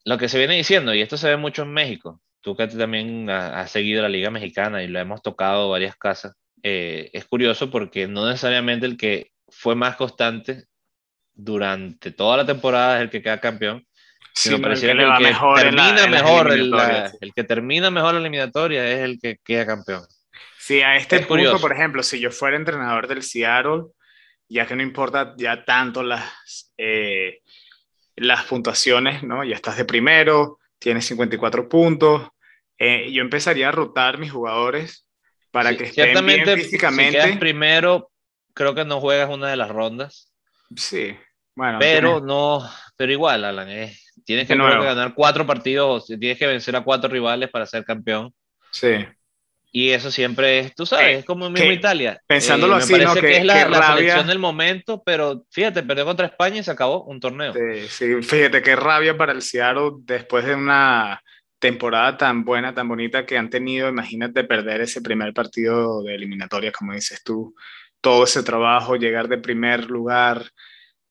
lo 0.05 0.17
que 0.17 0.29
se 0.29 0.37
viene 0.37 0.55
diciendo, 0.55 0.93
y 0.93 1.01
esto 1.01 1.17
se 1.17 1.29
ve 1.29 1.37
mucho 1.37 1.63
en 1.63 1.73
México, 1.73 2.21
tú 2.45 2.55
que 2.55 2.67
también 2.67 3.27
has 3.27 3.71
seguido 3.71 4.03
la 4.03 4.07
Liga 4.07 4.29
Mexicana 4.29 4.83
y 4.83 4.87
lo 4.87 4.99
hemos 4.99 5.23
tocado 5.23 5.71
varias 5.71 5.95
casas, 5.95 6.35
eh, 6.61 7.09
es 7.11 7.25
curioso 7.25 7.71
porque 7.71 8.07
no 8.07 8.27
necesariamente 8.27 8.85
el 8.85 8.97
que 8.97 9.31
fue 9.47 9.73
más 9.73 9.95
constante 9.95 10.65
durante 11.33 12.11
toda 12.11 12.37
la 12.37 12.45
temporada 12.45 12.97
es 12.97 13.01
el 13.01 13.09
que 13.09 13.23
queda 13.23 13.41
campeón, 13.41 13.83
sino 14.31 14.61
pareciera 14.61 14.93
que, 14.93 15.01
el 15.01 15.33
que 15.33 15.63
termina 15.63 16.07
mejor, 16.07 16.51
el, 16.51 17.33
que 17.33 17.43
termina 17.43 17.89
mejor 17.89 18.13
la 18.13 18.19
eliminatoria 18.19 18.91
es 18.91 18.99
el 18.99 19.19
que 19.19 19.39
queda 19.43 19.65
campeón. 19.65 20.03
Sí, 20.59 20.83
a 20.83 20.97
este 20.97 21.21
punto, 21.21 21.59
por 21.59 21.73
ejemplo, 21.73 22.03
si 22.03 22.19
yo 22.19 22.29
fuera 22.29 22.57
entrenador 22.57 23.07
del 23.07 23.23
Seattle, 23.23 23.85
ya 24.47 24.67
que 24.67 24.75
no 24.75 24.83
importa 24.83 25.33
ya 25.35 25.65
tanto 25.65 26.03
las, 26.03 26.71
eh, 26.77 27.39
las 28.15 28.43
puntuaciones, 28.43 29.23
¿no? 29.23 29.43
Ya 29.43 29.55
estás 29.55 29.77
de 29.77 29.85
primero, 29.85 30.59
tienes 30.77 31.05
54 31.05 31.67
puntos. 31.67 32.29
Eh, 32.77 33.11
yo 33.11 33.21
empezaría 33.21 33.69
a 33.69 33.71
rotar 33.71 34.17
mis 34.17 34.31
jugadores 34.31 35.07
para 35.51 35.75
que 35.77 35.85
estén 35.85 36.25
bien 36.25 36.45
físicamente. 36.45 37.21
Si 37.21 37.37
primero, 37.37 38.11
creo 38.53 38.75
que 38.75 38.85
no 38.85 38.99
juegas 38.99 39.29
una 39.29 39.49
de 39.49 39.55
las 39.55 39.69
rondas. 39.69 40.33
Sí, 40.75 41.15
bueno. 41.55 41.77
Pero 41.79 42.19
no, 42.19 42.69
pero 42.97 43.11
igual, 43.11 43.45
Alan, 43.45 43.69
eh, 43.69 43.95
tienes 44.25 44.47
que, 44.47 44.55
ganar 44.55 45.13
cuatro 45.13 45.45
partidos, 45.45 46.07
tienes 46.07 46.37
que 46.37 46.47
vencer 46.47 46.75
a 46.75 46.83
cuatro 46.83 47.09
rivales 47.09 47.49
para 47.49 47.65
ser 47.65 47.85
campeón. 47.85 48.33
Sí. 48.71 49.05
Y 49.71 49.91
eso 49.91 50.09
siempre 50.09 50.59
es, 50.59 50.73
tú 50.73 50.85
sabes, 50.85 51.19
es 51.19 51.25
como 51.25 51.49
mismo 51.49 51.69
Italia. 51.69 52.21
Pensándolo 52.27 52.75
eh, 52.75 52.77
así, 52.77 52.93
me 52.93 53.03
parece 53.03 53.21
que, 53.21 53.37
es 53.37 53.45
la, 53.45 53.67
la 53.67 53.87
selección 53.87 54.25
del 54.25 54.39
momento, 54.39 55.03
pero 55.05 55.43
fíjate, 55.51 55.83
perdió 55.83 56.05
contra 56.05 56.27
España 56.27 56.59
y 56.59 56.63
se 56.63 56.71
acabó 56.71 57.03
un 57.03 57.19
torneo. 57.19 57.53
Sí, 57.53 57.87
sí, 57.89 58.21
fíjate 58.21 58.61
qué 58.61 58.77
rabia 58.77 59.17
para 59.17 59.33
el 59.33 59.41
Seattle 59.41 59.91
después 59.99 60.45
de 60.45 60.55
una 60.55 61.21
temporada 61.59 62.17
tan 62.17 62.45
buena, 62.45 62.73
tan 62.73 62.87
bonita 62.87 63.25
que 63.25 63.37
han 63.37 63.49
tenido. 63.49 63.89
Imagínate 63.89 64.43
perder 64.43 64.81
ese 64.81 65.01
primer 65.01 65.33
partido 65.33 66.03
de 66.03 66.15
eliminatoria, 66.15 66.71
como 66.71 66.93
dices 66.93 67.23
tú, 67.23 67.55
todo 68.01 68.23
ese 68.23 68.43
trabajo, 68.43 68.95
llegar 68.95 69.27
de 69.27 69.37
primer 69.37 69.89
lugar 69.89 70.51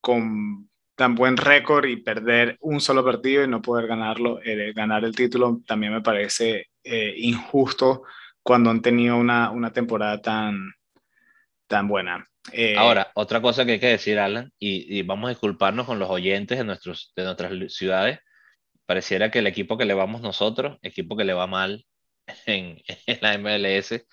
con 0.01 0.68
tan 0.95 1.14
buen 1.14 1.36
récord 1.36 1.86
y 1.86 1.97
perder 1.97 2.57
un 2.61 2.80
solo 2.80 3.05
partido 3.05 3.42
y 3.42 3.49
no 3.49 3.62
poder 3.62 3.86
ganarlo, 3.86 4.40
eh, 4.45 4.72
ganar 4.74 5.05
el 5.05 5.14
título, 5.14 5.61
también 5.66 5.92
me 5.92 6.03
parece 6.03 6.68
eh, 6.84 7.14
injusto 7.16 8.05
cuando 8.42 8.70
han 8.70 8.82
tenido 8.82 9.16
una, 9.16 9.51
una 9.51 9.72
temporada 9.72 10.20
tan, 10.20 10.72
tan 11.66 11.88
buena. 11.88 12.28
Eh, 12.53 12.76
Ahora, 12.76 13.11
otra 13.14 13.40
cosa 13.40 13.64
que 13.64 13.72
hay 13.72 13.80
que 13.80 13.86
decir, 13.86 14.18
Alan, 14.18 14.53
y, 14.59 14.99
y, 14.99 15.03
vamos 15.03 15.26
a 15.26 15.30
disculparnos 15.30 15.86
con 15.86 15.99
los 15.99 16.11
oyentes 16.11 16.59
de, 16.59 16.64
nuestros, 16.64 17.12
de 17.16 17.24
nuestras 17.24 17.53
ciudades, 17.72 18.20
pareciera 18.87 19.30
que 19.30 19.41
el 19.41 19.47
equipo 19.47 19.78
que 19.78 19.85
le 19.85 19.95
vamos 19.95 20.20
nosotros, 20.20 20.78
equipo 20.82 21.16
que 21.16 21.24
le 21.24 21.32
va 21.32 21.47
mal 21.47 21.87
en, 22.47 22.82
en 23.07 23.18
la 23.20 23.39
MLS, 23.39 24.07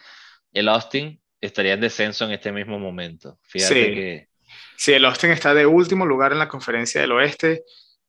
el 0.54 0.68
Austin, 0.70 1.22
estaría 1.40 1.74
en 1.74 1.82
descenso 1.82 2.26
en 2.26 2.32
este 2.32 2.52
mismo 2.52 2.80
momento. 2.80 3.40
Fíjate 3.44 3.86
sí. 3.86 3.94
que... 3.94 4.28
Sí, 4.76 4.94
el 4.94 5.06
Austin 5.06 5.32
está 5.32 5.54
de 5.54 5.66
último 5.66 6.06
lugar 6.06 6.32
en 6.34 6.40
la 6.40 6.48
conferencia 6.48 7.02
del 7.02 7.14
oeste 7.14 7.64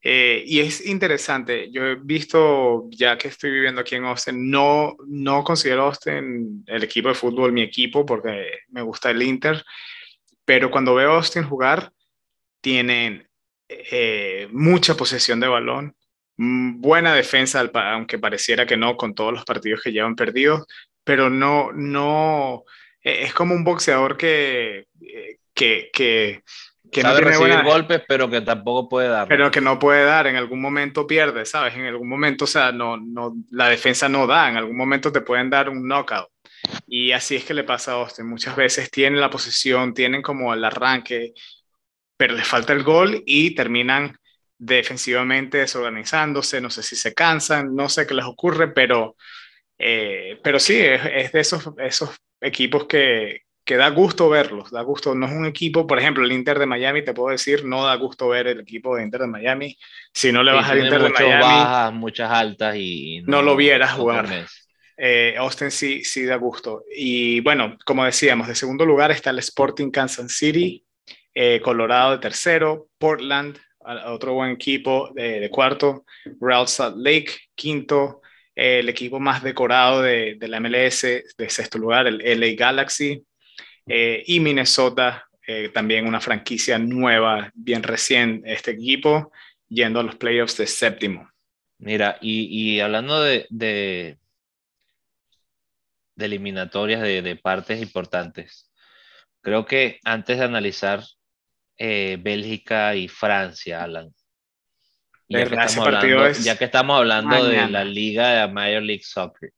eh, 0.05 0.43
y 0.45 0.59
es 0.59 0.85
interesante, 0.85 1.71
yo 1.71 1.85
he 1.87 1.95
visto, 1.95 2.89
ya 2.91 3.17
que 3.17 3.29
estoy 3.29 3.53
viviendo 3.53 3.81
aquí 3.81 3.95
en 3.95 4.05
Austin, 4.05 4.51
no, 4.51 4.97
no 5.07 5.45
considero 5.45 5.85
Austin 5.85 6.65
el 6.67 6.83
equipo 6.83 7.09
de 7.09 7.15
fútbol 7.15 7.53
mi 7.53 7.63
equipo 7.63 8.05
porque 8.05 8.51
me 8.71 8.83
gusta 8.83 9.11
el 9.11 9.23
Inter, 9.23 9.65
pero 10.45 10.73
cuando 10.73 10.97
veo 10.97 11.13
a 11.13 11.17
Austin 11.17 11.45
jugar, 11.45 11.93
tienen 12.61 13.29
eh, 13.69 14.49
mucha 14.51 14.97
posesión 14.97 15.39
de 15.39 15.47
balón, 15.47 15.95
buena 16.81 17.15
defensa, 17.15 17.71
aunque 17.75 18.19
pareciera 18.19 18.67
que 18.67 18.77
no 18.77 18.97
con 18.97 19.15
todos 19.15 19.33
los 19.33 19.45
partidos 19.45 19.81
que 19.83 19.93
llevan 19.93 20.17
perdidos, 20.17 20.67
pero 21.05 21.31
no, 21.31 21.73
no, 21.73 22.65
e, 23.03 23.23
es 23.25 23.35
como 23.35 23.55
un 23.55 23.65
boxeador 23.65 24.17
que, 24.17 24.87
que, 25.55 25.91
que 25.93 26.43
que 26.93 27.01
Sabe 27.01 27.23
no 27.23 27.31
tiene 27.31 27.39
recibir 27.39 27.65
golpes, 27.65 28.03
pero 28.07 28.29
que 28.29 28.43
tampoco 28.43 28.87
puede 28.87 29.09
dar. 29.09 29.27
Pero 29.27 29.51
que 29.51 29.63
no 29.63 29.79
puede 29.79 30.05
dar, 30.05 30.27
en 30.27 30.37
algún 30.37 30.61
momento 30.61 31.07
pierde, 31.07 31.47
¿sabes? 31.47 31.75
En 31.75 31.87
algún 31.87 32.07
momento, 32.07 32.45
o 32.45 32.47
sea, 32.47 32.71
no, 32.71 32.99
no, 32.99 33.35
la 33.51 33.71
defensa 33.71 34.11
no 34.11 34.27
da, 34.27 34.51
en 34.51 34.59
algún 34.59 34.77
momento 34.77 35.11
te 35.11 35.23
pueden 35.23 35.49
dar 35.49 35.71
un 35.71 35.89
knockout. 35.89 36.29
Y 36.87 37.13
así 37.13 37.37
es 37.37 37.47
que 37.47 37.55
le 37.55 37.65
pasa 37.65 37.93
a 37.93 37.95
Austin. 37.95 38.27
Muchas 38.27 38.55
veces 38.55 38.91
tienen 38.91 39.21
la 39.21 39.31
posición, 39.31 39.95
tienen 39.95 40.21
como 40.21 40.53
el 40.53 40.63
arranque, 40.63 41.33
pero 42.15 42.35
les 42.35 42.47
falta 42.47 42.75
el 42.75 42.83
gol 42.83 43.23
y 43.25 43.55
terminan 43.55 44.19
defensivamente 44.65 45.59
desorganizándose. 45.59 46.61
No 46.61 46.71
sé 46.71 46.83
si 46.83 46.95
se 46.95 47.15
cansan, 47.15 47.75
no 47.75 47.89
sé 47.89 48.07
qué 48.07 48.15
les 48.15 48.25
ocurre, 48.25 48.69
pero, 48.69 49.17
eh, 49.79 50.39
pero 50.43 50.61
sí, 50.61 50.79
es, 50.79 51.03
es 51.13 51.33
de 51.33 51.41
esos, 51.41 51.71
esos 51.79 52.11
equipos 52.41 52.87
que, 52.87 53.43
que 53.65 53.77
da 53.77 53.91
gusto 53.91 54.29
verlos, 54.29 54.71
da 54.71 54.83
gusto, 54.83 55.15
no 55.15 55.27
es 55.27 55.33
un 55.33 55.47
equipo, 55.47 55.87
por 55.87 55.99
ejemplo, 55.99 56.25
el 56.25 56.33
Inter 56.33 56.59
de 56.59 56.67
Miami, 56.67 57.05
te 57.05 57.15
puedo 57.15 57.31
decir, 57.31 57.65
no 57.65 57.85
da 57.85 57.95
gusto 57.97 58.29
ver 58.29 58.47
el 58.47 58.61
equipo 58.61 58.97
de 58.97 59.03
Inter 59.03 59.23
de 59.23 59.27
Miami, 59.29 59.77
si 60.13 60.33
no 60.33 60.43
le 60.45 60.53
vas 60.53 60.69
al 60.69 60.85
Inter 60.85 61.03
de 61.03 61.11
Miami, 61.11 61.43
bajas, 61.43 61.93
muchas 61.93 62.31
altas 62.31 62.77
y 62.77 63.23
no, 63.27 63.43
lo 63.43 63.57
vieras 63.57 63.93
jugar. 63.93 64.29
Eh, 64.97 65.35
Austin 65.39 65.73
sí, 65.73 66.05
sí 66.05 66.25
da 66.25 66.37
gusto. 66.37 66.85
Y 66.95 67.41
bueno, 67.41 67.77
como 67.85 68.05
decíamos, 68.05 68.47
de 68.47 68.55
segundo 68.55 68.85
lugar 68.85 69.11
está 69.11 69.31
el 69.31 69.41
Sporting 69.41 69.91
Kansas 69.91 70.33
City, 70.33 70.85
eh, 71.35 71.61
Colorado 71.61 72.13
de 72.13 72.19
tercero, 72.19 72.89
Portland, 72.99 73.59
otro 74.07 74.35
buen 74.35 74.51
equipo 74.51 75.11
de, 75.15 75.49
cuarto, 75.51 76.05
Real 76.41 76.69
Salt 76.69 76.97
Lake, 76.97 77.33
quinto, 77.55 78.23
eh, 78.55 78.81
el 78.81 78.89
equipo 78.89 79.19
más 79.21 79.43
decorado 79.43 80.03
de, 80.03 80.37
de 80.39 80.49
la 80.49 80.61
MLS 80.61 81.03
de 81.03 81.51
sexto 81.51 81.79
lugar, 81.79 82.07
el 82.07 82.21
LA 82.21 82.55
Galaxy, 82.57 83.25
eh, 83.87 84.23
y 84.27 84.41
Minnesota, 84.41 85.27
eh, 85.47 85.71
también 85.71 86.07
una 86.07 86.21
franquicia 86.21 86.79
nueva, 86.79 87.51
bien 87.55 87.83
recién, 87.83 88.43
este 88.47 88.73
equipo, 88.73 89.33
yendo 89.69 90.01
a 90.01 90.03
los 90.05 90.17
playoffs 90.17 90.57
de 90.57 90.67
séptimo. 90.67 91.29
Mira, 91.79 92.19
y, 92.21 92.77
y 92.77 92.81
hablando 92.81 93.21
de, 93.23 93.47
de, 93.51 94.19
de 96.15 96.25
eliminatorias 96.25 97.03
de, 97.03 97.23
de, 97.23 97.37
partes 97.37 97.83
importantes, 97.83 98.71
creo 99.41 99.67
que 99.67 99.99
antes 100.05 100.39
de 100.39 100.45
analizar 100.45 101.03
eh, 101.85 102.17
Bélgica 102.21 102.95
y 102.95 103.09
Francia, 103.09 103.83
Alan, 103.83 104.15
ya 105.29 105.49
que, 105.49 105.55
estamos 105.57 105.79
hablando, 105.79 106.31
ya 106.31 106.57
que 106.57 106.65
estamos 106.65 106.97
hablando 106.97 107.45
de 107.45 107.69
la 107.69 107.85
liga 107.85 108.47
de 108.47 108.53
Major 108.53 108.83
League 108.83 109.03
Soccer, 109.03 109.51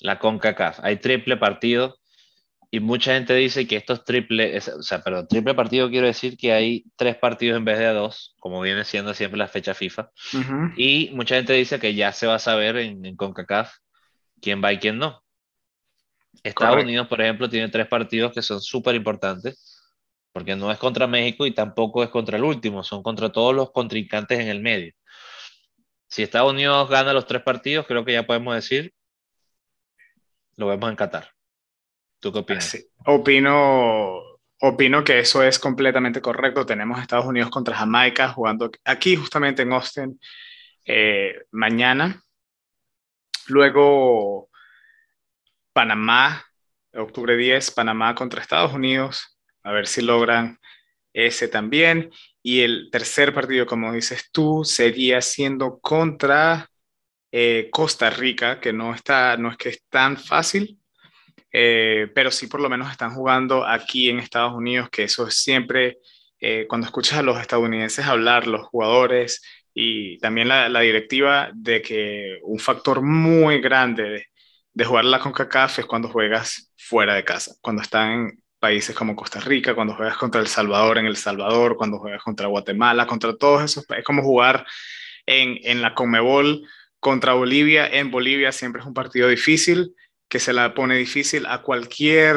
la 0.00 0.18
CONCACAF, 0.18 0.80
hay 0.82 0.96
triple 0.96 1.36
partido 1.36 2.00
y 2.68 2.80
mucha 2.80 3.14
gente 3.14 3.36
dice 3.36 3.68
que 3.68 3.76
estos 3.76 4.04
triple, 4.04 4.58
o 4.58 4.82
sea, 4.82 5.04
perdón, 5.04 5.28
triple 5.28 5.54
partido 5.54 5.88
quiero 5.88 6.08
decir 6.08 6.36
que 6.36 6.52
hay 6.52 6.84
tres 6.96 7.14
partidos 7.14 7.58
en 7.58 7.64
vez 7.64 7.78
de 7.78 7.92
dos, 7.92 8.34
como 8.40 8.60
viene 8.60 8.84
siendo 8.84 9.14
siempre 9.14 9.38
la 9.38 9.46
fecha 9.46 9.72
FIFA. 9.72 10.10
Y 10.76 11.10
mucha 11.12 11.36
gente 11.36 11.52
dice 11.52 11.78
que 11.78 11.94
ya 11.94 12.10
se 12.10 12.26
va 12.26 12.34
a 12.34 12.40
saber 12.40 12.76
en, 12.78 13.14
CONCACAF 13.14 13.72
quién 14.40 14.60
va 14.64 14.72
y 14.72 14.78
quién 14.78 14.98
no. 14.98 15.22
Estados 16.42 16.82
Unidos, 16.82 17.06
por 17.06 17.20
ejemplo, 17.20 17.48
tiene 17.48 17.68
tres 17.68 17.86
partidos 17.86 18.32
que 18.32 18.42
son 18.42 18.60
súper 18.60 18.96
importantes, 18.96 19.71
porque 20.32 20.56
no 20.56 20.70
es 20.70 20.78
contra 20.78 21.06
México 21.06 21.46
y 21.46 21.52
tampoco 21.52 22.02
es 22.02 22.10
contra 22.10 22.36
el 22.36 22.44
último, 22.44 22.82
son 22.82 23.02
contra 23.02 23.30
todos 23.30 23.54
los 23.54 23.70
contrincantes 23.70 24.40
en 24.40 24.48
el 24.48 24.60
medio. 24.60 24.92
Si 26.08 26.22
Estados 26.22 26.52
Unidos 26.52 26.88
gana 26.88 27.12
los 27.12 27.26
tres 27.26 27.42
partidos, 27.42 27.86
creo 27.86 28.04
que 28.04 28.12
ya 28.12 28.26
podemos 28.26 28.54
decir, 28.54 28.92
lo 30.56 30.66
vemos 30.66 30.90
en 30.90 30.96
Qatar. 30.96 31.30
¿Tú 32.20 32.32
qué 32.32 32.38
opinas? 32.40 32.86
Opino, 33.06 34.20
opino 34.60 35.04
que 35.04 35.18
eso 35.18 35.42
es 35.42 35.58
completamente 35.58 36.20
correcto. 36.20 36.64
Tenemos 36.66 37.00
Estados 37.00 37.26
Unidos 37.26 37.50
contra 37.50 37.76
Jamaica 37.76 38.28
jugando 38.28 38.70
aquí 38.84 39.16
justamente 39.16 39.62
en 39.62 39.72
Austin 39.72 40.20
eh, 40.84 41.46
mañana. 41.50 42.22
Luego 43.48 44.50
Panamá, 45.72 46.44
octubre 46.94 47.36
10, 47.36 47.70
Panamá 47.72 48.14
contra 48.14 48.40
Estados 48.40 48.72
Unidos. 48.72 49.31
A 49.62 49.72
ver 49.72 49.86
si 49.86 50.02
logran 50.02 50.58
ese 51.12 51.48
también. 51.48 52.10
Y 52.42 52.60
el 52.60 52.88
tercer 52.90 53.34
partido, 53.34 53.66
como 53.66 53.92
dices 53.92 54.30
tú, 54.32 54.64
sería 54.64 55.20
siendo 55.20 55.78
contra 55.80 56.70
eh, 57.30 57.68
Costa 57.70 58.10
Rica, 58.10 58.60
que 58.60 58.72
no, 58.72 58.94
está, 58.94 59.36
no 59.36 59.50
es 59.50 59.56
que 59.56 59.70
es 59.70 59.82
tan 59.88 60.16
fácil, 60.18 60.78
eh, 61.52 62.08
pero 62.14 62.30
sí 62.30 62.46
por 62.46 62.60
lo 62.60 62.68
menos 62.68 62.90
están 62.90 63.14
jugando 63.14 63.66
aquí 63.66 64.10
en 64.10 64.18
Estados 64.18 64.54
Unidos, 64.54 64.90
que 64.90 65.04
eso 65.04 65.26
es 65.26 65.36
siempre, 65.36 65.98
eh, 66.40 66.66
cuando 66.68 66.86
escuchas 66.86 67.18
a 67.18 67.22
los 67.22 67.40
estadounidenses 67.40 68.06
hablar, 68.06 68.46
los 68.46 68.66
jugadores 68.66 69.42
y 69.74 70.18
también 70.18 70.48
la, 70.48 70.80
directiva, 70.80 71.50
de 71.54 71.80
que 71.82 72.38
un 72.42 72.58
factor 72.58 73.02
muy 73.02 73.60
grande 73.60 74.02
de, 74.02 74.26
de, 74.74 74.84
jugar 74.84 75.06
la 75.06 75.20
CONCACAF 75.20 75.78
es 75.80 75.86
cuando 75.86 76.08
juegas 76.08 76.72
fuera 76.76 77.14
de 77.14 77.24
casa, 77.24 77.54
cuando 77.62 77.82
están 77.82 78.41
países 78.62 78.94
como 78.94 79.16
Costa 79.16 79.40
Rica, 79.40 79.74
cuando 79.74 79.96
juegas 79.96 80.16
contra 80.16 80.40
El 80.40 80.46
Salvador 80.46 80.98
en 80.98 81.06
El 81.06 81.16
Salvador, 81.16 81.76
cuando 81.76 81.98
juegas 81.98 82.22
contra 82.22 82.46
Guatemala, 82.46 83.08
contra 83.08 83.36
todos 83.36 83.64
esos 83.64 83.84
países, 83.84 84.02
es 84.02 84.06
como 84.06 84.22
jugar 84.22 84.64
en, 85.26 85.58
en 85.64 85.82
la 85.82 85.96
Conmebol 85.96 86.62
contra 87.00 87.32
Bolivia, 87.32 87.88
en 87.88 88.12
Bolivia 88.12 88.52
siempre 88.52 88.80
es 88.80 88.86
un 88.86 88.94
partido 88.94 89.26
difícil 89.26 89.96
que 90.28 90.38
se 90.38 90.52
la 90.52 90.74
pone 90.74 90.96
difícil 90.96 91.44
a 91.46 91.60
cualquier 91.62 92.36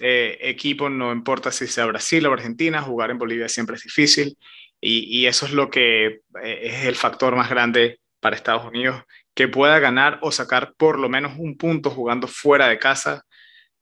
eh, 0.00 0.38
equipo, 0.40 0.90
no 0.90 1.12
importa 1.12 1.52
si 1.52 1.68
sea 1.68 1.86
Brasil 1.86 2.26
o 2.26 2.32
Argentina, 2.32 2.82
jugar 2.82 3.12
en 3.12 3.18
Bolivia 3.18 3.48
siempre 3.48 3.76
es 3.76 3.84
difícil 3.84 4.36
y, 4.80 5.20
y 5.20 5.28
eso 5.28 5.46
es 5.46 5.52
lo 5.52 5.70
que 5.70 6.06
eh, 6.42 6.60
es 6.62 6.84
el 6.84 6.96
factor 6.96 7.36
más 7.36 7.48
grande 7.48 8.00
para 8.18 8.34
Estados 8.34 8.64
Unidos, 8.64 9.04
que 9.34 9.46
pueda 9.46 9.78
ganar 9.78 10.18
o 10.20 10.32
sacar 10.32 10.74
por 10.76 10.98
lo 10.98 11.08
menos 11.08 11.38
un 11.38 11.56
punto 11.56 11.90
jugando 11.90 12.26
fuera 12.26 12.66
de 12.66 12.80
casa 12.80 13.24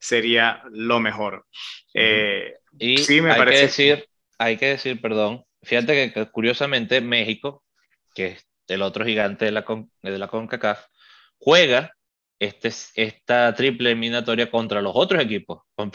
sería 0.07 0.63
lo 0.71 1.01
mejor. 1.01 1.47
Eh, 1.95 2.55
Y 2.79 2.99
sí, 2.99 3.21
me 3.21 3.33
hay 3.33 3.39
parece. 3.39 3.59
Que 3.59 3.67
decir, 3.67 4.09
hay 4.39 4.57
que 4.57 4.67
decir, 4.67 5.01
perdón, 5.01 5.45
fíjate 5.63 6.13
que, 6.13 6.27
curiosamente 6.27 7.01
México, 7.01 7.65
que 8.15 8.27
es 8.27 8.47
el 8.69 8.83
otro 8.83 9.05
gigante 9.05 9.47
de 9.47 9.51
la, 9.53 9.65
de 10.03 10.19
la 10.19 10.29
CONCACAF, 10.29 10.85
juega 11.39 11.93
este, 12.39 12.71
esta 12.95 13.55
triple 13.55 13.91
eliminatoria 13.91 14.51
contra 14.51 14.81
los 14.81 14.93
otros 14.95 15.23
equipos. 15.23 15.63
o 15.77 15.91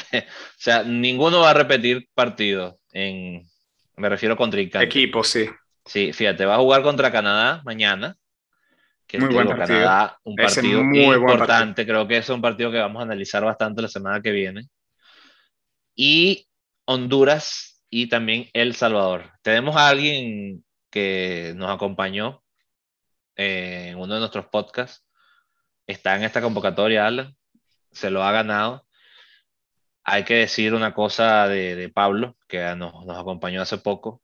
sea, 0.58 0.84
ninguno 0.84 1.42
va 1.42 1.52
a 1.52 1.56
repetir 1.56 2.10
partido 2.14 2.80
en, 2.92 3.44
me 3.96 4.10
refiero 4.10 4.36
contra 4.36 4.60
Equipo, 4.62 5.24
sí. 5.24 5.48
Sí, 5.86 6.14
fíjate, 6.14 6.46
va 6.46 6.56
a 6.56 6.60
jugar 6.60 6.84
contra 6.84 7.12
Canadá 7.12 7.62
mañana. 7.64 8.18
Que 9.12 9.20
muy 9.20 9.34
buen 9.34 9.46
partido. 9.46 9.80
Canadá, 9.80 10.18
un 10.24 10.38
partido 10.38 10.84
muy 10.86 11.04
importante. 11.04 11.86
Creo 11.86 12.08
que 12.08 12.16
es 12.16 12.30
un 12.30 12.42
partido 12.42 12.72
que 12.72 12.78
vamos 12.78 13.02
a 13.02 13.04
analizar 13.04 13.44
bastante 13.44 13.82
la 13.82 13.90
semana 13.90 14.22
que 14.22 14.32
viene. 14.32 14.70
Y 15.94 16.48
Honduras 16.86 17.84
y 17.90 18.08
también 18.08 18.50
El 18.54 18.74
Salvador. 18.74 19.34
Tenemos 19.42 19.76
a 19.76 19.90
alguien 19.90 20.64
que 20.90 21.52
nos 21.58 21.70
acompañó 21.70 22.42
eh, 23.36 23.90
en 23.90 23.98
uno 23.98 24.14
de 24.14 24.22
nuestros 24.22 24.46
podcasts. 24.46 25.06
Está 25.86 26.16
en 26.16 26.24
esta 26.24 26.42
convocatoria, 26.42 27.06
Alan. 27.06 27.36
Se 27.92 28.12
lo 28.12 28.24
ha 28.24 28.32
ganado. 28.32 28.88
Hay 30.06 30.24
que 30.24 30.36
decir 30.36 30.74
una 30.74 30.94
cosa 30.94 31.50
de, 31.50 31.92
Pablo, 31.94 32.38
que 32.48 32.60
nos, 32.78 33.06
nos, 33.06 33.18
acompañó 33.18 33.62
hace 33.62 33.78
poco. 33.78 34.22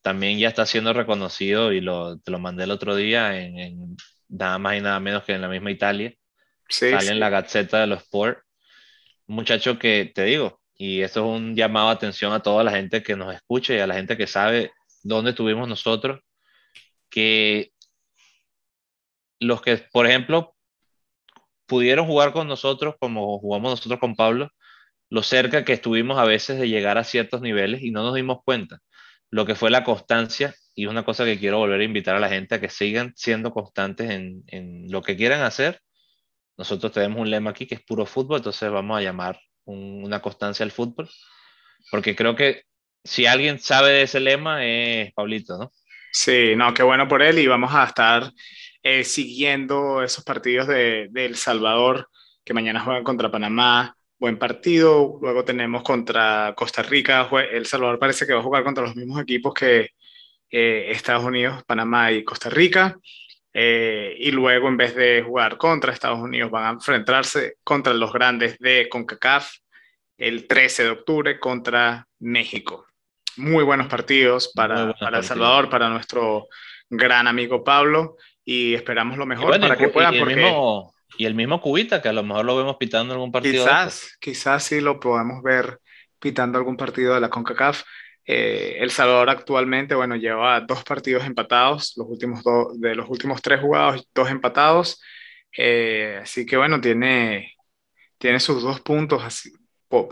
También 0.00 0.38
ya 0.38 0.48
está 0.48 0.64
siendo 0.64 0.94
reconocido 0.94 1.72
y 1.72 1.82
lo, 1.82 2.18
te 2.18 2.30
lo 2.30 2.38
mandé 2.38 2.64
el 2.64 2.70
otro 2.70 2.96
día 2.96 3.38
en, 3.38 3.96
nada 4.30 4.58
más 4.58 4.76
y 4.76 4.80
nada 4.80 5.00
menos 5.00 5.24
que 5.24 5.32
en 5.34 5.42
la 5.42 5.48
misma 5.48 5.70
Italia. 5.70 6.14
Sí, 6.68 6.90
Sale 6.90 7.10
en 7.10 7.20
la 7.20 7.30
Gazzetta 7.30 7.80
de 7.80 7.86
los 7.88 8.02
Sport. 8.02 8.38
Un 9.26 9.36
muchacho 9.36 9.78
que, 9.78 10.10
te 10.14 10.24
digo, 10.24 10.60
y 10.74 11.02
esto 11.02 11.20
es 11.20 11.40
un 11.40 11.54
llamado 11.54 11.88
a 11.88 11.92
atención 11.92 12.32
a 12.32 12.40
toda 12.40 12.64
la 12.64 12.70
gente 12.70 13.02
que 13.02 13.16
nos 13.16 13.34
escucha 13.34 13.74
y 13.74 13.80
a 13.80 13.86
la 13.86 13.94
gente 13.94 14.16
que 14.16 14.26
sabe 14.26 14.72
dónde 15.02 15.30
estuvimos 15.30 15.68
nosotros, 15.68 16.20
que 17.10 17.72
los 19.40 19.62
que, 19.62 19.76
por 19.92 20.06
ejemplo, 20.06 20.54
pudieron 21.66 22.06
jugar 22.06 22.32
con 22.32 22.48
nosotros 22.48 22.94
como 22.98 23.38
jugamos 23.38 23.72
nosotros 23.72 24.00
con 24.00 24.16
Pablo, 24.16 24.50
lo 25.08 25.22
cerca 25.22 25.64
que 25.64 25.72
estuvimos 25.72 26.18
a 26.18 26.24
veces 26.24 26.58
de 26.58 26.68
llegar 26.68 26.98
a 26.98 27.04
ciertos 27.04 27.40
niveles 27.40 27.82
y 27.82 27.90
no 27.90 28.02
nos 28.02 28.14
dimos 28.14 28.38
cuenta. 28.44 28.78
Lo 29.30 29.44
que 29.46 29.54
fue 29.54 29.70
la 29.70 29.84
constancia, 29.84 30.54
y 30.80 30.84
es 30.84 30.90
una 30.90 31.04
cosa 31.04 31.26
que 31.26 31.38
quiero 31.38 31.58
volver 31.58 31.78
a 31.78 31.84
invitar 31.84 32.16
a 32.16 32.20
la 32.20 32.30
gente 32.30 32.54
a 32.54 32.60
que 32.60 32.70
sigan 32.70 33.12
siendo 33.14 33.52
constantes 33.52 34.08
en, 34.10 34.44
en 34.46 34.90
lo 34.90 35.02
que 35.02 35.14
quieran 35.14 35.42
hacer. 35.42 35.78
Nosotros 36.56 36.90
tenemos 36.90 37.20
un 37.20 37.30
lema 37.30 37.50
aquí 37.50 37.66
que 37.66 37.74
es 37.74 37.82
puro 37.82 38.06
fútbol, 38.06 38.38
entonces 38.38 38.70
vamos 38.70 38.96
a 38.96 39.02
llamar 39.02 39.38
una 39.66 40.22
constancia 40.22 40.64
al 40.64 40.70
fútbol, 40.70 41.06
porque 41.90 42.16
creo 42.16 42.34
que 42.34 42.62
si 43.04 43.26
alguien 43.26 43.58
sabe 43.58 43.90
de 43.90 44.02
ese 44.02 44.20
lema 44.20 44.64
es 44.64 45.12
Pablito, 45.12 45.58
¿no? 45.58 45.70
Sí, 46.12 46.54
no, 46.56 46.72
qué 46.72 46.82
bueno 46.82 47.06
por 47.06 47.20
él 47.20 47.38
y 47.38 47.46
vamos 47.46 47.74
a 47.74 47.84
estar 47.84 48.32
eh, 48.82 49.04
siguiendo 49.04 50.02
esos 50.02 50.24
partidos 50.24 50.66
de, 50.66 51.08
de, 51.10 51.26
El 51.26 51.36
Salvador 51.36 52.08
que 52.42 52.54
mañana 52.54 52.80
juegan 52.80 53.04
contra 53.04 53.30
Panamá, 53.30 53.94
buen 54.18 54.38
partido. 54.38 55.18
Luego 55.20 55.44
tenemos 55.44 55.82
contra 55.82 56.54
Costa 56.56 56.82
Rica. 56.82 57.28
El 57.52 57.66
Salvador 57.66 57.98
parece 57.98 58.26
que 58.26 58.32
va 58.32 58.40
a 58.40 58.44
jugar 58.44 58.64
contra 58.64 58.84
los 58.84 58.96
mismos 58.96 59.20
equipos 59.20 59.52
que 59.52 59.90
eh, 60.50 60.86
Estados 60.90 61.24
Unidos, 61.24 61.62
Panamá 61.64 62.12
y 62.12 62.24
Costa 62.24 62.50
Rica. 62.50 62.98
Eh, 63.52 64.14
y 64.18 64.30
luego, 64.30 64.68
en 64.68 64.76
vez 64.76 64.94
de 64.94 65.22
jugar 65.22 65.56
contra 65.56 65.92
Estados 65.92 66.20
Unidos, 66.20 66.50
van 66.50 66.64
a 66.64 66.70
enfrentarse 66.70 67.56
contra 67.64 67.92
los 67.94 68.12
grandes 68.12 68.58
de 68.58 68.88
CONCACAF 68.88 69.50
el 70.18 70.46
13 70.46 70.84
de 70.84 70.90
octubre 70.90 71.40
contra 71.40 72.06
México. 72.20 72.86
Muy 73.36 73.64
buenos 73.64 73.88
partidos 73.88 74.52
para, 74.54 74.92
para 74.94 75.18
El 75.18 75.24
Salvador, 75.24 75.70
para 75.70 75.88
nuestro 75.88 76.48
gran 76.88 77.26
amigo 77.26 77.64
Pablo. 77.64 78.16
Y 78.44 78.74
esperamos 78.74 79.16
lo 79.16 79.26
mejor 79.26 79.58
para 79.60 79.76
que 79.76 79.88
puedan. 79.88 80.18
Porque... 80.18 80.52
Y 81.16 81.26
el 81.26 81.34
mismo 81.34 81.60
Cubita, 81.60 82.00
que 82.00 82.08
a 82.08 82.12
lo 82.12 82.22
mejor 82.22 82.44
lo 82.44 82.56
vemos 82.56 82.76
pitando 82.76 83.14
algún 83.14 83.32
partido. 83.32 83.64
Quizás, 83.64 84.16
quizás 84.20 84.64
sí 84.64 84.80
lo 84.80 85.00
podamos 85.00 85.42
ver 85.42 85.80
pitando 86.18 86.58
algún 86.58 86.76
partido 86.76 87.14
de 87.14 87.20
la 87.20 87.30
CONCACAF. 87.30 87.82
Eh, 88.32 88.76
el 88.80 88.92
Salvador 88.92 89.28
actualmente, 89.28 89.96
bueno, 89.96 90.14
lleva 90.14 90.60
dos 90.60 90.84
partidos 90.84 91.24
empatados, 91.26 91.94
los 91.96 92.06
últimos 92.08 92.44
dos, 92.44 92.80
de 92.80 92.94
los 92.94 93.08
últimos 93.08 93.42
tres 93.42 93.60
jugados, 93.60 94.06
dos 94.14 94.30
empatados. 94.30 95.02
Eh, 95.56 96.20
así 96.22 96.46
que 96.46 96.56
bueno, 96.56 96.80
tiene, 96.80 97.56
tiene 98.18 98.38
sus 98.38 98.62
dos 98.62 98.80
puntos. 98.82 99.24
Así, 99.24 99.50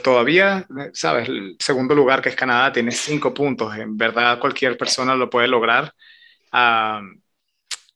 todavía, 0.02 0.66
sabes, 0.92 1.28
el 1.28 1.56
segundo 1.60 1.94
lugar 1.94 2.20
que 2.20 2.30
es 2.30 2.34
Canadá 2.36 2.72
tiene 2.72 2.90
cinco 2.90 3.32
puntos. 3.32 3.76
En 3.76 3.96
verdad, 3.96 4.40
cualquier 4.40 4.76
persona 4.76 5.14
lo 5.14 5.30
puede 5.30 5.46
lograr. 5.46 5.92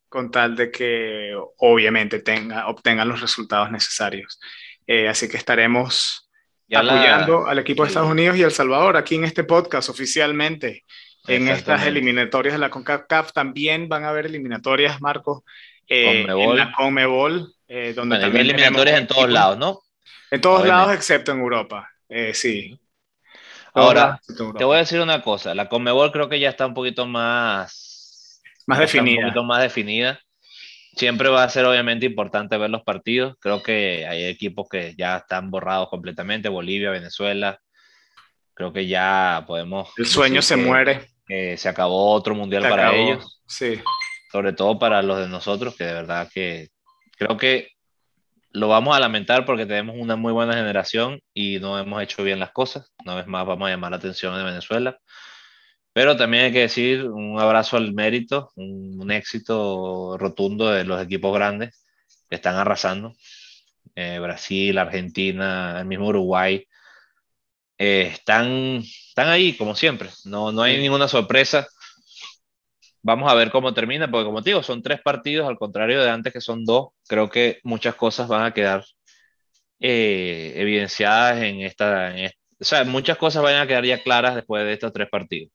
Con 0.09 0.31
tal 0.31 0.55
de 0.55 0.71
que 0.71 1.35
obviamente 1.59 2.21
tenga, 2.21 2.69
obtengan 2.69 3.09
los 3.09 3.21
resultados 3.21 3.73
necesarios. 3.73 4.39
Eh, 4.87 5.09
así 5.09 5.29
que 5.29 5.37
estaremos 5.37 6.22
apoyando 6.75 7.47
al 7.47 7.59
equipo 7.59 7.83
de 7.83 7.89
Estados 7.89 8.11
Unidos 8.11 8.37
y 8.37 8.43
El 8.43 8.53
Salvador 8.53 8.97
aquí 8.97 9.15
en 9.15 9.25
este 9.25 9.45
podcast 9.45 9.89
oficialmente. 9.89 10.85
En 11.29 11.49
estas 11.49 11.87
eliminatorias 11.87 12.55
de 12.55 12.59
la 12.59 12.71
CONCACAF 12.71 13.33
también 13.33 13.89
van 13.89 14.05
a 14.05 14.09
haber 14.09 14.27
eliminatorias, 14.27 15.01
Marcos, 15.01 15.43
eh, 15.87 16.27
en 16.27 16.57
la 16.57 16.73
CONMEBOL. 16.73 17.55
Eh, 17.69 17.95
donde 17.95 18.19
también 18.19 18.45
hay 18.45 18.51
eliminatorias 18.51 19.01
en 19.01 19.07
todos 19.07 19.31
lados, 19.31 19.57
¿no? 19.57 19.81
En 20.31 20.41
todos 20.41 20.67
lados 20.67 20.95
excepto 20.95 21.33
en 21.33 21.41
Europa, 21.41 21.89
sí. 22.33 22.79
Ahora, 23.75 24.21
te 24.59 24.65
voy 24.65 24.77
a 24.77 24.81
decir 24.81 25.01
una 25.01 25.23
cosa, 25.23 25.55
la 25.55 25.69
CONMEBOL 25.69 26.13
creo 26.13 26.29
que 26.29 26.41
ya 26.41 26.51
está 26.51 26.67
un 26.67 26.75
poquito 26.75 27.07
más 27.07 27.83
más 28.67 28.79
definida. 28.79 29.21
Un 29.21 29.25
poquito 29.27 29.45
más 29.45 29.63
definida. 29.63 30.21
Siempre 30.95 31.29
va 31.31 31.45
a 31.45 31.49
ser 31.49 31.65
obviamente 31.65 32.07
importante 32.07 32.57
ver 32.59 32.71
los 32.71 32.83
partidos. 32.83 33.37
Creo 33.41 33.63
que 33.63 34.07
hay 34.07 34.25
equipos 34.25 34.69
que 34.71 34.95
ya 34.97 35.19
están 35.19 35.51
borrados 35.51 35.89
completamente. 35.89 36.49
Bolivia, 36.49 36.91
Venezuela. 36.91 37.59
Creo 38.55 38.73
que 38.73 38.87
ya 38.87 39.45
podemos. 39.47 39.91
El 39.97 40.07
sueño 40.07 40.43
se 40.43 40.57
muere. 40.57 41.07
Que 41.27 41.57
se 41.57 41.69
acabó 41.69 42.13
otro 42.13 42.35
mundial 42.35 42.63
para 42.69 42.95
ellos. 42.95 43.41
Sí. 43.47 43.81
Sobre 44.31 44.53
todo 44.53 44.79
para 44.79 45.03
los 45.03 45.19
de 45.19 45.29
nosotros, 45.29 45.77
que 45.77 45.85
de 45.85 45.95
verdad 45.95 46.29
que 46.33 46.69
creo 47.17 47.37
que 47.37 47.69
lo 48.51 48.69
vamos 48.69 48.95
a 48.95 49.01
lamentar 49.01 49.47
porque 49.47 49.65
tenemos 49.65 49.97
una 49.99 50.17
muy 50.17 50.33
buena 50.33 50.55
generación 50.55 51.21
y 51.33 51.59
no 51.59 51.79
hemos 51.79 52.03
hecho 52.03 52.23
bien 52.23 52.39
las 52.39 52.53
cosas. 52.53 52.93
Una 53.05 53.15
vez 53.15 53.27
más 53.27 53.47
vamos 53.47 53.67
a 53.67 53.71
llamar 53.71 53.93
la 53.93 53.97
atención 53.97 54.37
de 54.37 54.45
Venezuela. 54.45 54.99
Pero 55.93 56.17
también 56.17 56.45
hay 56.45 56.53
que 56.53 56.61
decir 56.61 57.05
un 57.05 57.39
abrazo 57.39 57.77
al 57.77 57.93
mérito, 57.93 58.51
un, 58.57 59.11
éxito 59.11 60.17
rotundo 60.19 60.71
de 60.71 60.85
los 60.85 61.03
equipos 61.03 61.35
grandes 61.35 61.85
que 62.29 62.37
están 62.37 62.57
arrasando. 62.57 63.15
Eh, 63.95 64.19
Brasil, 64.21 64.79
Argentina, 64.79 65.81
el 65.81 65.87
mismo 65.87 66.09
Uruguay. 66.09 66.67
Eh, 67.79 68.11
están, 68.13 68.79
están 69.09 69.29
ahí, 69.29 69.57
como 69.57 69.75
siempre. 69.75 70.11
No, 70.25 70.53
no 70.53 70.63
hay 70.63 70.79
ninguna 70.81 71.09
sorpresa. 71.09 71.67
Vamos 73.03 73.31
a 73.31 73.35
ver 73.35 73.51
cómo 73.51 73.75
termina, 73.75 74.11
porque 74.11 74.25
como 74.27 74.43
te 74.43 74.51
digo, 74.51 74.63
son 74.63 74.83
tres 74.83 75.01
partidos, 75.03 75.49
al 75.49 75.59
contrario 75.59 76.01
de 76.03 76.11
antes 76.11 76.33
que 76.33 76.41
son 76.41 76.65
dos. 76.65 76.91
Creo 77.09 77.29
que 77.29 77.61
muchas 77.65 77.97
cosas 77.97 78.29
van 78.29 78.45
a 78.45 78.55
quedar 78.55 78.85
eh, 79.81 80.53
evidenciadas 80.57 81.43
en 81.43 81.61
esta, 81.63 82.17
en 82.17 82.31
O 82.61 82.65
sea, 82.65 82.85
muchas 82.85 83.19
cosas 83.19 83.43
van 83.43 83.57
a 83.57 83.67
quedar 83.67 83.85
ya 83.85 84.03
claras 84.03 84.37
después 84.37 84.65
de 84.65 84.73
estos 84.75 84.93
tres 84.93 85.09
partidos. 85.11 85.53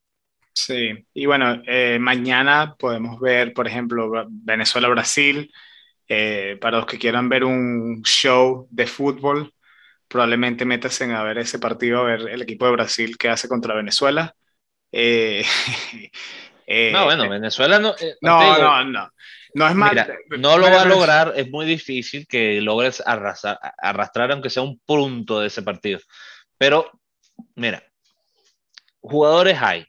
Sí, 0.52 1.06
y 1.14 1.26
bueno, 1.26 1.62
eh, 1.66 1.98
mañana 2.00 2.74
podemos 2.78 3.20
ver, 3.20 3.52
por 3.52 3.66
ejemplo, 3.66 4.26
Venezuela-Brasil. 4.28 5.50
Eh, 6.10 6.56
para 6.60 6.78
los 6.78 6.86
que 6.86 6.98
quieran 6.98 7.28
ver 7.28 7.44
un 7.44 8.02
show 8.02 8.66
de 8.70 8.86
fútbol, 8.86 9.52
probablemente 10.08 10.64
métanse 10.64 11.04
a 11.12 11.22
ver 11.22 11.38
ese 11.38 11.58
partido, 11.58 12.00
a 12.00 12.04
ver 12.04 12.20
el 12.30 12.40
equipo 12.40 12.64
de 12.64 12.72
Brasil 12.72 13.18
que 13.18 13.28
hace 13.28 13.46
contra 13.46 13.74
Venezuela. 13.74 14.34
Eh, 14.90 15.44
no, 16.92 17.04
bueno, 17.04 17.28
Venezuela 17.28 17.78
no. 17.78 17.94
no, 18.22 18.58
no, 18.58 18.84
no. 18.84 19.12
No 19.54 19.68
es 19.68 19.74
mal. 19.74 20.18
no 20.38 20.58
lo 20.58 20.70
va 20.70 20.82
a 20.82 20.84
lograr, 20.84 21.32
es 21.36 21.50
muy 21.50 21.66
difícil 21.66 22.26
que 22.26 22.60
logres 22.60 23.02
arrastrar, 23.04 23.58
arrastrar, 23.78 24.32
aunque 24.32 24.50
sea 24.50 24.62
un 24.62 24.78
punto 24.78 25.40
de 25.40 25.48
ese 25.48 25.62
partido. 25.62 26.00
Pero, 26.58 26.90
mira, 27.54 27.82
jugadores 29.00 29.58
hay, 29.60 29.86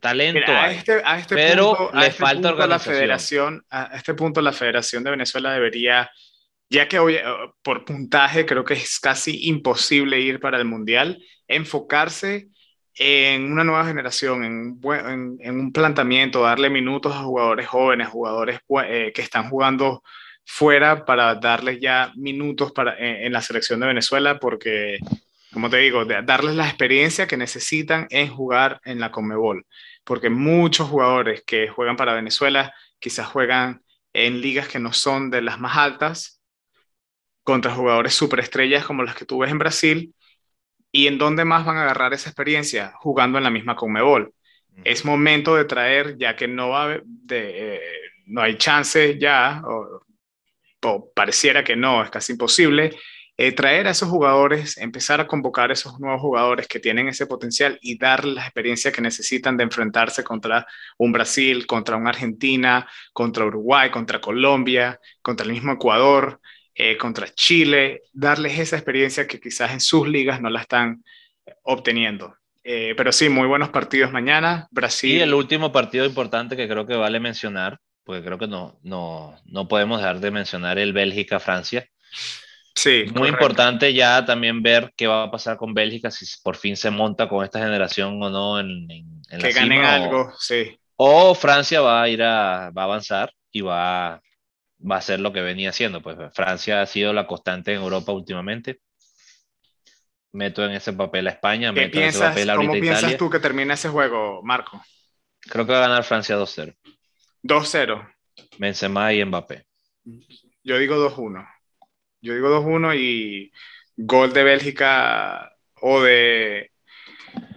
talento 0.00 0.52
a 0.52 0.70
este, 0.70 1.02
a 1.04 1.18
este 1.18 1.34
pero 1.34 1.74
punto, 1.76 1.98
le 1.98 2.06
este 2.06 2.20
falta 2.22 2.50
organización. 2.50 2.68
La 2.70 2.78
federación, 2.78 3.64
a 3.70 3.96
este 3.96 4.14
punto 4.14 4.40
la 4.40 4.52
Federación 4.52 5.04
de 5.04 5.10
Venezuela 5.10 5.52
debería, 5.52 6.10
ya 6.70 6.88
que 6.88 6.98
hoy, 6.98 7.14
eh, 7.14 7.24
por 7.62 7.84
puntaje 7.84 8.46
creo 8.46 8.64
que 8.64 8.74
es 8.74 9.00
casi 9.00 9.48
imposible 9.48 10.20
ir 10.20 10.40
para 10.40 10.58
el 10.58 10.64
Mundial, 10.64 11.22
enfocarse 11.46 12.48
en 12.94 13.52
una 13.52 13.64
nueva 13.64 13.86
generación, 13.86 14.44
en, 14.44 14.80
en, 14.82 15.38
en 15.40 15.60
un 15.60 15.72
planteamiento, 15.72 16.42
darle 16.42 16.68
minutos 16.68 17.14
a 17.14 17.22
jugadores 17.22 17.66
jóvenes, 17.68 18.08
jugadores 18.08 18.60
eh, 18.84 19.12
que 19.14 19.22
están 19.22 19.48
jugando 19.50 20.02
fuera 20.44 21.04
para 21.04 21.34
darles 21.34 21.78
ya 21.80 22.10
minutos 22.16 22.72
para, 22.72 22.96
en, 22.98 23.26
en 23.26 23.32
la 23.32 23.42
selección 23.42 23.78
de 23.80 23.86
Venezuela, 23.86 24.38
porque 24.38 24.98
como 25.52 25.70
te 25.70 25.78
digo, 25.78 26.04
darles 26.04 26.54
la 26.56 26.66
experiencia 26.68 27.26
que 27.26 27.36
necesitan 27.36 28.06
en 28.10 28.28
jugar 28.28 28.80
en 28.84 29.00
la 29.00 29.10
Conmebol, 29.10 29.66
porque 30.08 30.30
muchos 30.30 30.88
jugadores 30.88 31.44
que 31.46 31.68
juegan 31.68 31.96
para 31.96 32.14
Venezuela 32.14 32.74
quizás 32.98 33.28
juegan 33.28 33.82
en 34.12 34.40
ligas 34.40 34.66
que 34.66 34.80
no 34.80 34.92
son 34.92 35.30
de 35.30 35.42
las 35.42 35.60
más 35.60 35.76
altas, 35.76 36.42
contra 37.44 37.74
jugadores 37.74 38.14
superestrellas 38.14 38.84
como 38.84 39.04
las 39.04 39.14
que 39.14 39.24
tú 39.24 39.38
ves 39.38 39.50
en 39.50 39.58
Brasil, 39.58 40.14
¿Y 40.90 41.06
en 41.06 41.18
dónde 41.18 41.44
más 41.44 41.64
van 41.66 41.76
a 41.76 41.82
agarrar 41.82 42.14
esa 42.14 42.30
experiencia? 42.30 42.92
Jugando 42.96 43.38
en 43.38 43.44
la 43.44 43.50
misma 43.50 43.76
Conmebol. 43.76 44.32
Es 44.84 45.04
momento 45.04 45.56
de 45.56 45.64
traer, 45.64 46.16
ya 46.18 46.36
que 46.36 46.46
no, 46.46 46.70
va 46.70 47.00
de, 47.04 47.74
eh, 47.74 47.80
no 48.26 48.42
hay 48.42 48.56
chance 48.56 49.18
ya, 49.18 49.60
o, 49.64 51.12
pareciera 51.14 51.64
que 51.64 51.74
no, 51.74 52.02
es 52.02 52.10
casi 52.10 52.32
imposible, 52.32 52.96
eh, 53.40 53.52
traer 53.52 53.86
a 53.86 53.92
esos 53.92 54.08
jugadores, 54.08 54.76
empezar 54.78 55.20
a 55.20 55.28
convocar 55.28 55.70
a 55.70 55.72
esos 55.72 56.00
nuevos 56.00 56.20
jugadores 56.20 56.66
que 56.66 56.80
tienen 56.80 57.06
ese 57.06 57.26
potencial 57.26 57.78
y 57.80 57.96
darles 57.96 58.34
la 58.34 58.42
experiencia 58.42 58.90
que 58.90 59.00
necesitan 59.00 59.56
de 59.56 59.62
enfrentarse 59.62 60.24
contra 60.24 60.66
un 60.98 61.12
Brasil, 61.12 61.64
contra 61.64 61.96
una 61.96 62.10
Argentina, 62.10 62.88
contra 63.12 63.44
Uruguay, 63.46 63.90
contra 63.90 64.20
Colombia, 64.20 64.98
contra 65.22 65.46
el 65.46 65.52
mismo 65.52 65.72
Ecuador. 65.72 66.40
Eh, 66.80 66.96
contra 66.96 67.26
Chile, 67.34 68.02
darles 68.12 68.56
esa 68.56 68.76
experiencia 68.76 69.26
que 69.26 69.40
quizás 69.40 69.72
en 69.72 69.80
sus 69.80 70.06
ligas 70.06 70.40
no 70.40 70.48
la 70.48 70.60
están 70.60 71.02
obteniendo. 71.64 72.36
Eh, 72.62 72.94
pero 72.96 73.10
sí, 73.10 73.28
muy 73.28 73.48
buenos 73.48 73.70
partidos 73.70 74.12
mañana. 74.12 74.68
Brasil. 74.70 75.16
Y 75.16 75.20
el 75.20 75.34
último 75.34 75.72
partido 75.72 76.04
importante 76.06 76.56
que 76.56 76.68
creo 76.68 76.86
que 76.86 76.94
vale 76.94 77.18
mencionar, 77.18 77.80
porque 78.04 78.24
creo 78.24 78.38
que 78.38 78.46
no, 78.46 78.78
no, 78.84 79.36
no 79.44 79.66
podemos 79.66 79.98
dejar 79.98 80.20
de 80.20 80.30
mencionar 80.30 80.78
el 80.78 80.92
Bélgica-Francia. 80.92 81.88
Sí. 82.78 83.06
Muy 83.12 83.28
importante 83.28 83.92
ya 83.92 84.24
también 84.24 84.62
ver 84.62 84.92
qué 84.96 85.08
va 85.08 85.24
a 85.24 85.30
pasar 85.32 85.56
con 85.56 85.74
Bélgica, 85.74 86.12
si 86.12 86.24
por 86.44 86.54
fin 86.54 86.76
se 86.76 86.92
monta 86.92 87.28
con 87.28 87.44
esta 87.44 87.58
generación 87.58 88.22
o 88.22 88.30
no 88.30 88.60
en, 88.60 88.86
en, 88.88 89.40
que 89.40 89.50
ganen 89.50 89.84
algo, 89.84 90.32
sí. 90.38 90.78
O 90.94 91.34
Francia 91.34 91.80
va 91.80 92.02
a 92.02 92.08
ir 92.08 92.22
a, 92.22 92.70
va 92.70 92.82
a 92.82 92.84
avanzar 92.84 93.32
y 93.50 93.62
va 93.62 94.22
va 94.88 94.96
a 94.96 95.00
ser 95.00 95.18
lo 95.18 95.32
que 95.32 95.40
venía 95.40 95.70
haciendo. 95.70 96.00
Pues 96.00 96.16
Francia 96.32 96.80
ha 96.80 96.86
sido 96.86 97.12
la 97.12 97.26
constante 97.26 97.74
en 97.74 97.82
Europa 97.82 98.12
últimamente. 98.12 98.78
Meto 100.30 100.64
en 100.64 100.70
ese 100.70 100.92
papel 100.92 101.26
a 101.26 101.30
España, 101.30 101.74
¿Qué 101.74 101.80
meto 101.80 101.98
piensas, 101.98 102.36
en 102.36 102.42
ese 102.42 102.46
papel 102.46 102.66
¿Cómo 102.68 102.80
piensas 102.80 103.16
tú 103.16 103.28
que 103.28 103.40
termina 103.40 103.74
ese 103.74 103.88
juego, 103.88 104.40
Marco? 104.44 104.80
Creo 105.40 105.66
que 105.66 105.72
va 105.72 105.78
a 105.78 105.88
ganar 105.88 106.04
Francia 106.04 106.38
2-0. 106.38 106.76
2-0. 107.42 108.14
Benzema 108.56 109.12
y 109.12 109.24
Mbappé. 109.24 109.64
Yo 110.62 110.78
digo 110.78 110.94
2-1. 110.94 111.44
Yo 112.20 112.34
digo 112.34 112.48
2-1 112.48 112.96
y 112.98 113.52
gol 113.96 114.32
de 114.32 114.42
Bélgica 114.42 115.52
o 115.80 116.02
de 116.02 116.70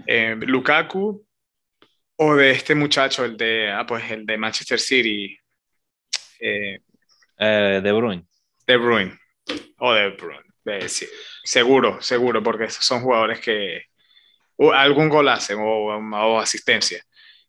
eh, 0.08 0.36
Lukaku 0.40 1.26
o 2.18 2.36
de 2.36 2.52
este 2.52 2.76
muchacho, 2.76 3.26
el 3.26 3.36
de, 3.36 3.72
ah, 3.72 3.86
pues 3.86 4.10
el 4.12 4.26
de 4.26 4.38
Manchester 4.38 4.80
City. 4.80 5.36
Eh, 6.40 6.80
eh, 7.40 7.82
de 7.84 7.92
Bruyne. 7.92 8.26
De 8.68 8.78
Bruyne. 8.78 9.18
O 9.80 9.92
de 9.94 10.10
Bruyne. 10.10 10.88
seguro, 11.44 12.02
seguro, 12.02 12.44
porque 12.44 12.70
son 12.70 13.02
jugadores 13.02 13.40
que 13.40 13.86
algún 14.74 15.10
gol 15.10 15.30
hacen 15.30 15.58
o, 15.60 16.40
asistencia. 16.40 17.04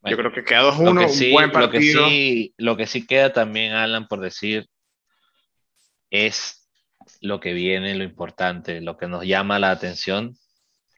Yo 0.04 0.16
creo 0.16 0.32
que 0.32 0.42
queda 0.42 0.62
2-1, 0.72 1.26
un 1.26 1.32
buen 1.32 1.52
partido. 1.52 2.00
Lo 2.00 2.08
que, 2.08 2.10
sí, 2.10 2.54
lo 2.56 2.76
que 2.76 2.86
sí 2.86 3.06
queda 3.06 3.32
también, 3.32 3.72
Alan, 3.72 4.08
por 4.08 4.20
decir, 4.20 4.66
es 6.10 6.61
lo 7.20 7.40
que 7.40 7.52
viene, 7.52 7.94
lo 7.94 8.04
importante, 8.04 8.80
lo 8.80 8.96
que 8.96 9.08
nos 9.08 9.24
llama 9.24 9.58
la 9.58 9.70
atención. 9.70 10.36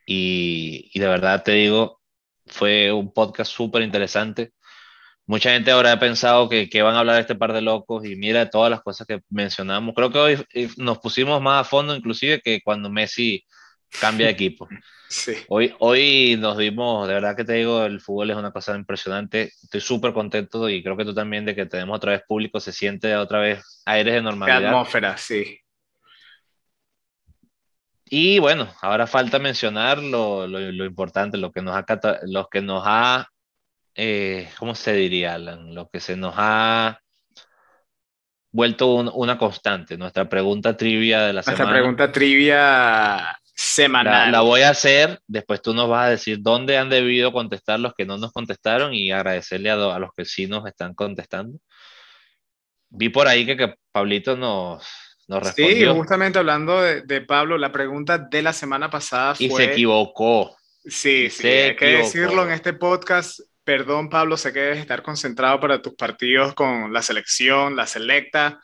Y, 0.07 0.91
y 0.93 1.01
de 1.01 1.09
verdad 1.09 1.43
te 1.43 1.53
digo, 1.53 2.01
fue 2.47 2.93
un 2.93 3.13
podcast 3.13 3.51
súper 3.53 3.83
interesante 3.83 4.53
mucha 5.27 5.53
gente 5.53 5.71
habrá 5.71 5.99
pensado 5.99 6.49
que, 6.49 6.69
que, 6.69 6.83
van 6.83 6.95
a 6.95 7.01
hablar 7.01 7.21
este 7.21 7.35
par 7.35 7.53
de 7.53 7.63
locos 7.63 8.05
y 8.05 8.17
mira 8.17 8.51
todas 8.51 8.71
las 8.71 8.83
cosas 8.83 9.07
que 9.07 9.21
mencionamos. 9.31 9.95
Creo 9.95 10.11
que 10.11 10.19
hoy 10.19 10.45
eh, 10.53 10.69
nos 10.77 10.99
pusimos 10.99 11.41
más 11.41 11.63
a 11.63 11.69
fondo 11.69 11.95
inclusive 11.95 12.41
que 12.41 12.61
cuando 12.63 12.91
Messi 12.91 13.45
cambia 14.01 14.27
de 14.27 14.33
equipo. 14.33 14.69
Sí. 15.07 15.35
Hoy, 15.49 15.73
hoy 15.79 16.37
nos 16.41 16.57
vimos, 16.57 17.07
de 17.07 17.15
verdad 17.15 17.37
que 17.37 17.45
te 17.45 17.53
digo, 17.53 17.85
el 17.85 18.01
fútbol 18.01 18.31
es 18.31 18.37
una 18.37 18.51
cosa 18.51 18.75
impresionante. 18.75 19.53
Estoy 19.63 19.81
súper 19.81 20.13
contento 20.13 20.69
y 20.69 20.83
creo 20.83 20.97
que 20.97 21.05
tú 21.05 21.15
también 21.15 21.45
de 21.45 21.55
que 21.55 21.67
tenemos 21.67 21.99
otra 21.99 22.13
vez 22.13 22.23
público, 22.27 22.59
se 22.59 22.73
siente 22.73 23.15
otra 23.15 23.39
vez 23.39 23.83
aires 23.85 24.15
de 24.15 24.23
normalidad. 24.23 24.61
Qué 24.61 24.67
atmósfera, 24.67 25.17
sí. 25.17 25.61
Y 28.07 28.39
bueno, 28.39 28.69
ahora 28.83 29.07
falta 29.07 29.39
mencionar 29.39 29.99
lo, 29.99 30.47
lo, 30.47 30.61
lo 30.61 30.85
importante, 30.85 31.39
lo 31.39 31.53
que 31.53 31.63
nos 31.63 31.75
ha, 31.75 31.85
lo 32.27 32.49
que 32.49 32.61
nos 32.61 32.83
ha 32.85 33.29
eh, 33.95 34.49
¿cómo 34.59 34.75
se 34.75 34.93
diría, 34.93 35.35
Alan? 35.35 35.75
Lo 35.75 35.89
que 35.89 36.01
se 36.01 36.17
nos 36.17 36.35
ha 36.37 37.01
vuelto 38.51 38.95
una 38.95 39.39
constante, 39.39 39.97
nuestra 39.97 40.29
pregunta 40.29 40.77
trivia 40.77 41.23
de 41.23 41.33
la 41.33 41.43
semana. 41.43 41.65
Nuestra 41.65 41.81
pregunta 41.81 42.13
trivia 42.13 43.39
semanal. 43.43 44.33
La, 44.33 44.41
voy 44.41 44.63
a 44.63 44.71
hacer, 44.71 45.21
después 45.27 45.63
tú 45.63 45.75
nos 45.75 45.89
vas 45.89 46.07
a 46.07 46.11
decir 46.11 46.39
dónde 46.41 46.77
han 46.77 46.89
debido 46.89 47.33
contestar 47.33 47.81
los 47.81 47.95
que 47.95 48.05
no 48.05 48.19
nos 48.19 48.33
contestaron 48.33 48.95
y 48.95 49.11
agradecerle 49.11 49.71
a, 49.71 49.75
a 49.75 49.99
los 49.99 50.11
que 50.17 50.25
sí 50.25 50.47
nos 50.47 50.67
están 50.67 50.95
contestando. 50.95 51.59
Vi 52.91 53.09
por 53.09 53.27
ahí 53.27 53.45
que, 53.47 53.57
que 53.57 53.75
Pablito 53.93 54.37
nos, 54.37 54.85
nos 55.29 55.43
respondió. 55.43 55.93
Sí, 55.93 55.99
justamente 55.99 56.39
hablando 56.39 56.81
de, 56.81 57.03
de, 57.03 57.21
Pablo, 57.21 57.59
la 57.59 57.73
pregunta 57.73 58.19
de 58.19 58.43
la 58.43 58.53
semana 58.53 58.91
pasada 58.91 59.35
fue... 59.35 59.47
Y 59.47 59.51
se 59.51 59.65
equivocó. 59.65 60.57
Sí, 60.85 61.31
sí, 61.31 61.49
hay 61.49 61.77
que 61.77 61.87
decirlo 61.87 62.45
en 62.45 62.53
este 62.53 62.75
podcast. 62.75 63.41
Perdón, 63.65 64.11
Pablo, 64.11 64.37
sé 64.37 64.53
que 64.53 64.61
debes 64.61 64.79
estar 64.79 65.03
concentrado 65.03 65.59
para 65.59 65.81
tus 65.81 65.95
partidos 65.95 66.55
con 66.55 66.93
la 66.93 67.01
selección, 67.01 67.75
la 67.75 67.87
selecta, 67.87 68.61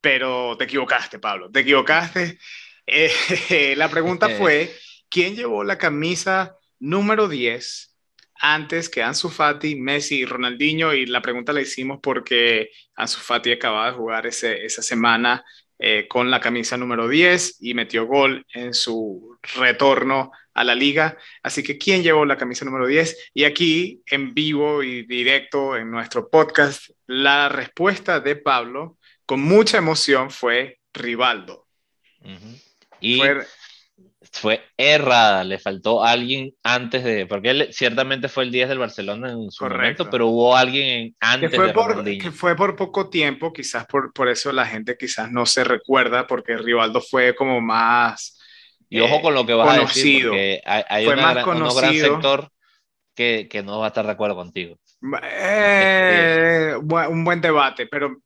pero 0.00 0.56
te 0.56 0.64
equivocaste, 0.64 1.18
Pablo, 1.18 1.50
te 1.50 1.60
equivocaste. 1.60 2.38
Eh, 2.86 3.74
la 3.76 3.88
pregunta 3.88 4.28
fue, 4.28 4.72
¿quién 5.08 5.34
llevó 5.34 5.64
la 5.64 5.76
camisa 5.76 6.56
número 6.78 7.26
10 7.26 7.96
antes 8.38 8.88
que 8.88 9.02
Ansu 9.02 9.28
Fati, 9.28 9.74
Messi 9.74 10.20
y 10.20 10.24
Ronaldinho? 10.24 10.94
Y 10.94 11.06
la 11.06 11.20
pregunta 11.20 11.52
la 11.52 11.62
hicimos 11.62 11.98
porque 12.00 12.70
Ansu 12.94 13.18
Fati 13.18 13.50
acababa 13.50 13.86
de 13.90 13.96
jugar 13.96 14.28
ese, 14.28 14.64
esa 14.64 14.82
semana 14.82 15.44
eh, 15.78 16.06
con 16.08 16.30
la 16.30 16.40
camisa 16.40 16.76
número 16.76 17.08
10 17.08 17.58
y 17.60 17.74
metió 17.74 18.06
gol 18.06 18.46
en 18.52 18.72
su 18.72 19.38
retorno 19.56 20.32
a 20.54 20.64
la 20.64 20.74
liga. 20.74 21.18
Así 21.42 21.62
que, 21.62 21.76
¿quién 21.76 22.02
llevó 22.02 22.24
la 22.24 22.38
camisa 22.38 22.64
número 22.64 22.86
10? 22.86 23.30
Y 23.34 23.44
aquí, 23.44 24.02
en 24.06 24.32
vivo 24.32 24.82
y 24.82 25.06
directo 25.06 25.76
en 25.76 25.90
nuestro 25.90 26.30
podcast, 26.30 26.90
la 27.06 27.48
respuesta 27.48 28.20
de 28.20 28.36
Pablo, 28.36 28.96
con 29.26 29.42
mucha 29.42 29.78
emoción, 29.78 30.30
fue 30.30 30.80
Rivaldo. 30.94 31.66
Y 33.00 33.18
fue, 33.18 33.46
errada, 34.76 35.44
le 35.44 35.58
faltó 35.58 36.04
alguien 36.04 36.52
antes 36.62 37.04
de, 37.04 37.26
porque 37.26 37.50
él 37.50 37.68
ciertamente 37.72 38.28
fue 38.28 38.44
el 38.44 38.52
10 38.52 38.68
del 38.68 38.78
Barcelona 38.78 39.32
en 39.32 39.50
su 39.50 39.64
momento, 39.64 40.08
pero 40.10 40.28
hubo 40.28 40.56
alguien 40.56 41.14
antes 41.20 41.50
que 41.50 41.56
fue 41.56 41.66
de 41.68 41.72
por, 41.72 42.04
Que 42.04 42.30
fue 42.30 42.56
por 42.56 42.76
poco 42.76 43.08
tiempo, 43.10 43.52
quizás 43.52 43.86
por, 43.86 44.12
por 44.12 44.28
eso 44.28 44.52
la 44.52 44.66
gente 44.66 44.96
quizás 44.98 45.30
no 45.30 45.46
se 45.46 45.64
recuerda, 45.64 46.26
porque 46.26 46.56
Rivaldo 46.56 47.00
fue 47.00 47.34
como 47.34 47.60
más 47.60 48.36
y 48.88 49.00
ojo 49.00 49.20
con 49.20 49.34
lo 49.34 49.44
que 49.44 49.54
vas 49.54 49.76
a 49.76 49.80
decir, 49.80 50.28
porque 50.28 50.62
hay, 50.64 51.06
un 51.06 51.16
gran 51.16 51.94
sector 51.94 52.48
que, 53.14 53.48
que, 53.50 53.62
no 53.62 53.80
va 53.80 53.86
a 53.86 53.88
estar 53.88 54.06
de 54.06 54.12
acuerdo 54.12 54.36
contigo. 54.36 54.78
Eh, 55.22 56.74
un 56.78 57.24
buen 57.24 57.40
debate, 57.40 57.86
pero 57.86 58.16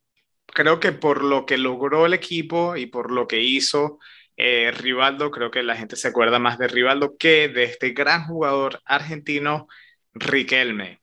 creo 0.47 0.81
que 0.81 0.93
por 0.93 1.23
lo 1.23 1.45
que 1.45 1.59
logró 1.59 2.07
el 2.07 2.15
equipo 2.15 2.77
y 2.77 2.87
por 2.87 3.11
lo 3.11 3.27
que 3.27 3.41
hizo 3.41 3.99
eh, 4.37 4.71
Rivaldo, 4.71 5.31
creo 5.31 5.51
que 5.51 5.63
la 5.63 5.77
gente 5.77 5.97
se 5.97 6.09
acuerda 6.09 6.39
más 6.39 6.59
de 6.59 6.69
Rivaldo 6.69 7.17
que 7.19 7.49
de 7.49 7.65
este 7.65 7.91
gran 7.91 8.25
jugador 8.27 8.81
argentino, 8.85 9.69
Riquelme. 10.15 11.01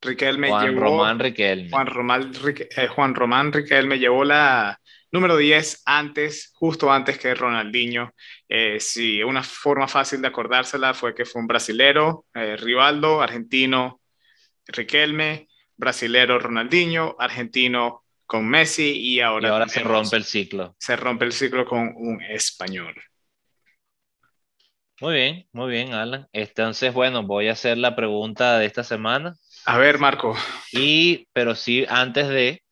Riquelme 0.00 0.48
Juan 0.50 0.76
Román 0.76 1.18
Riquelme. 1.18 1.70
Juan 1.70 1.86
Román, 1.86 2.32
eh, 2.76 2.86
Juan 2.88 3.14
Román 3.14 3.52
Riquelme 3.52 3.98
llevó 3.98 4.22
la, 4.24 4.78
Número 5.14 5.36
10, 5.36 5.82
antes, 5.86 6.50
justo 6.54 6.90
antes 6.90 7.20
que 7.20 7.36
Ronaldinho. 7.36 8.12
Eh, 8.48 8.80
sí, 8.80 9.22
una 9.22 9.44
forma 9.44 9.86
fácil 9.86 10.20
de 10.20 10.26
acordársela 10.26 10.92
fue 10.92 11.14
que 11.14 11.24
fue 11.24 11.40
un 11.40 11.46
brasilero, 11.46 12.26
eh, 12.34 12.56
Rivaldo, 12.56 13.22
argentino, 13.22 14.00
Riquelme, 14.66 15.46
brasilero, 15.76 16.40
Ronaldinho, 16.40 17.14
argentino 17.16 18.03
con 18.34 18.48
Messi 18.48 18.98
y 18.98 19.20
ahora, 19.20 19.46
y 19.46 19.50
ahora 19.52 19.68
se 19.68 19.78
rompe 19.78 20.16
el 20.16 20.24
ciclo. 20.24 20.74
Se 20.80 20.96
rompe 20.96 21.24
el 21.24 21.30
ciclo 21.30 21.64
con 21.64 21.92
un 21.94 22.20
español. 22.20 22.92
Muy 25.00 25.14
bien, 25.14 25.46
muy 25.52 25.70
bien, 25.70 25.94
Alan. 25.94 26.26
Entonces, 26.32 26.92
bueno, 26.92 27.22
voy 27.22 27.46
a 27.46 27.52
hacer 27.52 27.78
la 27.78 27.94
pregunta 27.94 28.58
de 28.58 28.66
esta 28.66 28.82
semana. 28.82 29.36
A 29.66 29.78
ver, 29.78 30.00
Marco. 30.00 30.36
Y, 30.72 31.28
pero 31.32 31.54
sí, 31.54 31.86
antes 31.88 32.26
de, 32.26 32.64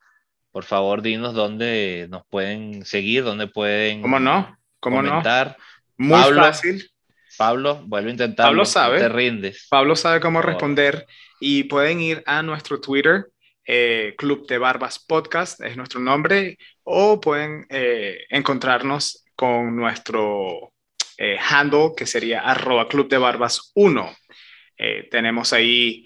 por 0.51 0.65
favor, 0.65 1.01
dinos 1.01 1.33
dónde 1.33 2.09
nos 2.11 2.27
pueden 2.27 2.85
seguir, 2.85 3.23
dónde 3.23 3.47
pueden 3.47 4.03
¿Cómo 4.03 4.19
no? 4.19 4.59
¿Cómo 4.81 4.97
comentar. 4.97 5.57
No? 5.97 6.17
Muy 6.17 6.35
fácil. 6.35 6.91
Pablo, 7.39 7.83
vuelve 7.87 8.09
a 8.09 8.13
intentar. 8.15 8.47
Pablo 8.47 8.65
sabe. 8.65 8.99
te 8.99 9.09
rindes. 9.09 9.69
Pablo 9.71 9.95
sabe 9.95 10.19
cómo 10.19 10.43
responder 10.43 11.07
y 11.39 11.63
pueden 11.63 12.01
ir 12.01 12.25
a 12.27 12.43
nuestro 12.43 12.81
Twitter, 12.81 13.27
eh, 13.65 14.15
Club 14.19 14.47
de 14.47 14.59
Barbas 14.59 14.99
Podcast, 14.99 15.61
es 15.61 15.77
nuestro 15.77 16.01
nombre, 16.01 16.59
o 16.83 17.21
pueden 17.21 17.65
eh, 17.69 18.25
encontrarnos 18.29 19.25
con 19.37 19.77
nuestro 19.77 20.73
eh, 21.17 21.39
handle 21.39 21.93
que 21.97 22.07
sería 22.07 22.41
arroba 22.41 22.89
Club 22.89 23.09
de 23.09 23.19
Barbas 23.19 23.71
1. 23.75 24.11
tenemos 25.11 25.53
ahí 25.53 26.05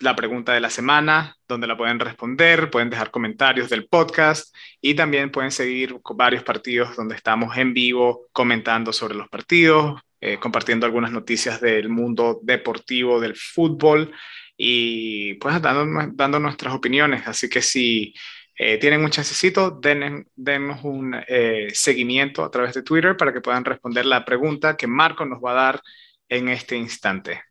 la 0.00 0.16
pregunta 0.16 0.52
de 0.52 0.60
la 0.60 0.70
semana, 0.70 1.36
donde 1.46 1.68
la 1.68 1.76
pueden 1.76 2.00
responder, 2.00 2.68
pueden 2.68 2.90
dejar 2.90 3.12
comentarios 3.12 3.68
del 3.68 3.86
podcast 3.86 4.54
y 4.80 4.94
también 4.94 5.30
pueden 5.30 5.52
seguir 5.52 5.96
varios 6.14 6.42
partidos 6.42 6.96
donde 6.96 7.14
estamos 7.14 7.56
en 7.56 7.74
vivo 7.74 8.26
comentando 8.32 8.92
sobre 8.92 9.14
los 9.14 9.28
partidos, 9.28 10.00
compartiendo 10.40 10.84
algunas 10.86 11.12
noticias 11.12 11.60
del 11.60 11.88
mundo 11.90 12.40
deportivo, 12.42 13.20
del 13.20 13.36
fútbol 13.36 14.12
y 14.60 15.34
pues 15.34 15.62
dando, 15.62 16.12
dando 16.14 16.40
nuestras 16.40 16.74
opiniones. 16.74 17.26
Así 17.26 17.48
que 17.48 17.62
si 17.62 18.12
eh, 18.56 18.76
tienen 18.78 19.04
un 19.04 19.10
chancecito, 19.10 19.70
den, 19.70 20.28
denos 20.34 20.82
un 20.82 21.14
eh, 21.28 21.68
seguimiento 21.72 22.44
a 22.44 22.50
través 22.50 22.74
de 22.74 22.82
Twitter 22.82 23.16
para 23.16 23.32
que 23.32 23.40
puedan 23.40 23.64
responder 23.64 24.04
la 24.04 24.24
pregunta 24.24 24.76
que 24.76 24.88
Marco 24.88 25.24
nos 25.24 25.38
va 25.42 25.52
a 25.52 25.62
dar 25.64 25.82
en 26.28 26.48
este 26.48 26.76
instante. 26.76 27.42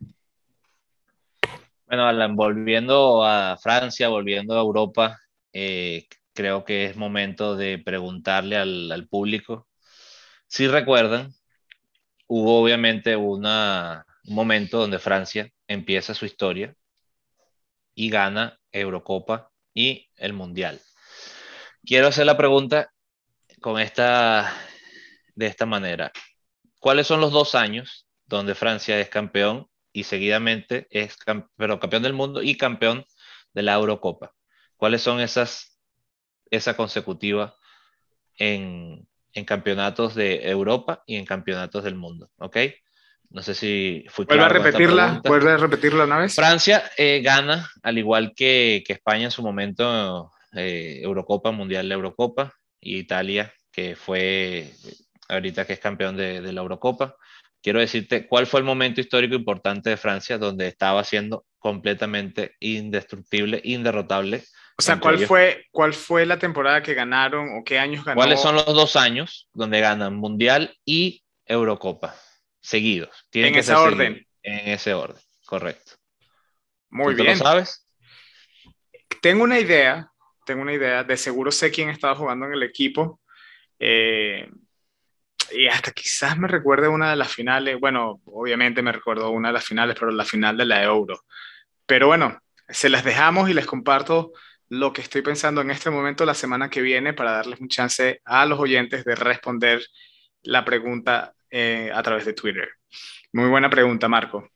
Bueno, 1.88 2.06
Alan, 2.06 2.36
volviendo 2.36 3.24
a 3.26 3.58
Francia, 3.58 4.10
volviendo 4.10 4.56
a 4.56 4.62
Europa, 4.62 5.18
eh, 5.54 6.08
creo 6.34 6.66
que 6.66 6.86
es 6.86 6.98
momento 6.98 7.56
de 7.56 7.80
preguntarle 7.80 8.58
al, 8.58 9.08
público. 9.10 9.68
Si 10.48 10.68
recuerdan, 10.68 11.34
hubo 12.28 12.62
obviamente 12.62 13.16
una, 13.16 14.06
un 14.26 14.36
momento 14.36 14.80
donde 14.80 15.00
Francia 15.00 15.50
empieza 15.68 16.14
su 16.14 16.26
historia 16.26 16.76
y 17.98 18.12
gana 18.12 18.60
Eurocopa 18.72 19.52
y 19.74 20.08
el 20.18 20.34
Mundial. 20.34 20.80
Quiero 21.84 22.08
hacer 22.08 22.28
la 22.28 22.38
pregunta 22.38 22.94
con 23.60 23.82
esta, 23.82 24.54
de 25.34 25.48
esta 25.48 25.66
manera. 25.66 26.12
¿Cuáles 26.80 27.08
son 27.08 27.22
los 27.22 27.32
dos 27.32 27.56
años 27.56 28.08
donde 28.28 28.54
Francia 28.54 29.00
es 29.00 29.10
campeón 29.10 29.68
y 29.92 30.04
seguidamente 30.04 30.86
es 30.92 31.18
pero 31.56 31.80
campeón 31.80 32.04
del 32.04 32.14
mundo 32.14 32.44
y 32.44 32.56
campeón 32.56 33.04
de 33.54 33.64
la 33.64 33.74
Eurocopa. 33.74 34.36
¿Cuáles 34.76 35.02
son 35.02 35.20
esas, 35.20 35.80
esa 36.52 36.78
consecutiva 36.78 37.56
en, 38.38 39.08
en 39.34 39.46
campeonatos 39.46 40.14
de 40.14 40.48
Europa 40.48 41.04
y 41.08 41.16
en 41.16 41.26
campeonatos 41.26 41.84
del 41.84 41.96
mundo? 41.96 42.30
¿Ok? 42.38 42.58
No 43.30 43.42
sé 43.42 43.54
si 43.54 44.06
fui 44.10 44.26
Vuelve 44.26 44.46
a 44.46 44.50
repetirla, 44.50 45.22
vuelve 45.24 45.52
a 45.52 45.58
repetirla 45.58 46.06
una 46.06 46.20
vez. 46.20 46.34
Francia 46.34 46.84
eh, 46.98 47.22
gana, 47.24 47.70
al 47.84 47.98
igual 47.98 48.34
que, 48.36 48.84
que, 48.86 48.94
España 48.94 49.26
en 49.26 49.32
su 49.32 49.44
momento, 49.44 50.32
eh, 50.54 51.02
Eurocopa, 51.04 51.52
Mundial 51.52 51.90
de 51.90 51.96
Eurocopa, 51.96 52.54
y 52.80 52.98
Italia, 52.98 53.54
que 53.72 53.96
fue 53.96 54.72
ahorita 55.28 55.66
que 55.66 55.74
es 55.74 55.80
campeón 55.80 56.16
de, 56.16 56.42
de 56.42 56.54
la 56.54 56.62
Eurocopa 56.62 57.16
quiero 57.62 57.82
decirte 57.82 58.28
cuál 58.28 58.48
fue 58.48 58.62
el 58.62 58.66
momento 58.66 59.02
histórico 59.02 59.36
importante 59.36 59.90
de 59.90 59.98
Francia 59.98 60.38
donde 60.38 60.68
estaba 60.68 61.04
siendo 61.04 61.46
completamente 61.60 62.56
indestructible, 62.62 63.60
inderrotable. 63.64 64.44
O 64.78 64.82
sea, 64.82 65.00
¿cuál 65.00 65.20
fue, 65.20 65.66
¿cuál 65.72 65.94
fue 65.94 66.26
la 66.26 66.40
temporada 66.40 66.82
que 66.82 66.94
ganaron 66.94 67.58
o 67.58 67.64
qué 67.66 67.78
años 67.80 68.06
ganaron? 68.06 68.24
¿Cuáles 68.24 68.40
son 68.40 68.56
los 68.56 68.68
dos 68.68 68.96
años 68.96 69.50
donde 69.54 69.82
ganan 69.82 70.16
Mundial 70.16 70.78
y 70.86 71.24
Eurocopa 71.46 72.16
seguidos? 72.68 73.28
en 73.32 73.56
ese 73.56 73.74
orden. 73.74 74.28
En 74.44 74.70
ese 74.70 74.94
orden, 74.94 75.22
correcto. 75.46 75.94
Muy 76.90 77.16
bien. 77.16 77.38
¿Lo 77.38 77.46
sabes? 77.46 77.88
Tengo 79.22 79.44
una 79.44 79.60
idea, 79.60 80.12
tengo 80.46 80.62
una 80.62 80.74
idea, 80.74 81.04
de 81.04 81.16
seguro 81.16 81.52
sé 81.52 81.72
quién 81.72 81.90
estaba 81.90 82.16
jugando 82.16 82.46
en 82.46 82.54
el 82.54 82.64
equipo. 82.64 83.22
Eh, 83.80 84.50
y 85.52 85.68
hasta 85.68 85.92
quizás 85.92 86.38
me 86.38 86.50
recuerde 86.50 86.90
una 86.90 87.10
de 87.10 87.16
las 87.16 87.34
finales, 87.34 87.80
bueno, 87.80 88.22
obviamente 88.26 88.82
me 88.82 88.92
recuerdo 88.92 89.30
una 89.30 89.50
de 89.50 89.54
las 89.54 89.66
finales, 89.66 89.96
pero 89.98 90.12
la 90.12 90.26
final 90.26 90.58
de 90.58 90.66
la 90.66 90.84
Euro. 90.84 91.24
Pero 91.86 92.08
bueno, 92.08 92.38
se 92.68 92.90
las 92.90 93.06
dejamos 93.06 93.50
y 93.50 93.54
les 93.54 93.66
comparto 93.66 94.34
lo 94.68 94.92
que 94.92 95.02
estoy 95.02 95.22
pensando 95.22 95.62
en 95.62 95.72
este 95.72 95.90
momento 95.90 96.26
la 96.26 96.34
semana 96.34 96.70
que 96.70 96.82
viene 96.82 97.14
para 97.14 97.32
darles 97.32 97.62
un 97.62 97.70
chance 97.70 98.20
a 98.26 98.46
los 98.46 98.60
oyentes 98.60 99.06
de 99.06 99.16
responder 99.16 99.86
la 100.42 100.66
pregunta 100.66 101.34
eh, 101.50 101.92
a 101.94 102.04
través 102.04 102.26
de 102.26 102.34
Twitter. 102.34 102.70
Muy 103.32 103.50
buena 103.50 103.70
pregunta, 103.70 104.08
Marco. 104.08 104.50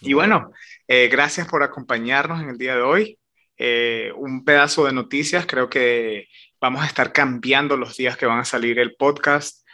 Y 0.00 0.12
bueno, 0.12 0.52
eh, 0.88 1.08
gracias 1.08 1.46
por 1.46 1.62
acompañarnos 1.62 2.40
en 2.42 2.48
el 2.48 2.58
día 2.58 2.74
de 2.74 2.82
hoy. 2.82 3.18
Eh, 3.56 4.12
un 4.16 4.44
pedazo 4.44 4.86
de 4.86 4.92
noticias, 4.92 5.46
creo 5.46 5.68
que 5.68 6.28
vamos 6.60 6.82
a 6.82 6.86
estar 6.86 7.12
cambiando 7.12 7.76
los 7.76 7.96
días 7.96 8.16
que 8.16 8.26
van 8.26 8.40
a 8.40 8.44
salir 8.44 8.78
el 8.78 8.94
podcast. 8.96 9.66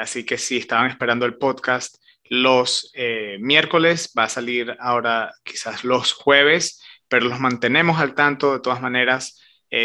Así 0.00 0.24
que 0.24 0.38
si 0.38 0.56
estaban 0.56 0.90
esperando 0.90 1.24
el 1.24 1.36
podcast 1.36 2.02
los 2.30 2.92
miércoles, 3.38 4.12
va 4.18 4.24
a 4.24 4.28
salir 4.28 4.76
ahora 4.80 5.32
quizás 5.44 5.84
los 5.84 6.14
jueves, 6.14 6.82
pero 7.06 7.26
los 7.26 7.38
mantenemos 7.38 8.00
al 8.00 8.16
tanto 8.16 8.54
de 8.54 8.60
todas 8.60 8.80
maneras. 8.80 9.40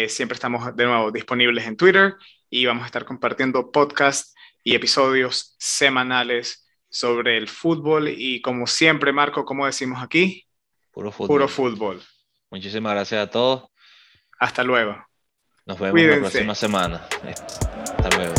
Siempre 0.07 0.33
estamos 0.33 0.75
de 0.75 0.85
nuevo 0.85 1.11
disponibles 1.11 1.67
en 1.67 1.77
Twitter 1.77 2.15
y 2.49 2.65
vamos 2.65 2.83
a 2.83 2.85
estar 2.87 3.05
compartiendo 3.05 3.71
podcasts 3.71 4.33
y 4.63 4.75
episodios 4.75 5.55
semanales 5.59 6.65
sobre 6.89 7.37
el 7.37 7.47
fútbol 7.47 8.07
y 8.07 8.41
como 8.41 8.67
siempre, 8.67 9.11
Marco, 9.11 9.45
como 9.45 9.65
decimos 9.65 10.01
aquí, 10.01 10.45
puro 10.91 11.11
fútbol. 11.11 11.27
Puro 11.27 11.47
fútbol. 11.47 12.01
Muchísimas 12.51 12.93
gracias 12.93 13.27
a 13.27 13.29
todos. 13.29 13.65
Hasta 14.39 14.63
luego. 14.63 15.03
Nos 15.65 15.79
vemos 15.79 16.01
la 16.01 16.19
próxima 16.19 16.55
semana. 16.55 17.07
Hasta 17.97 18.09
luego. 18.17 18.33